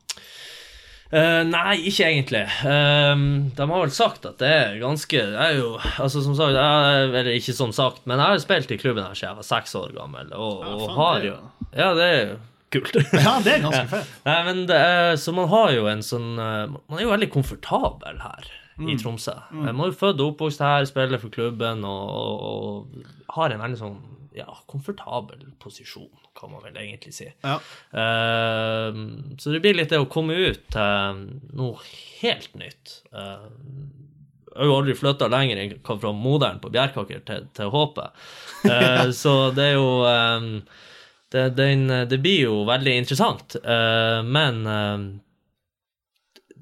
Uh, 1.11 1.41
nei, 1.43 1.73
ikke 1.89 2.05
egentlig. 2.07 2.45
Uh, 2.63 3.49
de 3.51 3.65
har 3.67 3.81
vel 3.81 3.91
sagt 3.91 4.23
at 4.29 4.37
det 4.39 4.47
er 4.47 4.77
ganske 4.79 5.17
Jeg 5.19 5.35
er 5.35 5.57
jo 5.57 5.73
Altså, 5.99 6.21
som 6.23 6.37
sagt, 6.37 6.55
jeg, 6.55 7.09
eller 7.09 7.35
ikke 7.35 7.55
som 7.57 7.73
sagt, 7.75 8.05
men 8.07 8.15
jeg 8.15 8.31
har 8.31 8.39
spilt 8.39 8.71
i 8.71 8.77
klubben 8.79 9.03
her 9.03 9.17
siden 9.19 9.33
jeg 9.33 9.39
var 9.41 9.47
seks 9.49 9.75
år 9.75 9.91
gammel, 9.97 10.31
og, 10.31 10.63
og 10.63 10.85
har 10.95 11.27
jo 11.27 11.35
Ja, 11.75 11.89
det 11.99 12.07
er 12.07 12.15
jo 12.21 12.39
kult. 12.77 12.95
Ja, 13.25 13.35
det 13.43 13.57
er 13.57 13.65
ganske 13.65 13.91
fett. 13.91 14.15
Nei, 14.23 14.37
men 14.47 14.63
det 14.71 14.81
Så 15.19 15.35
man 15.35 15.51
har 15.51 15.75
jo 15.75 15.91
en 15.91 16.07
sånn 16.13 16.31
Man 16.39 16.95
er 16.95 17.03
jo 17.03 17.11
veldig 17.11 17.31
komfortabel 17.35 18.23
her 18.23 18.47
i 18.89 18.97
Tromsø. 18.99 19.35
Man 19.53 19.77
må 19.77 19.89
jo 19.91 19.97
født 19.97 20.23
og 20.23 20.33
oppvokst 20.33 20.63
her, 20.65 20.87
spiller 20.89 21.21
for 21.21 21.33
klubben 21.33 21.85
og, 21.87 22.09
og, 22.17 22.97
og 23.27 23.37
har 23.37 23.53
en 23.53 23.63
veldig 23.63 23.79
sånn 23.81 23.99
ja, 24.37 24.47
komfortabel 24.71 25.43
posisjon, 25.59 26.09
kan 26.37 26.53
man 26.53 26.63
vel 26.63 26.77
egentlig 26.79 27.11
si. 27.15 27.27
Ja. 27.43 27.57
Uh, 27.91 29.35
så 29.41 29.51
det 29.51 29.59
blir 29.63 29.75
litt 29.75 29.91
det 29.91 29.99
å 29.99 30.09
komme 30.11 30.37
ut 30.39 30.63
til 30.71 31.25
noe 31.59 31.81
helt 32.21 32.55
nytt. 32.59 33.01
Uh, 33.11 33.49
jeg 34.51 34.59
har 34.59 34.67
jo 34.67 34.77
aldri 34.81 34.95
flytta 34.99 35.27
lenger 35.31 35.59
enn 35.61 35.75
fra 35.87 36.11
Modern 36.15 36.59
på 36.59 36.71
Bjerkaker 36.73 37.21
til, 37.27 37.45
til 37.55 37.71
Håpet. 37.71 38.23
Eh, 38.67 39.11
så 39.21 39.35
det 39.55 39.69
er 39.69 39.77
jo 39.77 40.01
um, 40.03 40.49
det, 41.31 41.45
den, 41.55 41.85
det 42.11 42.19
blir 42.19 42.49
jo 42.49 42.57
veldig 42.67 42.97
interessant, 42.99 43.55
eh, 43.63 44.19
men 44.27 44.65
eh, 44.67 45.05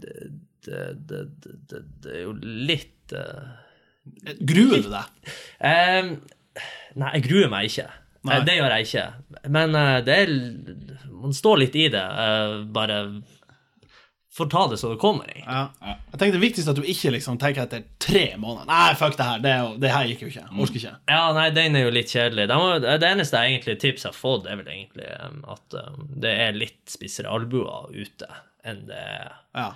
det, 0.04 0.30
det, 0.66 0.84
det, 1.10 1.22
det, 1.72 1.82
det 2.04 2.14
er 2.18 2.22
jo 2.26 2.34
litt 2.42 3.14
uh, 3.16 3.56
Gruer 4.50 4.82
du 4.84 4.90
deg? 4.92 5.34
Um, 5.62 6.14
nei, 7.00 7.12
jeg 7.18 7.26
gruer 7.28 7.50
meg 7.52 7.68
ikke. 7.70 7.88
Nei. 8.26 8.38
Eh, 8.40 8.46
Det 8.48 8.56
gjør 8.58 8.74
jeg 8.76 8.88
ikke. 8.88 9.04
Men 9.56 9.76
eh, 9.80 9.98
det 10.04 10.16
er 10.26 10.32
Man 11.22 11.36
står 11.36 11.62
litt 11.62 11.76
i 11.80 11.86
det. 11.94 12.06
bare 12.76 12.98
får 14.40 14.50
ta 14.54 14.64
det 14.72 14.78
så 14.80 14.90
det 14.94 15.00
kommer. 15.02 15.26
egentlig. 15.28 15.46
Ja. 15.52 15.96
Jeg 16.14 16.20
tenker 16.20 16.36
Det 16.38 16.42
viktigste 16.42 16.42
viktigst 16.42 16.70
at 16.72 16.80
du 16.80 16.90
ikke 16.94 17.12
liksom 17.16 17.40
tenker 17.42 17.64
etter 17.66 17.82
tre 18.00 18.26
måneder 18.40 18.68
Nei, 18.70 18.94
fuck 19.00 19.18
det 19.20 19.26
her. 19.28 19.40
Det, 19.44 19.52
er 19.52 19.64
jo- 19.66 19.78
det 19.84 19.92
her 19.92 20.06
gikk 20.12 20.22
jo 20.26 20.30
ikke. 20.34 20.46
Orker 20.66 20.80
ikke. 20.80 20.94
Ja, 21.12 21.22
nei, 21.36 21.48
den 21.56 21.76
er 21.76 21.86
jo 21.88 21.94
litt 21.96 22.12
kjedelig. 22.14 22.48
Det, 22.52 22.94
det 23.04 23.10
eneste 23.10 23.42
jeg 23.44 23.56
egentlig 23.58 23.78
tips 23.84 24.06
jeg 24.06 24.14
har 24.14 24.20
fått, 24.20 24.48
er 24.48 24.60
vel 24.62 24.70
egentlig 24.74 25.10
at 25.56 25.80
det 26.24 26.36
er 26.48 26.56
litt 26.60 26.80
spissere 26.94 27.32
albuer 27.36 27.90
ute 27.94 28.30
enn 28.68 28.86
det 28.90 29.00
er 29.00 29.32
Ja. 29.56 29.70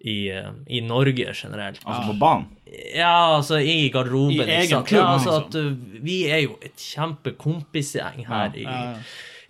I, 0.00 0.30
um, 0.38 0.60
i 0.66 0.80
Norge 0.80 1.32
generelt. 1.34 1.80
altså 1.84 2.12
på 2.12 2.18
banen. 2.20 2.46
Ja, 2.94 3.34
altså 3.36 3.58
i 3.58 3.88
garderoben. 3.90 4.44
I 4.44 4.58
egen 4.60 4.68
sant? 4.76 4.86
klubb, 4.86 5.00
Ja, 5.00 5.12
altså 5.16 5.38
liksom. 5.40 5.68
at 5.72 5.98
uh, 5.98 6.04
Vi 6.04 6.18
er 6.30 6.42
jo 6.44 6.58
et 6.62 6.76
kjempekompisgjeng 6.78 8.26
her 8.28 8.54
i, 8.56 8.66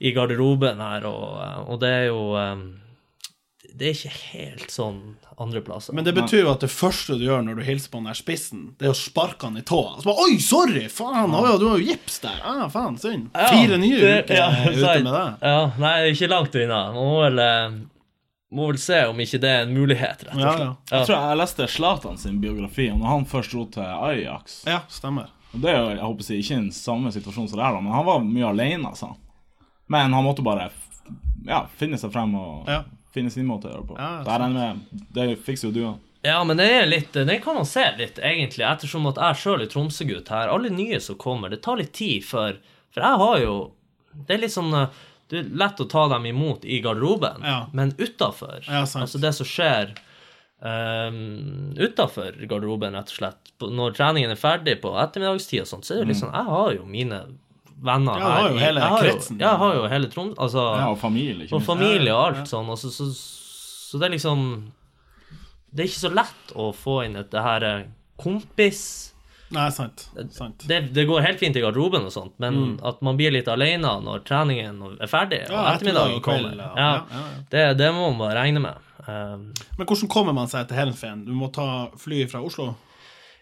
i 0.00 0.12
garderoben 0.16 0.80
her, 0.80 1.04
og, 1.10 1.32
uh, 1.38 1.70
og 1.72 1.80
det 1.82 1.90
er 1.96 2.04
jo 2.08 2.20
um, 2.38 2.62
Det 3.78 3.90
er 3.90 3.96
ikke 3.98 4.14
helt 4.32 4.70
sånn 4.72 5.00
andre 5.38 5.60
plasser. 5.62 5.94
Men 5.94 6.02
det 6.06 6.16
betyr 6.16 6.40
jo 6.42 6.48
at 6.50 6.64
det 6.64 6.70
første 6.72 7.14
du 7.14 7.20
gjør 7.28 7.44
når 7.46 7.60
du 7.60 7.62
hilser 7.62 7.92
på 7.92 8.00
den 8.00 8.08
der 8.10 8.16
spissen, 8.18 8.64
det 8.80 8.88
er 8.88 8.90
å 8.90 8.96
sparke 8.98 9.46
han 9.46 9.60
i 9.60 9.62
tåa. 9.62 10.00
Så 10.00 10.08
bare, 10.08 10.24
Oi, 10.24 10.40
sorry! 10.42 10.88
Faen, 10.90 11.30
ja, 11.30 11.52
du 11.60 11.68
har 11.68 11.76
jo 11.78 11.84
gips 11.86 12.16
der! 12.24 12.40
Ah, 12.42 12.64
faen, 12.72 12.96
synd. 12.98 13.28
Ja, 13.36 13.46
Fire 13.52 13.78
nye 13.78 14.00
uker 14.00 14.34
ja, 14.34 14.48
ute 14.66 14.96
med 15.04 15.12
det. 15.14 15.22
Ja, 15.46 15.60
nei, 15.78 15.92
ikke 16.10 16.30
langt 16.32 16.58
unna. 16.58 16.80
Man 16.96 17.06
må 17.12 17.20
vel, 17.22 17.38
eh, 17.44 17.78
må 18.50 18.66
vel 18.70 18.78
se 18.80 18.98
om 19.10 19.18
ikke 19.20 19.40
det 19.42 19.48
er 19.52 19.62
en 19.66 19.74
mulighet, 19.76 20.22
rett 20.24 20.34
og 20.34 20.40
slett. 20.40 20.60
ja. 20.64 20.74
Jeg 20.92 21.06
tror 21.06 21.16
jeg 21.18 21.38
leste 21.42 21.66
Zlatan 21.68 22.16
sin 22.18 22.38
biografi 22.40 22.86
om 22.90 23.02
når 23.02 23.06
han 23.12 23.26
først 23.28 23.52
dro 23.52 23.66
til 23.74 23.82
Ajax. 23.84 24.62
Ja, 24.66 24.80
stemmer. 24.88 25.28
Og 25.52 25.60
Det 25.60 25.70
er 25.72 25.78
jo 25.82 25.88
jeg 25.90 26.00
håper 26.04 26.24
å 26.24 26.28
si, 26.28 26.38
ikke 26.42 26.56
en 26.56 26.70
samme 26.72 27.12
situasjon 27.12 27.48
som 27.48 27.58
det 27.58 27.64
her, 27.66 27.80
men 27.80 27.92
han 27.92 28.04
var 28.08 28.20
mye 28.24 28.48
alene, 28.48 28.88
altså. 28.88 29.14
Men 29.88 30.12
han 30.12 30.24
måtte 30.24 30.44
bare 30.44 30.70
ja, 31.46 31.66
finne 31.80 31.96
seg 32.00 32.12
frem 32.12 32.34
og 32.36 32.68
Ja. 32.68 32.82
finne 33.14 33.30
sin 33.32 33.46
måte 33.48 33.68
å 33.68 33.72
gjøre 33.72 33.86
det 33.86 33.88
på. 33.88 33.98
Ja, 33.98 34.48
med 34.48 34.80
Det 35.12 35.38
fikser 35.44 35.68
jo 35.68 35.72
du 35.72 35.80
òg. 35.86 35.98
Ja, 36.24 36.42
men 36.44 36.56
det 36.58 36.66
er 36.70 36.86
litt, 36.86 37.12
det 37.12 37.42
kan 37.44 37.54
man 37.54 37.64
se 37.64 37.84
litt, 37.96 38.18
egentlig, 38.18 38.64
ettersom 38.66 39.06
at 39.08 39.16
jeg 39.22 39.38
sjøl 39.42 39.62
er 39.62 39.66
Tromsø-gutt 39.70 40.28
her. 40.28 40.48
Alle 40.48 40.68
nye 40.70 40.98
som 41.00 41.16
kommer, 41.16 41.48
det 41.48 41.62
tar 41.62 41.76
litt 41.76 41.92
tid 41.92 42.24
før 42.24 42.58
For 42.90 43.02
jeg 43.04 43.18
har 43.20 43.38
jo 43.44 43.72
Det 44.26 44.34
er 44.34 44.40
litt 44.42 44.50
sånn 44.50 44.72
eh, 44.74 44.88
Det 45.28 45.38
er 45.42 45.48
lett 45.60 45.80
å 45.80 45.88
ta 45.90 46.06
dem 46.08 46.24
imot 46.30 46.64
i 46.64 46.78
garderoben, 46.84 47.42
Ja. 47.44 47.66
men 47.72 47.92
utafor 47.98 48.62
Ja. 48.68 48.82
Altså 48.86 49.20
det 49.20 49.34
som 49.36 49.46
skjer 49.46 49.90
um, 50.62 51.74
utafor 51.76 52.32
garderoben, 52.48 52.94
rett 52.96 53.12
og 53.12 53.18
slett, 53.20 53.52
når 53.60 53.94
treningen 53.98 54.30
er 54.32 54.40
ferdig 54.40 54.78
på 54.82 54.94
ettermiddagstid 55.02 55.62
og 55.64 55.68
sånt, 55.70 55.84
så 55.86 55.94
er 55.96 56.02
det 56.04 56.12
liksom 56.14 56.30
sånn 56.30 56.38
Jeg 56.38 56.50
har 56.54 56.72
jo 56.78 56.86
mine 56.86 57.20
venner 57.78 58.18
her. 58.18 58.22
Ja, 58.22 58.30
jeg 58.30 58.42
har 58.42 58.48
jo 58.50 58.58
hele 58.62 58.80
jeg 58.80 58.90
har 58.94 59.04
kretsen. 59.04 59.36
Jo, 59.38 59.44
jeg 59.46 59.58
har 59.62 59.74
jo 59.76 59.84
hele 59.92 60.08
Trond... 60.10 60.32
Altså 60.38 60.64
Ja, 60.80 60.88
og 60.90 60.98
familie, 60.98 61.44
ikke 61.46 61.54
og 61.60 61.62
familie 61.66 62.14
og 62.14 62.24
alt 62.24 62.50
sånn. 62.50 62.72
Og 62.74 62.78
så, 62.80 62.90
så, 62.90 63.06
så 63.12 64.00
det 64.00 64.08
er 64.08 64.14
liksom 64.16 64.42
Det 65.70 65.84
er 65.84 65.90
ikke 65.90 66.00
så 66.08 66.10
lett 66.14 66.54
å 66.58 66.72
få 66.74 66.96
inn 67.06 67.16
et 67.20 67.30
det 67.30 67.44
her 67.44 67.62
eh, 67.68 67.84
kompis 68.18 68.80
Nei, 69.50 69.68
sant. 69.72 70.02
sant. 70.36 70.64
det, 70.68 70.80
det 70.92 71.06
går 71.08 71.22
helt 71.24 71.38
fint 71.40 71.56
i 71.56 71.60
garderoben 71.64 72.04
og 72.04 72.12
sånt, 72.12 72.34
men 72.42 72.74
at 72.84 72.98
man 73.02 73.16
blir 73.16 73.32
litt 73.32 73.48
alene 73.48 73.94
når 74.04 74.24
treningen 74.28 74.82
er 75.00 75.08
ferdig, 75.08 75.38
og 75.48 75.54
Mm. 75.54 75.56
Ja, 75.56 75.70
ettermiddagen 75.76 76.16
og 76.18 76.22
kveld, 76.26 76.50
kommer. 76.50 76.74
ja. 76.76 76.90
Ja. 77.08 77.22
Det, 77.54 77.62
det 77.78 77.88
må 77.96 78.10
man 78.10 78.18
bare 78.26 78.36
regne 78.42 78.60
med. 78.60 78.84
Um, 79.08 79.46
Men 79.78 79.86
hvordan 79.88 80.10
kommer 80.12 80.34
man 80.36 80.48
seg 80.52 80.68
til 80.68 80.76
Heerenveen? 80.76 81.22
Du 81.24 81.32
må 81.32 81.48
ta 81.54 81.88
fly 81.96 82.26
fra 82.28 82.42
Oslo? 82.44 82.74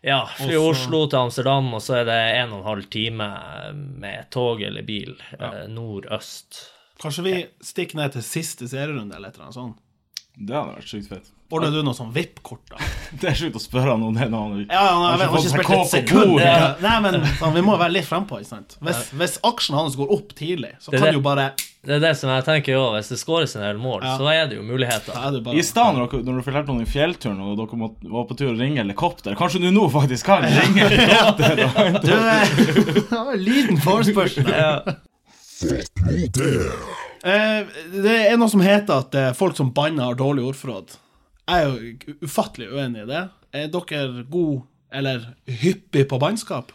ja, 0.06 0.20
fly 0.38 0.54
Og 0.54 0.68
Oslo 0.76 1.00
til 1.10 1.18
Amsterdam, 1.18 1.72
og 1.74 1.82
så 1.82 1.96
er 2.00 2.04
det 2.06 2.18
en 2.36 2.52
og 2.54 2.60
en 2.60 2.68
halv 2.68 2.84
time 2.94 3.26
med 3.98 4.30
tog 4.30 4.62
eller 4.62 4.86
bil 4.86 5.16
eh, 5.40 5.64
nord-øst. 5.72 6.60
Kanskje 7.02 7.24
vi 7.26 7.34
stikker 7.66 7.98
ned 7.98 8.14
til 8.14 8.22
siste 8.22 8.68
serierunde 8.70 9.16
eller 9.18 9.28
et 9.32 9.34
eller 9.40 9.48
annet 9.48 9.58
sånt? 9.58 9.82
Det 10.36 10.52
hadde 10.54 10.74
vært 10.76 10.88
sykt 10.90 11.08
fett. 11.08 11.32
Ordner 11.48 11.70
du 11.70 11.78
noe 11.86 11.94
sånn 11.94 12.08
VIP-kort, 12.12 12.64
da? 12.72 12.76
Det 13.22 13.28
er 13.30 13.36
sjukt 13.38 13.54
å 13.56 13.60
spørre 13.62 13.92
han 13.94 14.02
om 14.02 14.16
det 14.16 14.26
nå. 14.32 14.40
Ja, 14.66 14.82
ja, 14.82 15.12
jeg 15.14 15.28
Har 15.30 15.38
ikke 15.38 15.52
spilt 15.52 15.70
et 15.76 15.92
sekund. 15.92 16.40
Nei, 16.82 16.96
men 17.04 17.20
sånn, 17.38 17.54
vi 17.54 17.62
må 17.62 17.76
være 17.78 17.94
litt 17.94 18.08
frempå. 18.08 18.40
Hvis, 18.42 19.12
hvis 19.14 19.36
aksjen 19.46 19.78
hans 19.78 19.94
går 19.96 20.10
opp 20.16 20.34
tidlig, 20.36 20.72
så 20.82 20.90
Det 20.90 20.98
kan 20.98 21.06
det. 21.12 21.14
jo 21.14 21.22
bare 21.22 21.44
Det 21.86 21.94
er 21.96 22.02
det 22.02 22.10
som 22.18 22.32
jeg 22.34 22.42
tenker 22.48 22.74
òg. 22.80 22.96
Hvis 22.98 23.12
det 23.14 23.18
skåres 23.22 23.54
en 23.54 23.62
del 23.62 23.78
mål, 23.78 24.02
Ja. 24.02 24.16
så 24.18 24.26
er 24.34 24.50
det 24.50 24.58
jo 24.58 24.64
muligheter. 24.66 25.14
Er 25.14 25.30
det 25.36 25.40
I 25.40 25.46
bare 25.46 25.62
stad, 25.70 25.94
når, 25.94 26.10
dere- 26.10 26.24
når 26.26 26.34
du 26.42 26.42
fortalte 26.50 26.70
om 26.74 26.78
den 26.82 26.90
fjellturen 26.90 27.40
og 27.46 27.56
dere 27.62 27.78
måtte, 27.78 28.10
var 28.10 28.26
på 28.26 28.36
tur 28.42 28.50
å 28.50 28.58
ringe 28.58 28.82
helikopter 28.82 29.38
Kanskje 29.38 29.62
du 29.62 29.70
nå 29.70 29.86
faktisk 29.94 30.26
kan 30.26 30.42
ringe 30.42 30.90
helikopter? 30.90 31.54
Du 31.62 31.66
hente- 31.78 32.10
Du, 33.06 33.32
liten 33.46 33.78
forespørsel. 33.86 34.50
Ja. 34.50 34.82
Eh, 37.26 37.66
det 38.04 38.14
er 38.30 38.36
noe 38.38 38.50
som 38.52 38.62
heter 38.62 39.00
at 39.02 39.14
eh, 39.18 39.32
folk 39.34 39.56
som 39.58 39.72
banner, 39.74 40.04
har 40.12 40.18
dårlig 40.20 40.44
ordforråd. 40.52 40.94
Jeg 41.46 41.62
er 41.62 41.66
jo 41.66 42.16
ufattelig 42.26 42.68
uenig 42.72 43.04
i 43.04 43.10
det. 43.10 43.22
Er 43.56 43.68
dere 43.72 44.24
god 44.30 44.62
eller 44.96 45.24
hyppig 45.62 46.04
på 46.10 46.18
bannskap? 46.22 46.70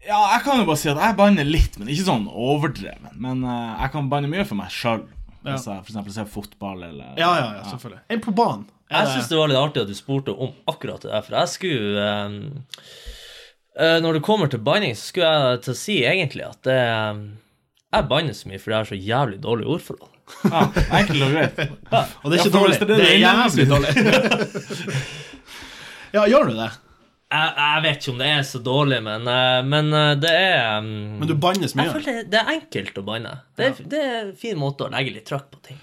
Ja, 0.00 0.18
jeg 0.34 0.42
kan 0.46 0.58
jo 0.62 0.66
bare 0.68 0.80
si 0.80 0.88
at 0.90 0.98
jeg 1.00 1.16
banner 1.18 1.44
litt, 1.46 1.74
men 1.78 1.90
ikke 1.92 2.06
sånn 2.08 2.26
overdreven. 2.30 3.12
Men 3.20 3.42
eh, 3.44 3.72
jeg 3.84 3.92
kan 3.94 4.08
banne 4.12 4.30
mye 4.32 4.46
for 4.48 4.58
meg 4.60 4.72
sjøl. 4.74 5.04
Ja. 5.40 5.54
Hvis 5.56 5.66
jeg 5.70 5.84
f.eks. 5.86 6.14
ser 6.18 6.26
fotball 6.28 6.82
eller 6.84 7.14
Ja, 7.16 7.30
ja, 7.38 7.46
ja, 7.58 7.62
selvfølgelig. 7.70 8.02
En 8.12 8.20
på 8.24 8.34
banen. 8.36 8.66
Er 8.90 8.96
Jeg 8.98 9.06
det- 9.06 9.12
syns 9.14 9.28
det 9.30 9.38
var 9.38 9.48
litt 9.48 9.60
artig 9.60 9.82
at 9.84 9.88
du 9.88 9.94
spurte 9.96 10.34
om 10.34 10.50
akkurat 10.68 11.00
det 11.04 11.12
der, 11.12 11.22
for 11.22 11.36
jeg 11.38 11.48
skulle 11.48 12.08
ehm, 12.10 12.64
eh, 13.78 14.00
Når 14.02 14.18
det 14.18 14.22
kommer 14.26 14.50
til 14.50 14.58
banning, 14.66 14.92
så 14.98 15.06
skulle 15.12 15.30
jeg 15.30 15.62
til 15.62 15.72
å 15.72 15.78
si 15.78 15.96
egentlig 16.04 16.44
at 16.48 16.60
det, 16.66 16.74
ehm, 16.76 17.22
jeg 17.90 18.06
banner 18.10 18.36
så 18.36 18.50
mye 18.50 18.60
fordi 18.62 18.74
jeg 18.74 18.80
har 18.80 18.88
så 18.90 18.98
jævlig 19.10 19.38
dårlig 19.42 19.66
ordforhold. 19.74 20.12
Ja, 20.46 20.60
Enkelt 21.00 21.24
og 21.26 21.32
greit. 21.34 21.56
Og 22.22 22.30
det 22.30 22.36
er 22.36 22.44
ikke 22.44 22.54
dårlig. 22.54 22.76
det 22.78 22.98
Det 23.00 23.08
er 23.08 23.18
jævlig 23.18 23.66
dårlig. 23.72 23.94
ja, 26.16 26.22
gjør 26.30 26.50
du 26.50 26.54
det? 26.60 26.70
Jeg, 27.30 27.50
jeg 27.62 27.82
vet 27.84 28.00
ikke 28.00 28.12
om 28.12 28.20
det 28.20 28.28
er 28.34 28.40
så 28.46 28.60
dårlig, 28.66 28.96
men, 29.06 29.26
eh, 29.30 29.58
men 29.70 29.92
eh, 29.94 30.12
det 30.18 30.30
er 30.34 30.78
um, 30.82 30.88
Men 31.20 31.28
du 31.30 31.34
bannes 31.38 31.74
Jeg 31.76 31.78
mye? 31.78 31.92
føler 31.94 32.16
det, 32.16 32.24
det 32.32 32.40
er 32.40 32.48
enkelt 32.56 32.98
å 32.98 33.04
banne. 33.06 33.34
Det 33.58 33.68
er, 33.68 33.84
det 33.92 34.00
er 34.06 34.16
en 34.24 34.32
fin 34.40 34.58
måte 34.58 34.86
å 34.88 34.90
legge 34.90 35.14
litt 35.14 35.28
trøkk 35.30 35.46
på 35.54 35.60
ting. 35.68 35.78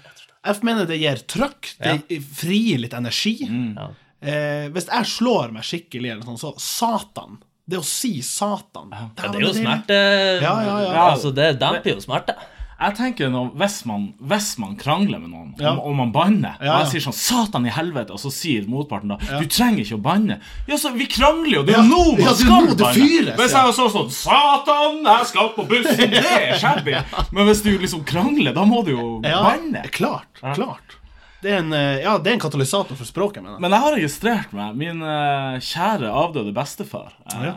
Jeg 0.48 0.64
mener 0.64 0.88
det 0.88 0.98
gir 1.00 1.22
trøkk. 1.28 1.70
Det 1.80 2.18
frigir 2.36 2.82
litt 2.84 2.96
energi. 2.96 3.34
Ja. 3.48 3.88
Eh, 4.20 4.66
hvis 4.74 4.88
jeg 4.90 5.08
slår 5.12 5.52
meg 5.56 5.64
skikkelig, 5.66 6.12
eller 6.14 6.28
sånn, 6.28 6.40
så 6.40 6.52
Satan. 6.60 7.38
Det 7.68 7.78
å 7.78 7.84
si 7.84 8.22
Satan 8.24 8.88
Ja, 8.92 9.08
det 9.28 9.34
er 9.42 9.42
jo 9.44 9.52
smerte 9.52 9.96
Ja, 10.42 10.54
ja, 10.64 10.76
ja. 10.86 11.02
Altså, 11.10 11.34
det 11.36 11.58
demper 11.60 11.94
jo 11.96 12.00
smerte. 12.00 12.34
Jeg 12.78 12.94
tenker 12.94 13.26
når, 13.28 13.48
hvis, 13.58 13.80
man, 13.90 14.04
hvis 14.30 14.52
man 14.62 14.76
krangler 14.78 15.18
med 15.18 15.32
noen, 15.32 15.48
Ja. 15.58 15.72
og, 15.72 15.88
og 15.90 15.96
man 15.98 16.12
banner, 16.14 16.54
Ja, 16.62 16.76
og 16.76 16.84
jeg 16.84 16.92
sier 16.92 17.10
sånn 17.10 17.16
'Satan 17.18 17.66
i 17.66 17.72
helvete', 17.74 18.12
og 18.14 18.20
så 18.22 18.30
sier 18.30 18.68
motparten 18.70 19.08
da 19.10 19.16
'Du 19.18 19.48
trenger 19.50 19.82
ikke 19.82 19.98
å 19.98 20.02
banne'. 20.04 20.38
Ja, 20.68 20.76
så 20.78 20.92
vi 20.94 21.06
krangler 21.10 21.56
jo! 21.58 21.62
Det 21.66 21.74
er 21.74 21.78
Ja. 21.78 21.82
jo 21.82 21.90
nå 21.90 22.12
man 22.12 22.20
Ja, 22.22 22.34
skal 22.34 22.68
banne! 22.78 22.94
fyres, 22.94 23.34
Hvis 23.40 23.52
ja. 23.52 23.64
jeg 23.66 23.74
så 23.74 23.88
sånn 23.90 24.10
'Satan, 24.14 25.02
jeg 25.04 25.26
skal 25.26 25.48
på 25.58 25.66
bussen', 25.68 26.10
det 26.10 26.22
er 26.24 26.54
shabby! 26.58 26.94
Men 27.34 27.46
hvis 27.50 27.62
du 27.66 27.72
liksom 27.78 28.04
krangler, 28.06 28.54
da 28.54 28.62
må 28.64 28.84
du 28.84 28.92
jo 28.94 29.20
Ja, 29.26 29.42
banne. 29.42 29.82
klart. 29.90 30.38
Klart. 30.40 30.97
Det 31.42 31.52
er 31.52 31.60
en, 31.62 31.72
eh, 31.72 32.00
ja, 32.02 32.16
det 32.18 32.32
er 32.32 32.34
en 32.34 32.42
katalysator 32.42 32.98
for 32.98 33.06
språket, 33.06 33.44
mener. 33.44 33.60
Men 33.62 33.74
jeg 33.74 33.84
har 33.84 33.94
registrert 33.94 34.54
meg. 34.56 34.78
Min 34.78 35.04
uh, 35.04 35.58
kjære 35.62 36.10
avdøde 36.10 36.54
bestefar 36.56 37.12
uh, 37.30 37.44
Ja. 37.44 37.52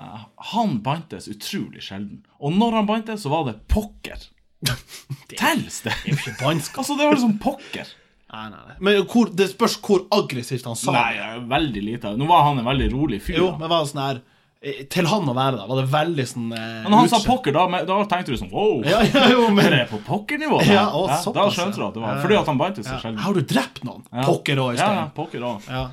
Han 0.52 0.78
bantes 0.86 1.26
utrolig 1.32 1.82
sjelden. 1.88 2.22
Og 2.38 2.54
når 2.54 2.78
han 2.78 2.90
bantes, 2.90 3.24
så 3.26 3.32
var 3.34 3.48
det 3.50 3.58
pokker. 3.72 4.28
Tels 5.40 5.82
det? 5.88 5.96
Altså, 6.46 6.94
det 6.94 7.08
var 7.08 7.16
liksom 7.16 7.40
pokker. 7.42 7.90
Nei, 8.32 8.46
nei, 8.54 8.60
nei. 8.68 8.76
Men 8.80 9.02
hvor, 9.12 9.32
det 9.36 9.50
spørs 9.52 9.74
hvor 9.84 10.06
aggressivt 10.16 10.68
han 10.70 10.78
sa 10.80 10.94
Nei, 10.96 11.10
det. 11.18 11.26
er 11.26 11.48
veldig 11.52 11.82
lite. 11.84 12.14
Nå 12.20 12.30
var 12.30 12.46
han 12.48 12.62
en 12.62 12.70
veldig 12.70 12.92
rolig 12.94 13.20
fyr. 13.26 13.42
Jo, 13.42 13.50
men 13.60 13.72
var 13.72 13.90
sånn 13.90 14.04
her 14.06 14.22
Til 14.62 15.08
han 15.10 15.26
å 15.26 15.34
være, 15.34 15.58
da, 15.58 15.64
var 15.66 15.80
det 15.80 15.88
veldig 15.90 16.24
sånn 16.30 16.52
eh, 16.54 16.66
Men 16.84 16.94
når 16.94 17.00
han 17.00 17.08
sa 17.10 17.18
utskjelt. 17.18 17.30
pokker, 17.32 17.56
da, 17.56 17.80
da 17.90 17.96
tenkte 18.12 18.36
du 18.36 18.38
sånn 18.38 18.52
Wow, 18.54 18.84
Ja, 18.86 19.00
ja, 19.02 19.24
jo, 19.34 19.46
er 19.50 19.56
men 19.58 19.72
det 19.74 19.88
på 19.90 19.98
pokkernivå? 20.06 20.60
da? 20.62 20.68
Ja, 20.70 20.84
å, 20.94 21.08
da 21.34 21.48
skjønte 21.50 21.82
du 21.82 21.86
at 21.88 21.98
det 21.98 22.04
var 22.04 22.22
fordi 22.22 22.38
at 22.38 22.52
han 22.52 22.62
bantes 22.62 22.86
seg 22.86 22.94
ja. 22.94 23.00
sjelden. 23.02 23.24
Har 23.26 23.34
du 23.34 23.42
drept 23.42 23.82
noen? 23.88 24.06
Ja. 24.12 24.28
Pokker 24.30 24.62
òg, 24.62 24.76
Ja, 24.78 24.92
ja, 25.00 25.08
pokker. 25.18 25.48
Ja. 25.66 25.88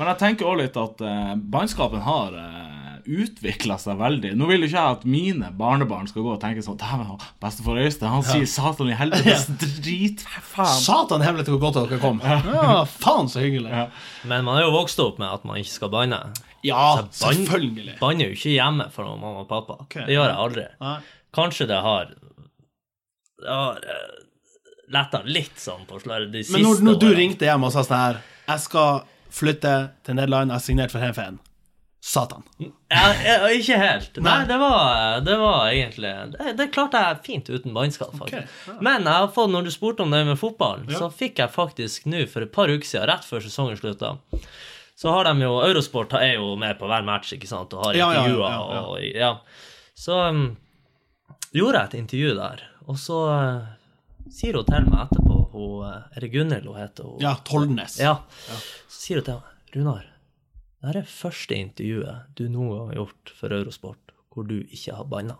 Men 0.00 0.10
jeg 0.12 0.20
tenker 0.22 0.48
også 0.48 0.62
litt 0.62 0.80
at 0.80 1.04
eh, 1.04 1.34
bannskapen 1.56 2.02
har 2.04 2.40
eh, 2.40 2.86
utvikla 3.06 3.76
seg 3.80 4.00
veldig. 4.00 4.32
Nå 4.36 4.48
vil 4.48 4.64
ikke 4.66 4.76
jeg 4.76 4.96
at 4.96 5.06
mine 5.08 5.52
barnebarn 5.56 6.08
skal 6.10 6.24
gå 6.24 6.32
og 6.34 6.40
tenke 6.42 6.64
sånn 6.64 6.80
Dæven, 6.80 7.14
bestefar 7.42 7.80
Øystein, 7.84 8.10
han 8.12 8.24
sier 8.26 8.48
'satan 8.48 8.90
i 8.92 8.96
helvete'. 8.98 9.60
Dritfaen. 9.84 10.80
Satan 10.80 11.24
helvete 11.24 11.54
hvor 11.54 11.62
godt 11.68 11.82
dere 11.84 12.00
kom. 12.02 12.20
Ja, 12.24 12.82
faen 12.88 13.28
så 13.32 13.44
hyggelig. 13.44 13.70
Ja. 13.72 13.86
Men 14.24 14.48
man 14.48 14.60
er 14.60 14.66
jo 14.66 14.74
vokst 14.74 15.00
opp 15.04 15.20
med 15.22 15.28
at 15.28 15.44
man 15.48 15.60
ikke 15.60 15.76
skal 15.76 15.92
banne. 15.92 16.24
Ja, 16.66 16.86
selvfølgelig. 17.20 17.96
Banner 18.00 18.30
jo 18.30 18.36
ikke 18.36 18.54
hjemme 18.56 18.88
for 18.94 19.08
mamma 19.08 19.44
og 19.44 19.48
pappa. 19.50 19.78
Det 19.94 20.12
gjør 20.14 20.28
jeg 20.30 20.38
aldri. 20.46 20.66
Nei. 20.82 20.96
Kanskje 21.36 21.66
det 21.70 21.80
har 21.84 22.12
Det 23.42 23.50
har 23.52 23.80
uh, 23.84 24.14
letta 24.94 25.20
litt 25.26 25.58
sånn 25.60 25.82
på 25.88 25.98
sløret 26.00 26.30
de 26.32 26.44
siste 26.44 26.56
Men 26.56 26.64
når, 26.68 26.84
når 26.86 27.00
du 27.02 27.08
årene. 27.10 27.18
ringte 27.20 27.48
hjem 27.48 27.66
og 27.66 27.74
sa 27.74 27.82
sånn 27.84 27.98
her 28.00 28.20
Jeg 28.46 28.62
skal 28.64 29.02
flytte 29.36 29.74
til 30.06 30.16
Nederland, 30.16 30.52
jeg 30.52 30.56
har 30.56 30.64
signert 30.64 30.94
for 30.94 31.02
Heimfeen. 31.02 31.40
Satan. 32.06 32.44
Ja, 32.62 33.08
ja, 33.26 33.48
ikke 33.50 33.76
helt. 33.80 34.18
Nei, 34.22 34.36
det 34.46 34.56
var, 34.62 35.16
det 35.26 35.34
var 35.40 35.64
egentlig 35.72 36.12
Det, 36.36 36.52
det 36.60 36.68
klarte 36.70 37.00
jeg 37.02 37.18
fint 37.26 37.48
uten 37.50 37.74
bannskall, 37.74 38.12
faktisk. 38.14 38.52
Ok, 38.70 38.76
Men 38.86 39.02
jeg 39.08 39.24
har 39.24 39.32
fått, 39.34 39.50
når 39.50 39.66
du 39.66 39.72
spurte 39.74 40.04
om 40.06 40.14
det 40.14 40.20
med 40.28 40.38
fotballen, 40.38 40.86
så 40.94 41.08
fikk 41.10 41.42
jeg 41.42 41.50
faktisk 41.50 42.06
nå 42.06 42.22
for 42.30 42.46
et 42.46 42.52
par 42.54 42.70
uker 42.70 42.86
siden, 42.86 43.08
rett 43.10 43.26
før 43.26 43.42
sesongen 43.42 43.80
slutta, 43.80 44.12
så 44.96 45.12
har 45.12 45.28
de 45.28 45.32
jo 45.44 45.58
Eurosport 45.66 46.14
er 46.18 46.34
jo 46.38 46.54
med 46.56 46.78
på 46.80 46.88
hver 46.88 47.04
match, 47.04 47.34
ikke 47.36 47.48
sant, 47.50 47.74
og 47.76 47.84
har 47.84 47.98
Ja, 47.98 48.06
ja, 48.14 48.22
intervjuer 48.24 48.48
ja, 48.48 48.60
ja. 48.72 48.80
og 48.80 49.02
ja. 49.04 49.30
Så 49.96 50.16
um, 50.30 50.44
gjorde 51.52 51.82
jeg 51.82 51.90
et 51.90 51.98
intervju 52.00 52.34
der, 52.38 52.62
og 52.88 52.98
så 53.00 53.18
uh, 53.28 53.68
sier 54.32 54.56
hun 54.56 54.66
til 54.68 54.88
meg 54.88 55.02
etterpå 55.06 55.38
hun, 55.52 55.74
uh, 55.84 56.02
Er 56.16 56.24
det 56.24 56.32
Gunhild 56.32 56.66
hun 56.70 56.78
heter? 56.80 57.04
Hun, 57.10 57.20
Ja, 57.24 57.34
Tollnes. 57.44 57.98
ja. 58.00 58.16
Så 58.88 59.00
sier 59.02 59.20
hun 59.20 59.28
til 59.28 59.38
meg, 59.40 59.52
Runar, 59.76 60.04
det 60.80 60.90
her 60.92 61.00
er 61.02 61.08
første 61.10 61.56
intervjuet 61.60 62.36
du 62.38 62.46
noen 62.48 62.72
gang 62.72 62.88
har 62.92 63.00
gjort 63.02 63.32
for 63.36 63.52
Eurosport 63.56 64.14
hvor 64.32 64.44
du 64.48 64.58
ikke 64.68 64.92
har 64.96 65.04
banna. 65.08 65.36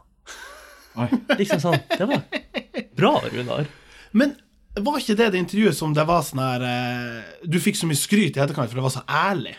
Liksom 1.37 1.61
sånn, 1.61 1.77
det 1.93 2.07
var 2.09 2.23
bra, 2.97 3.11
Runar. 3.33 3.67
Men 4.17 4.33
var 4.85 4.99
ikke 5.01 5.17
det 5.17 5.31
det 5.33 5.39
intervjuet 5.41 5.77
som 5.79 5.95
det 5.97 6.05
var 6.09 6.23
sånn 6.27 6.43
her 6.43 6.65
eh, 6.67 7.23
Du 7.49 7.57
fikk 7.63 7.77
så 7.79 7.87
mye 7.89 7.97
skryt 7.99 8.37
i 8.37 8.43
etterkant 8.43 8.69
for 8.71 8.77
det 8.81 8.85
var 8.85 8.95
så 8.97 9.05
ærlig? 9.09 9.55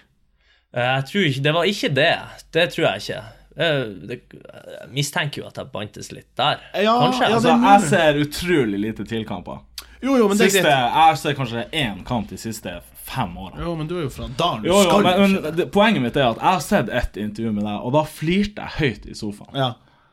Eh, 0.76 0.84
Jeg 0.98 1.06
tror 1.10 1.26
ikke, 1.32 1.44
Det 1.48 1.54
var 1.58 1.64
ikke 1.72 1.90
det. 1.96 2.12
Det 2.54 2.66
tror 2.76 2.86
jeg 2.90 3.04
ikke. 3.06 3.24
Eh, 3.58 3.80
jeg 4.12 4.92
mistenker 4.94 5.42
jo 5.42 5.48
at 5.48 5.58
jeg 5.58 5.72
bantes 5.74 6.12
litt 6.14 6.30
der. 6.38 6.60
Ja, 6.84 6.94
Kanskje. 7.02 7.24
ja, 7.30 7.36
Altså, 7.40 7.56
jeg 7.64 7.90
ser 7.90 8.20
utrolig 8.22 8.80
lite 8.84 9.06
tilkamper. 9.10 9.64
Jo, 10.04 10.14
jo, 10.20 10.28
men 10.30 10.38
det 10.38 10.52
er 10.52 10.62
greit. 10.62 10.94
jeg 10.94 11.18
ser 11.18 11.34
kanskje 11.34 11.64
én 11.74 12.04
kamp 12.06 12.30
de 12.30 12.38
siste 12.38 12.76
fem 13.08 13.32
årene. 13.40 13.64
Jo, 13.66 13.72
men 13.80 13.88
du 13.90 13.96
er 13.98 14.04
jo 14.04 14.10
fra 14.14 14.28
Dalen. 14.38 14.62
Du 14.62 14.70
Jo, 14.70 14.76
jo, 14.84 14.84
skal 14.92 15.08
men, 15.08 15.38
men 15.42 15.70
poenget 15.74 16.04
mitt 16.04 16.20
er 16.20 16.28
at 16.28 16.38
jeg 16.38 16.46
har 16.52 16.62
sett 16.62 16.90
ett 16.94 17.18
intervju 17.18 17.54
med 17.56 17.64
deg, 17.66 17.80
og 17.82 17.96
da 17.96 18.04
flirte 18.06 18.62
jeg 18.68 18.78
høyt 18.78 19.08
i 19.10 19.16
sofaen. 19.18 19.58
Ja. 19.58 19.72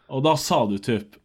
Og 0.09 0.25
da 0.25 0.33
sa 0.41 0.63
du 0.71 0.79
typ 0.79 1.19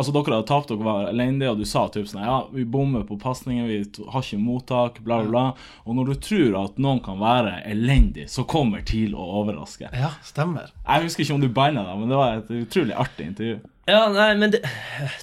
Altså, 0.00 0.14
dere 0.16 0.38
hadde 0.38 0.48
tapt, 0.48 0.70
dere 0.72 0.86
var 0.86 1.08
alene, 1.10 1.50
og 1.52 1.58
du 1.60 1.66
sa 1.68 1.82
typ 1.92 2.06
sånn 2.08 2.22
Ja, 2.24 2.38
vi 2.54 2.64
bommer 2.64 3.02
på 3.04 3.18
pasningen, 3.20 3.66
vi 3.68 3.78
har 4.14 4.24
ikke 4.24 4.40
mottak, 4.40 5.00
bla, 5.04 5.20
bla, 5.22 5.28
bla. 5.30 5.42
Og 5.84 5.98
når 5.98 6.14
du 6.14 6.14
tror 6.24 6.56
at 6.64 6.80
noen 6.80 7.02
kan 7.04 7.20
være 7.20 7.58
elendig, 7.68 8.24
så 8.32 8.46
kommer 8.48 8.80
TIL 8.88 9.12
å 9.12 9.26
overraske. 9.42 9.90
ja, 9.92 10.14
stemmer. 10.24 10.72
Jeg 10.86 11.04
husker 11.04 11.26
ikke 11.26 11.36
om 11.36 11.44
du 11.44 11.50
banna 11.60 11.84
deg, 11.90 12.00
men 12.00 12.08
det 12.14 12.18
var 12.22 12.40
et 12.40 12.50
utrolig 12.62 12.96
artig 12.96 13.28
intervju. 13.34 13.60
Ja, 13.90 14.02
nei, 14.16 14.30
men 14.40 14.52
det, 14.56 14.64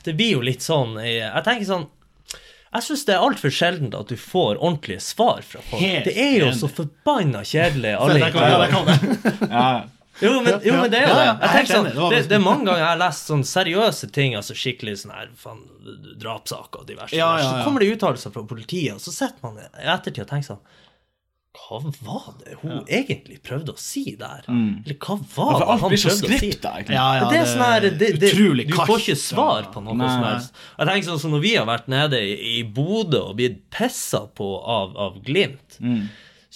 det 0.06 0.14
blir 0.18 0.38
jo 0.38 0.42
litt 0.44 0.66
sånn 0.66 0.98
Jeg 1.00 1.44
tenker 1.46 1.68
sånn 1.70 1.86
Jeg 2.74 2.84
syns 2.84 3.06
det 3.08 3.14
er 3.16 3.22
altfor 3.24 3.54
sjeldent 3.54 3.94
at 3.96 4.10
du 4.12 4.18
får 4.20 4.58
ordentlige 4.60 5.00
svar 5.06 5.40
fra 5.46 5.62
folk. 5.64 5.80
Helt 5.82 6.10
det 6.10 6.16
er 6.20 6.34
jo 6.42 6.50
enig. 6.50 6.58
så 6.60 6.68
forbanna 6.70 7.46
kjedelig. 7.48 7.94
alle 7.96 8.20
ja, 8.20 8.28
intervjuer. 8.28 8.74
kan 8.74 8.90
det. 8.90 9.48
Ja, 9.54 9.70
Jo, 10.22 10.32
men, 10.42 10.56
jo, 10.66 10.74
men 10.82 10.90
det 10.92 11.04
er 11.04 11.08
jo 11.08 11.16
det. 11.18 11.26
Jeg 11.28 11.38
er 11.38 11.54
tenker 11.54 11.74
sånn, 11.76 11.90
det 12.14 12.22
det, 12.30 12.38
er 12.40 12.42
mange 12.42 12.66
ganger 12.66 12.82
jeg 12.82 12.90
har 12.90 13.02
lest 13.04 13.30
sånn 13.30 13.44
seriøse 13.46 14.10
ting, 14.16 14.34
altså 14.40 14.56
skikkelig 14.58 14.96
sånn 15.04 15.14
her 15.14 15.30
faen, 15.38 15.62
drapssaker 16.24 16.82
og 16.82 16.90
diverse. 16.90 17.16
Ja, 17.16 17.30
ja, 17.38 17.44
ja. 17.44 17.52
Så 17.52 17.68
kommer 17.68 17.86
det 17.86 17.92
uttalelser 17.94 18.34
fra 18.34 18.44
politiet, 18.50 18.96
og 18.98 19.04
så 19.04 19.14
sitter 19.14 19.46
man 19.46 19.62
i 19.62 19.68
ettertid 19.94 20.24
og 20.26 20.30
tenker 20.34 20.54
sånn 20.56 20.66
Hva 21.58 21.80
var 22.06 22.26
det 22.44 22.58
hun 22.62 22.84
egentlig 22.86 23.40
prøvde 23.46 23.74
å 23.74 23.80
si 23.82 24.04
der? 24.20 24.44
Eller 24.86 24.98
hva 25.02 25.16
var 25.36 25.54
det 25.62 25.70
han 25.70 25.80
prøvde 25.90 26.28
å 26.28 26.38
si? 26.38 26.52
Ja, 26.94 27.08
ja, 27.18 27.30
det 27.32 27.40
er 27.44 27.48
sånn 27.50 27.64
her, 27.66 27.88
det, 27.88 28.12
det, 28.22 28.30
utrolig 28.34 28.68
Du 28.70 28.76
får 28.78 29.02
ikke 29.06 29.18
svar 29.22 29.70
på 29.74 29.82
noe 29.86 29.98
Nei. 29.98 30.10
som 30.14 30.26
helst. 30.28 30.62
Jeg 30.78 30.90
tenker 30.92 31.10
sånn 31.12 31.22
som 31.26 31.34
Når 31.38 31.44
vi 31.46 31.56
har 31.58 31.66
vært 31.70 31.90
nede 31.94 32.22
i, 32.22 32.36
i 32.58 32.64
Bodø 32.64 33.24
og 33.32 33.36
blitt 33.40 33.64
pissa 33.74 34.26
på 34.38 34.50
av, 34.66 34.98
av 34.98 35.22
Glimt, 35.26 35.78
Mm. 35.82 36.08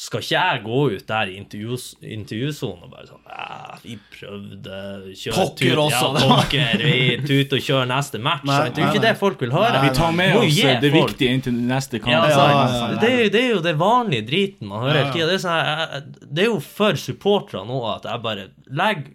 Skal 0.02 0.24
ikke 0.24 0.34
jeg 0.34 0.62
gå 0.66 0.78
ut 0.96 1.04
der 1.12 1.30
i 1.30 1.36
intervjusonen 1.38 2.86
og 2.88 2.90
bare 2.94 3.06
sånn 3.06 3.22
ja, 3.30 3.76
Vi 3.84 3.98
prøvde 4.16 4.80
kjøre 5.14 5.36
Pokker 5.38 5.76
tut- 5.76 5.82
også, 5.84 6.08
Ja, 6.18 6.30
pokker. 6.32 6.84
Vi 6.88 7.18
tut 7.28 7.54
og 7.58 7.62
kjører 7.68 7.90
neste 7.92 8.22
match. 8.24 8.48
Nei, 8.50 8.58
det 8.70 8.82
er 8.82 8.88
jo 8.88 8.90
ikke 8.96 9.04
det 9.06 9.14
folk 9.20 9.44
vil 9.46 9.54
høre. 9.54 9.84
Vi 9.86 9.92
tar 10.00 10.12
med 10.18 10.36
oss 10.40 10.58
det 10.58 10.92
folk- 10.96 11.14
viktige 11.14 11.36
inn 11.38 11.46
til 11.46 11.54
neste 11.54 12.00
kamp. 12.02 12.12
ja, 12.16 12.24
Ja, 12.26 12.34
ja, 12.34 12.50
ja, 12.50 12.92
ja. 12.96 13.00
Det, 13.04 13.12
er 13.12 13.22
jo, 13.24 13.30
det 13.36 13.42
er 13.44 13.50
jo 13.54 13.62
det 13.70 13.76
vanlige 13.78 14.26
driten 14.32 14.68
man 14.74 14.88
hører 14.88 15.04
hele 15.04 15.06
ja. 15.06 15.14
tida. 15.14 15.28
Det, 15.32 15.42
sånn 15.46 16.34
det 16.34 16.44
er 16.48 16.50
jo 16.50 16.60
for 16.66 16.98
supporterne 17.06 17.68
nå 17.70 17.82
at 17.96 18.10
jeg 18.10 18.24
bare 18.26 18.48
legger 18.72 19.12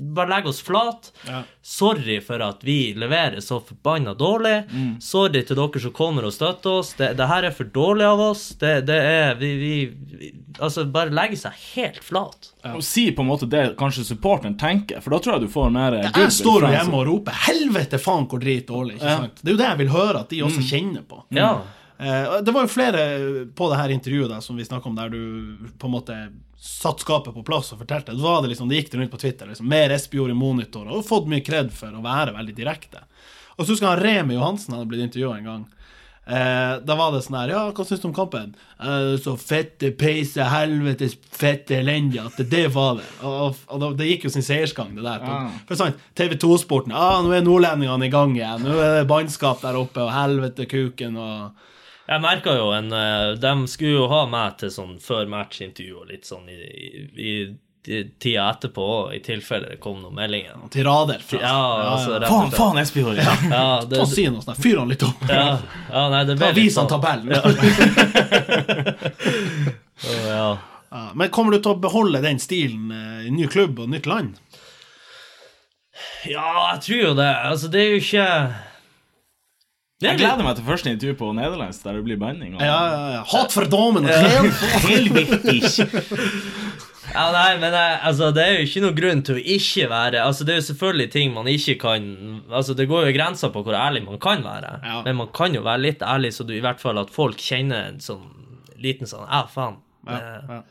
bare 0.00 0.30
legge 0.30 0.48
oss 0.48 0.62
flat. 0.62 1.12
Ja. 1.28 1.42
Sorry 1.62 2.20
for 2.24 2.42
at 2.44 2.64
vi 2.66 2.94
leverer 2.98 3.40
så 3.40 3.60
forbanna 3.60 4.14
dårlig. 4.14 4.62
Mm. 4.72 4.94
Sorry 5.00 5.42
til 5.46 5.58
dere 5.58 5.82
som 5.84 5.94
kommer 5.96 6.26
og 6.28 6.34
støtter 6.34 6.78
oss. 6.80 6.94
Det, 6.98 7.12
det 7.18 7.28
her 7.30 7.48
er 7.48 7.56
for 7.56 7.68
dårlig 7.74 8.06
av 8.08 8.22
oss. 8.30 8.48
Det, 8.60 8.72
det 8.88 8.98
er 8.98 9.36
vi, 9.40 9.52
vi, 9.60 9.74
vi 10.16 10.32
Altså, 10.62 10.84
bare 10.84 11.10
legge 11.14 11.38
seg 11.40 11.54
helt 11.74 12.02
flat. 12.04 12.50
Og 12.74 12.82
si 12.84 13.06
på 13.16 13.24
en 13.24 13.30
måte 13.30 13.48
det 13.50 13.62
kanskje 13.80 14.04
supporteren 14.04 14.56
tenker, 14.60 15.00
for 15.02 15.14
da 15.14 15.20
tror 15.22 15.36
jeg 15.38 15.46
du 15.46 15.52
får 15.52 15.70
mer 15.74 15.96
eh, 15.96 16.08
Jeg 16.22 16.34
står 16.36 16.66
jo 16.66 16.72
hjemme 16.74 16.98
og 17.00 17.06
roper 17.08 17.38
'helvete 17.46 17.98
faen 18.02 18.26
hvor 18.28 18.42
drit 18.42 18.68
dårlig'. 18.68 18.98
ikke 19.00 19.14
sant? 19.16 19.40
Det 19.40 19.48
er 19.48 19.56
jo 19.56 19.62
det 19.62 19.70
jeg 19.70 19.80
vil 19.80 19.94
høre 19.94 20.20
at 20.20 20.28
de 20.34 20.42
også 20.44 20.66
kjenner 20.68 21.06
på. 21.08 21.22
Ja. 21.32 21.48
Og 21.54 21.81
det 22.02 22.54
var 22.54 22.64
jo 22.64 22.70
flere 22.72 23.02
på 23.54 23.68
det 23.70 23.78
her 23.78 23.92
intervjuet 23.94 24.30
da, 24.32 24.40
som 24.42 24.56
vi 24.58 24.66
snakket 24.66 24.90
om, 24.90 24.96
der 24.98 25.12
du 25.12 25.68
på 25.78 25.86
en 25.86 25.94
måte 25.94 26.16
satt 26.62 27.02
skapet 27.02 27.34
på 27.34 27.42
plass 27.46 27.72
og 27.74 27.82
fortalte. 27.82 28.14
Det, 28.14 28.22
var 28.22 28.42
det 28.42 28.52
liksom, 28.52 28.68
det 28.70 28.80
gikk 28.80 28.92
det 28.92 28.98
rundt 29.00 29.12
på 29.12 29.20
Twitter. 29.22 29.50
liksom, 29.50 29.68
Mer 29.68 29.90
Espejord 29.94 30.30
i 30.30 30.38
monitor, 30.38 30.86
og 30.86 31.06
fått 31.06 31.30
mye 31.30 31.42
kred 31.42 31.72
for 31.74 31.94
å 31.94 32.02
være 32.04 32.34
veldig 32.36 32.54
direkte. 32.54 33.02
Og 33.56 33.64
så 33.64 33.72
husker 33.72 33.88
jeg 33.88 33.94
han 33.96 34.02
Remi 34.02 34.36
Johansen 34.38 34.76
hadde 34.76 34.90
blitt 34.90 35.02
intervjua 35.08 35.38
en 35.38 35.48
gang. 35.50 35.64
Eh, 36.22 36.76
da 36.86 36.94
var 36.94 37.10
det 37.10 37.24
sånn 37.24 37.34
her 37.34 37.50
Ja, 37.50 37.62
hva 37.74 37.82
syns 37.82 37.98
du 37.98 38.04
om 38.06 38.14
kampen? 38.14 38.52
Eh, 38.78 39.16
så 39.18 39.34
fette 39.34 39.90
peise, 39.98 40.44
helvetes 40.46 41.16
fette 41.18 41.80
elendig 41.80 42.20
at 42.22 42.38
det, 42.38 42.46
det 42.52 42.68
var 42.76 43.00
det. 43.00 43.08
Og, 43.26 43.58
og 43.66 43.82
og, 43.88 43.96
det 43.98 44.06
gikk 44.06 44.28
jo 44.28 44.32
sin 44.36 44.46
seiersgang, 44.46 44.94
det 44.94 45.02
der. 45.02 45.26
Ja. 45.26 45.40
For 45.66 45.80
sånn, 45.80 45.98
TV2-sporten 46.18 46.94
ah, 46.94 47.18
Nå 47.26 47.34
er 47.34 47.42
nordlendingene 47.42 48.06
i 48.06 48.14
gang 48.14 48.36
igjen. 48.38 48.62
Nå 48.62 48.78
er 48.78 49.00
det 49.00 49.10
bannskap 49.10 49.66
der 49.66 49.80
oppe, 49.82 50.06
og 50.06 50.14
helvete 50.14 50.68
kuken 50.70 51.18
og 51.18 51.68
Jeg 52.08 52.20
merka 52.24 52.52
jo 52.58 52.70
en 52.74 52.88
eh, 52.92 53.32
De 53.40 53.52
skulle 53.70 53.92
jo 53.94 54.06
ha 54.10 54.24
meg 54.30 54.56
til 54.60 54.70
sånn 54.74 54.96
før 55.00 55.28
match-intervju 55.30 56.00
og 56.02 56.08
litt 56.10 56.26
sånn 56.26 56.48
i, 56.50 56.56
i, 57.14 57.34
i 57.86 58.00
tida 58.22 58.48
etterpå, 58.52 58.86
i 59.14 59.20
tilfelle 59.24 59.68
det 59.72 59.78
kom 59.82 60.00
noen 60.02 60.14
meldinger. 60.18 60.58
tirader. 60.70 61.22
Fra. 61.22 61.38
Ja, 61.42 61.54
altså, 61.94 62.10
ja, 62.16 62.20
ja. 62.22 62.28
Faen, 62.30 62.50
faen, 62.54 62.78
Espejord! 62.82 63.16
Ja. 63.22 63.36
Ja, 63.50 63.64
det, 63.86 63.98
Ta 64.02 64.06
si 64.10 64.26
noe 64.30 64.42
sånt. 64.44 64.58
Fyr 64.62 64.78
han 64.82 64.90
litt 64.92 65.02
opp. 65.06 65.22
ja, 65.30 65.46
ja, 65.92 66.02
nei, 66.12 66.24
det 66.28 66.36
ble 66.42 66.52
Vis 66.58 66.76
han 66.78 66.90
sånn. 66.90 67.00
tabellen. 67.00 67.32
Ja. 70.26 70.58
Men 71.14 71.30
kommer 71.32 71.54
du 71.54 71.60
til 71.62 71.72
å 71.72 71.78
beholde 71.80 72.20
den 72.24 72.40
stilen 72.42 72.90
eh, 72.92 73.26
i 73.28 73.30
ny 73.32 73.46
klubb 73.48 73.78
og 73.80 73.88
nytt 73.92 74.06
land? 74.10 74.34
ja, 76.26 76.72
jeg 76.74 76.80
tror 76.84 76.98
jo 77.02 77.12
det. 77.18 77.28
Altså, 77.48 77.68
det 77.72 77.80
er 77.80 77.88
jo 77.94 78.00
ikke 78.02 78.26
Jeg 80.02 80.18
gleder 80.18 80.42
meg 80.44 80.56
til 80.58 80.64
første 80.66 80.90
intervju 80.92 81.14
på 81.20 81.30
nederlandsk, 81.36 81.82
der 81.86 81.92
det 81.98 82.04
blir 82.04 82.18
banning. 82.20 82.54
og- 82.56 82.62
Ja, 82.62 82.80
ja, 82.90 83.12
ja. 83.18 83.22
Hat 83.32 83.52
for 83.54 83.64
damen 83.70 84.04
og 84.04 84.10
helvete! 84.88 85.86
Ja, 87.12 87.26
nei, 87.34 87.58
men 87.60 87.74
eh, 87.76 88.06
altså, 88.06 88.30
det 88.32 88.42
er 88.46 88.52
jo 88.56 88.64
ikke 88.64 88.82
noen 88.84 88.96
grunn 88.96 89.22
til 89.26 89.36
å 89.36 89.42
ikke 89.56 89.88
være 89.90 90.20
Altså, 90.22 90.46
det 90.48 90.54
er 90.54 90.60
jo 90.62 90.66
selvfølgelig 90.70 91.08
ting 91.12 91.32
man 91.34 91.48
ikke 91.50 91.74
kan 91.82 92.04
Altså, 92.48 92.76
det 92.78 92.86
går 92.88 93.08
jo 93.10 93.16
grenser 93.18 93.50
på 93.52 93.62
hvor 93.66 93.74
ærlig 93.76 94.04
man 94.06 94.20
kan 94.22 94.40
være, 94.46 94.70
Ja. 94.86 95.02
men 95.04 95.16
man 95.18 95.28
kan 95.34 95.52
jo 95.54 95.60
være 95.66 95.82
litt 95.82 96.00
ærlig, 96.06 96.30
så 96.32 96.46
du 96.46 96.54
i 96.54 96.60
hvert 96.64 96.80
fall 96.80 96.98
at 97.02 97.10
folk 97.12 97.36
kjenner 97.42 97.88
en 97.90 97.98
sånn 98.00 98.22
liten 98.80 99.06
sånn 99.10 99.26
Ja, 99.28 99.42
faen. 99.50 99.76
Ja, 100.08 100.20
ja. 100.48 100.62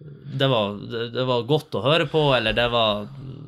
Det, 0.00 0.46
var, 0.48 0.78
det, 1.12 1.24
var 1.28 1.42
godt 1.44 1.74
å 1.76 1.82
høre 1.84 2.06
på, 2.08 2.22
eller 2.32 2.54
det 2.56 2.66
var 2.72 3.02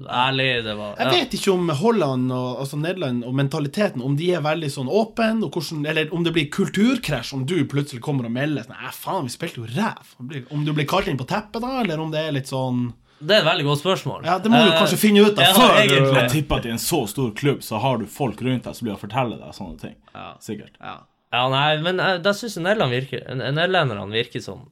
ærlig, 0.05 0.65
det 0.67 0.75
var 0.77 0.99
Jeg 1.01 1.13
vet 1.15 1.37
ikke 1.39 1.53
om 1.55 1.71
Holland 1.79 2.33
og 2.35 2.59
altså 2.65 2.77
Nederland 2.77 3.23
og 3.25 3.37
mentaliteten 3.39 4.03
Om 4.05 4.19
de 4.19 4.33
er 4.37 4.43
veldig 4.45 4.69
sånn 4.75 4.91
åpen, 4.93 5.41
eller 5.89 6.13
om 6.13 6.27
det 6.27 6.35
blir 6.37 6.51
kulturkrasj 6.53 7.33
om 7.39 7.47
du 7.49 7.55
plutselig 7.71 8.03
kommer 8.05 8.29
og 8.29 8.35
melder 8.35 8.67
sånn 8.67 8.91
faen, 8.93 9.31
vi 9.31 9.33
spilte 9.33 9.63
jo 9.63 9.69
ræv. 9.71 10.11
Om 10.53 10.67
du 10.67 10.75
blir 10.77 10.89
kalt 10.91 11.09
inn 11.09 11.21
på 11.21 11.29
teppet, 11.31 11.63
da, 11.65 11.79
eller 11.81 12.03
om 12.03 12.13
det 12.13 12.21
er 12.21 12.37
litt 12.37 12.53
sånn 12.53 12.91
Det 13.23 13.39
er 13.39 13.47
et 13.47 13.49
veldig 13.49 13.67
godt 13.71 13.83
spørsmål. 13.85 14.29
Ja, 14.29 14.37
det 14.43 14.53
må 14.53 14.61
du 14.61 14.75
Eh, 14.75 14.77
kanskje 14.83 15.01
finne 15.01 15.25
ut 15.25 15.39
av 15.39 15.47
ja, 15.47 15.55
før 15.57 15.79
egentlig. 15.79 16.19
Jeg 16.19 16.35
tipper 16.35 16.61
at 16.61 16.69
i 16.69 16.75
en 16.75 16.83
så 16.83 17.01
stor 17.09 17.33
klubb 17.39 17.65
så 17.65 17.81
har 17.81 18.03
du 18.03 18.05
folk 18.11 18.43
rundt 18.45 18.69
deg 18.69 18.77
som 18.77 18.91
blir 18.91 18.99
å 18.99 19.01
fortelle 19.01 19.41
deg 19.41 19.57
sånne 19.57 19.81
ting. 19.81 19.97
Sikkert. 20.43 20.77
ja. 20.83 20.99
Ja, 21.33 21.47
nei, 21.49 21.81
men 21.81 21.97
uh, 21.97 22.19
da 22.21 22.35
syns 22.37 22.59
jeg 22.59 22.65
Nederland 22.67 22.93
virker 22.93 23.23
Nederland 23.33 24.13
virker 24.13 24.43
som 24.45 24.67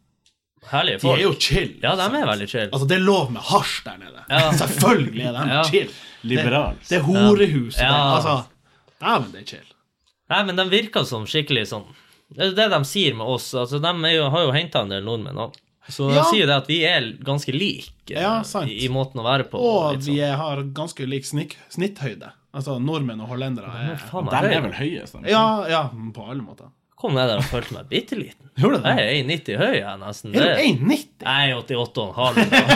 herlige 0.68 0.98
De 1.00 1.08
er 1.12 1.22
jo 1.22 1.32
chill. 1.40 1.70
Ja, 1.82 1.94
de 1.96 2.02
er 2.02 2.26
veldig 2.28 2.48
chill. 2.48 2.68
Altså, 2.72 2.86
det 2.88 2.96
er 2.98 3.04
lov 3.04 3.30
med 3.32 3.42
hasj 3.42 3.84
der 3.84 3.96
nede. 3.98 4.24
Ja. 4.28 4.50
Selvfølgelig 4.62 5.24
er 5.26 5.32
de 5.32 5.48
Ja. 5.48 5.62
chill. 5.64 5.90
Liberal. 6.22 6.74
Det, 6.80 6.88
det 6.88 6.98
er 6.98 7.02
horehuset. 7.08 7.80
Ja. 7.80 7.88
det- 7.88 8.16
Altså, 8.16 8.44
Dæven, 9.00 9.32
det 9.32 9.40
er 9.40 9.46
chill. 9.46 9.66
Nei, 10.30 10.42
men 10.44 10.56
de 10.56 10.68
virker 10.70 11.04
som 11.08 11.24
skikkelig 11.26 11.66
sånn 11.66 11.86
Det 12.30 12.44
er 12.46 12.54
det 12.54 12.68
de 12.70 12.84
sier 12.84 13.14
med 13.18 13.26
oss. 13.26 13.48
Altså, 13.54 13.80
De 13.82 13.88
er 14.06 14.14
jo, 14.14 14.28
har 14.30 14.44
jo 14.46 14.52
henta 14.54 14.82
en 14.84 14.88
del 14.92 15.02
nordmenn 15.02 15.36
òg. 15.36 15.54
Så 15.90 16.10
Ja. 16.12 16.20
de 16.22 16.24
sier 16.30 16.46
det 16.46 16.54
at 16.54 16.66
vi 16.68 16.84
er 16.84 17.00
ganske 17.24 17.50
like 17.52 18.10
Ja, 18.14 18.42
sant. 18.42 18.68
i, 18.70 18.84
i 18.84 18.88
måten 18.88 19.18
å 19.18 19.24
være 19.24 19.48
på. 19.50 19.58
Og 19.58 19.96
sånn. 19.96 20.04
vi 20.14 20.20
har 20.20 20.62
ganske 20.62 21.06
lik 21.08 21.24
snikk, 21.24 21.56
snitthøyde. 21.70 22.30
Altså 22.54 22.78
nordmenn 22.82 23.20
og 23.22 23.28
hollendere. 23.28 23.66
Er, 23.66 23.98
er, 23.98 24.50
er 24.52 24.60
vel 24.62 24.72
høyest? 24.72 25.16
ja, 25.26 25.66
ja, 25.68 25.88
på 26.14 26.28
alle 26.30 26.42
måter. 26.42 26.66
Kom 27.00 27.16
ned 27.16 27.30
der 27.30 27.40
og 27.40 27.48
følte 27.48 27.76
meg 27.76 27.88
bitte 27.90 28.18
liten. 28.18 28.50
Gjorde 28.60 28.80
du 28.80 28.84
det? 28.84 28.94
Jeg 28.98 29.06
er 29.06 29.22
1,90 29.24 29.60
høy, 29.60 29.76
jeg, 29.78 29.94
nesten. 30.02 30.34
Er 30.34 30.40
du 30.40 30.64
1,90? 30.64 31.06
Jeg 31.24 31.50
er 31.50 31.62
88,5. 31.62 32.10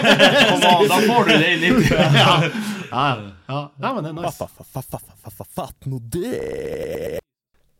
Kom 0.50 0.64
an, 0.70 0.86
da 0.88 1.00
får 1.04 1.28
du 1.28 1.34
det 1.34 1.50
i 1.50 1.58
90. 1.66 1.92
Ja, 2.94 3.00
ja, 3.00 3.04
ja. 3.48 3.60
ja, 3.82 3.90
men 3.90 4.04
det 4.04 4.12
er 4.12 4.18
nice. 4.20 4.48
Fatt 5.56 5.88
nå 5.90 5.98
det! 6.14 7.20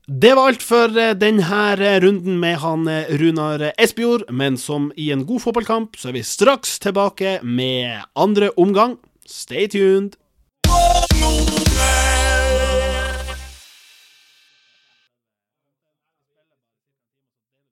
Det 0.05 0.33
var 0.37 0.51
alt 0.51 0.65
for 0.67 0.99
eh, 1.01 1.15
denne 1.17 1.61
runden 2.03 2.41
med 2.43 2.59
han 2.61 2.89
eh, 2.91 3.13
Runar 3.21 3.71
Espejord, 3.79 4.27
men 4.29 4.59
som 4.61 4.91
i 5.01 5.13
en 5.15 5.23
god 5.25 5.47
fotballkamp 5.47 5.97
så 5.97 6.11
er 6.11 6.19
vi 6.19 6.27
straks 6.27 6.77
tilbake 6.83 7.39
med 7.43 8.03
andre 8.19 8.51
omgang. 8.61 8.99
Stay 9.25 9.71
tuned! 9.71 10.19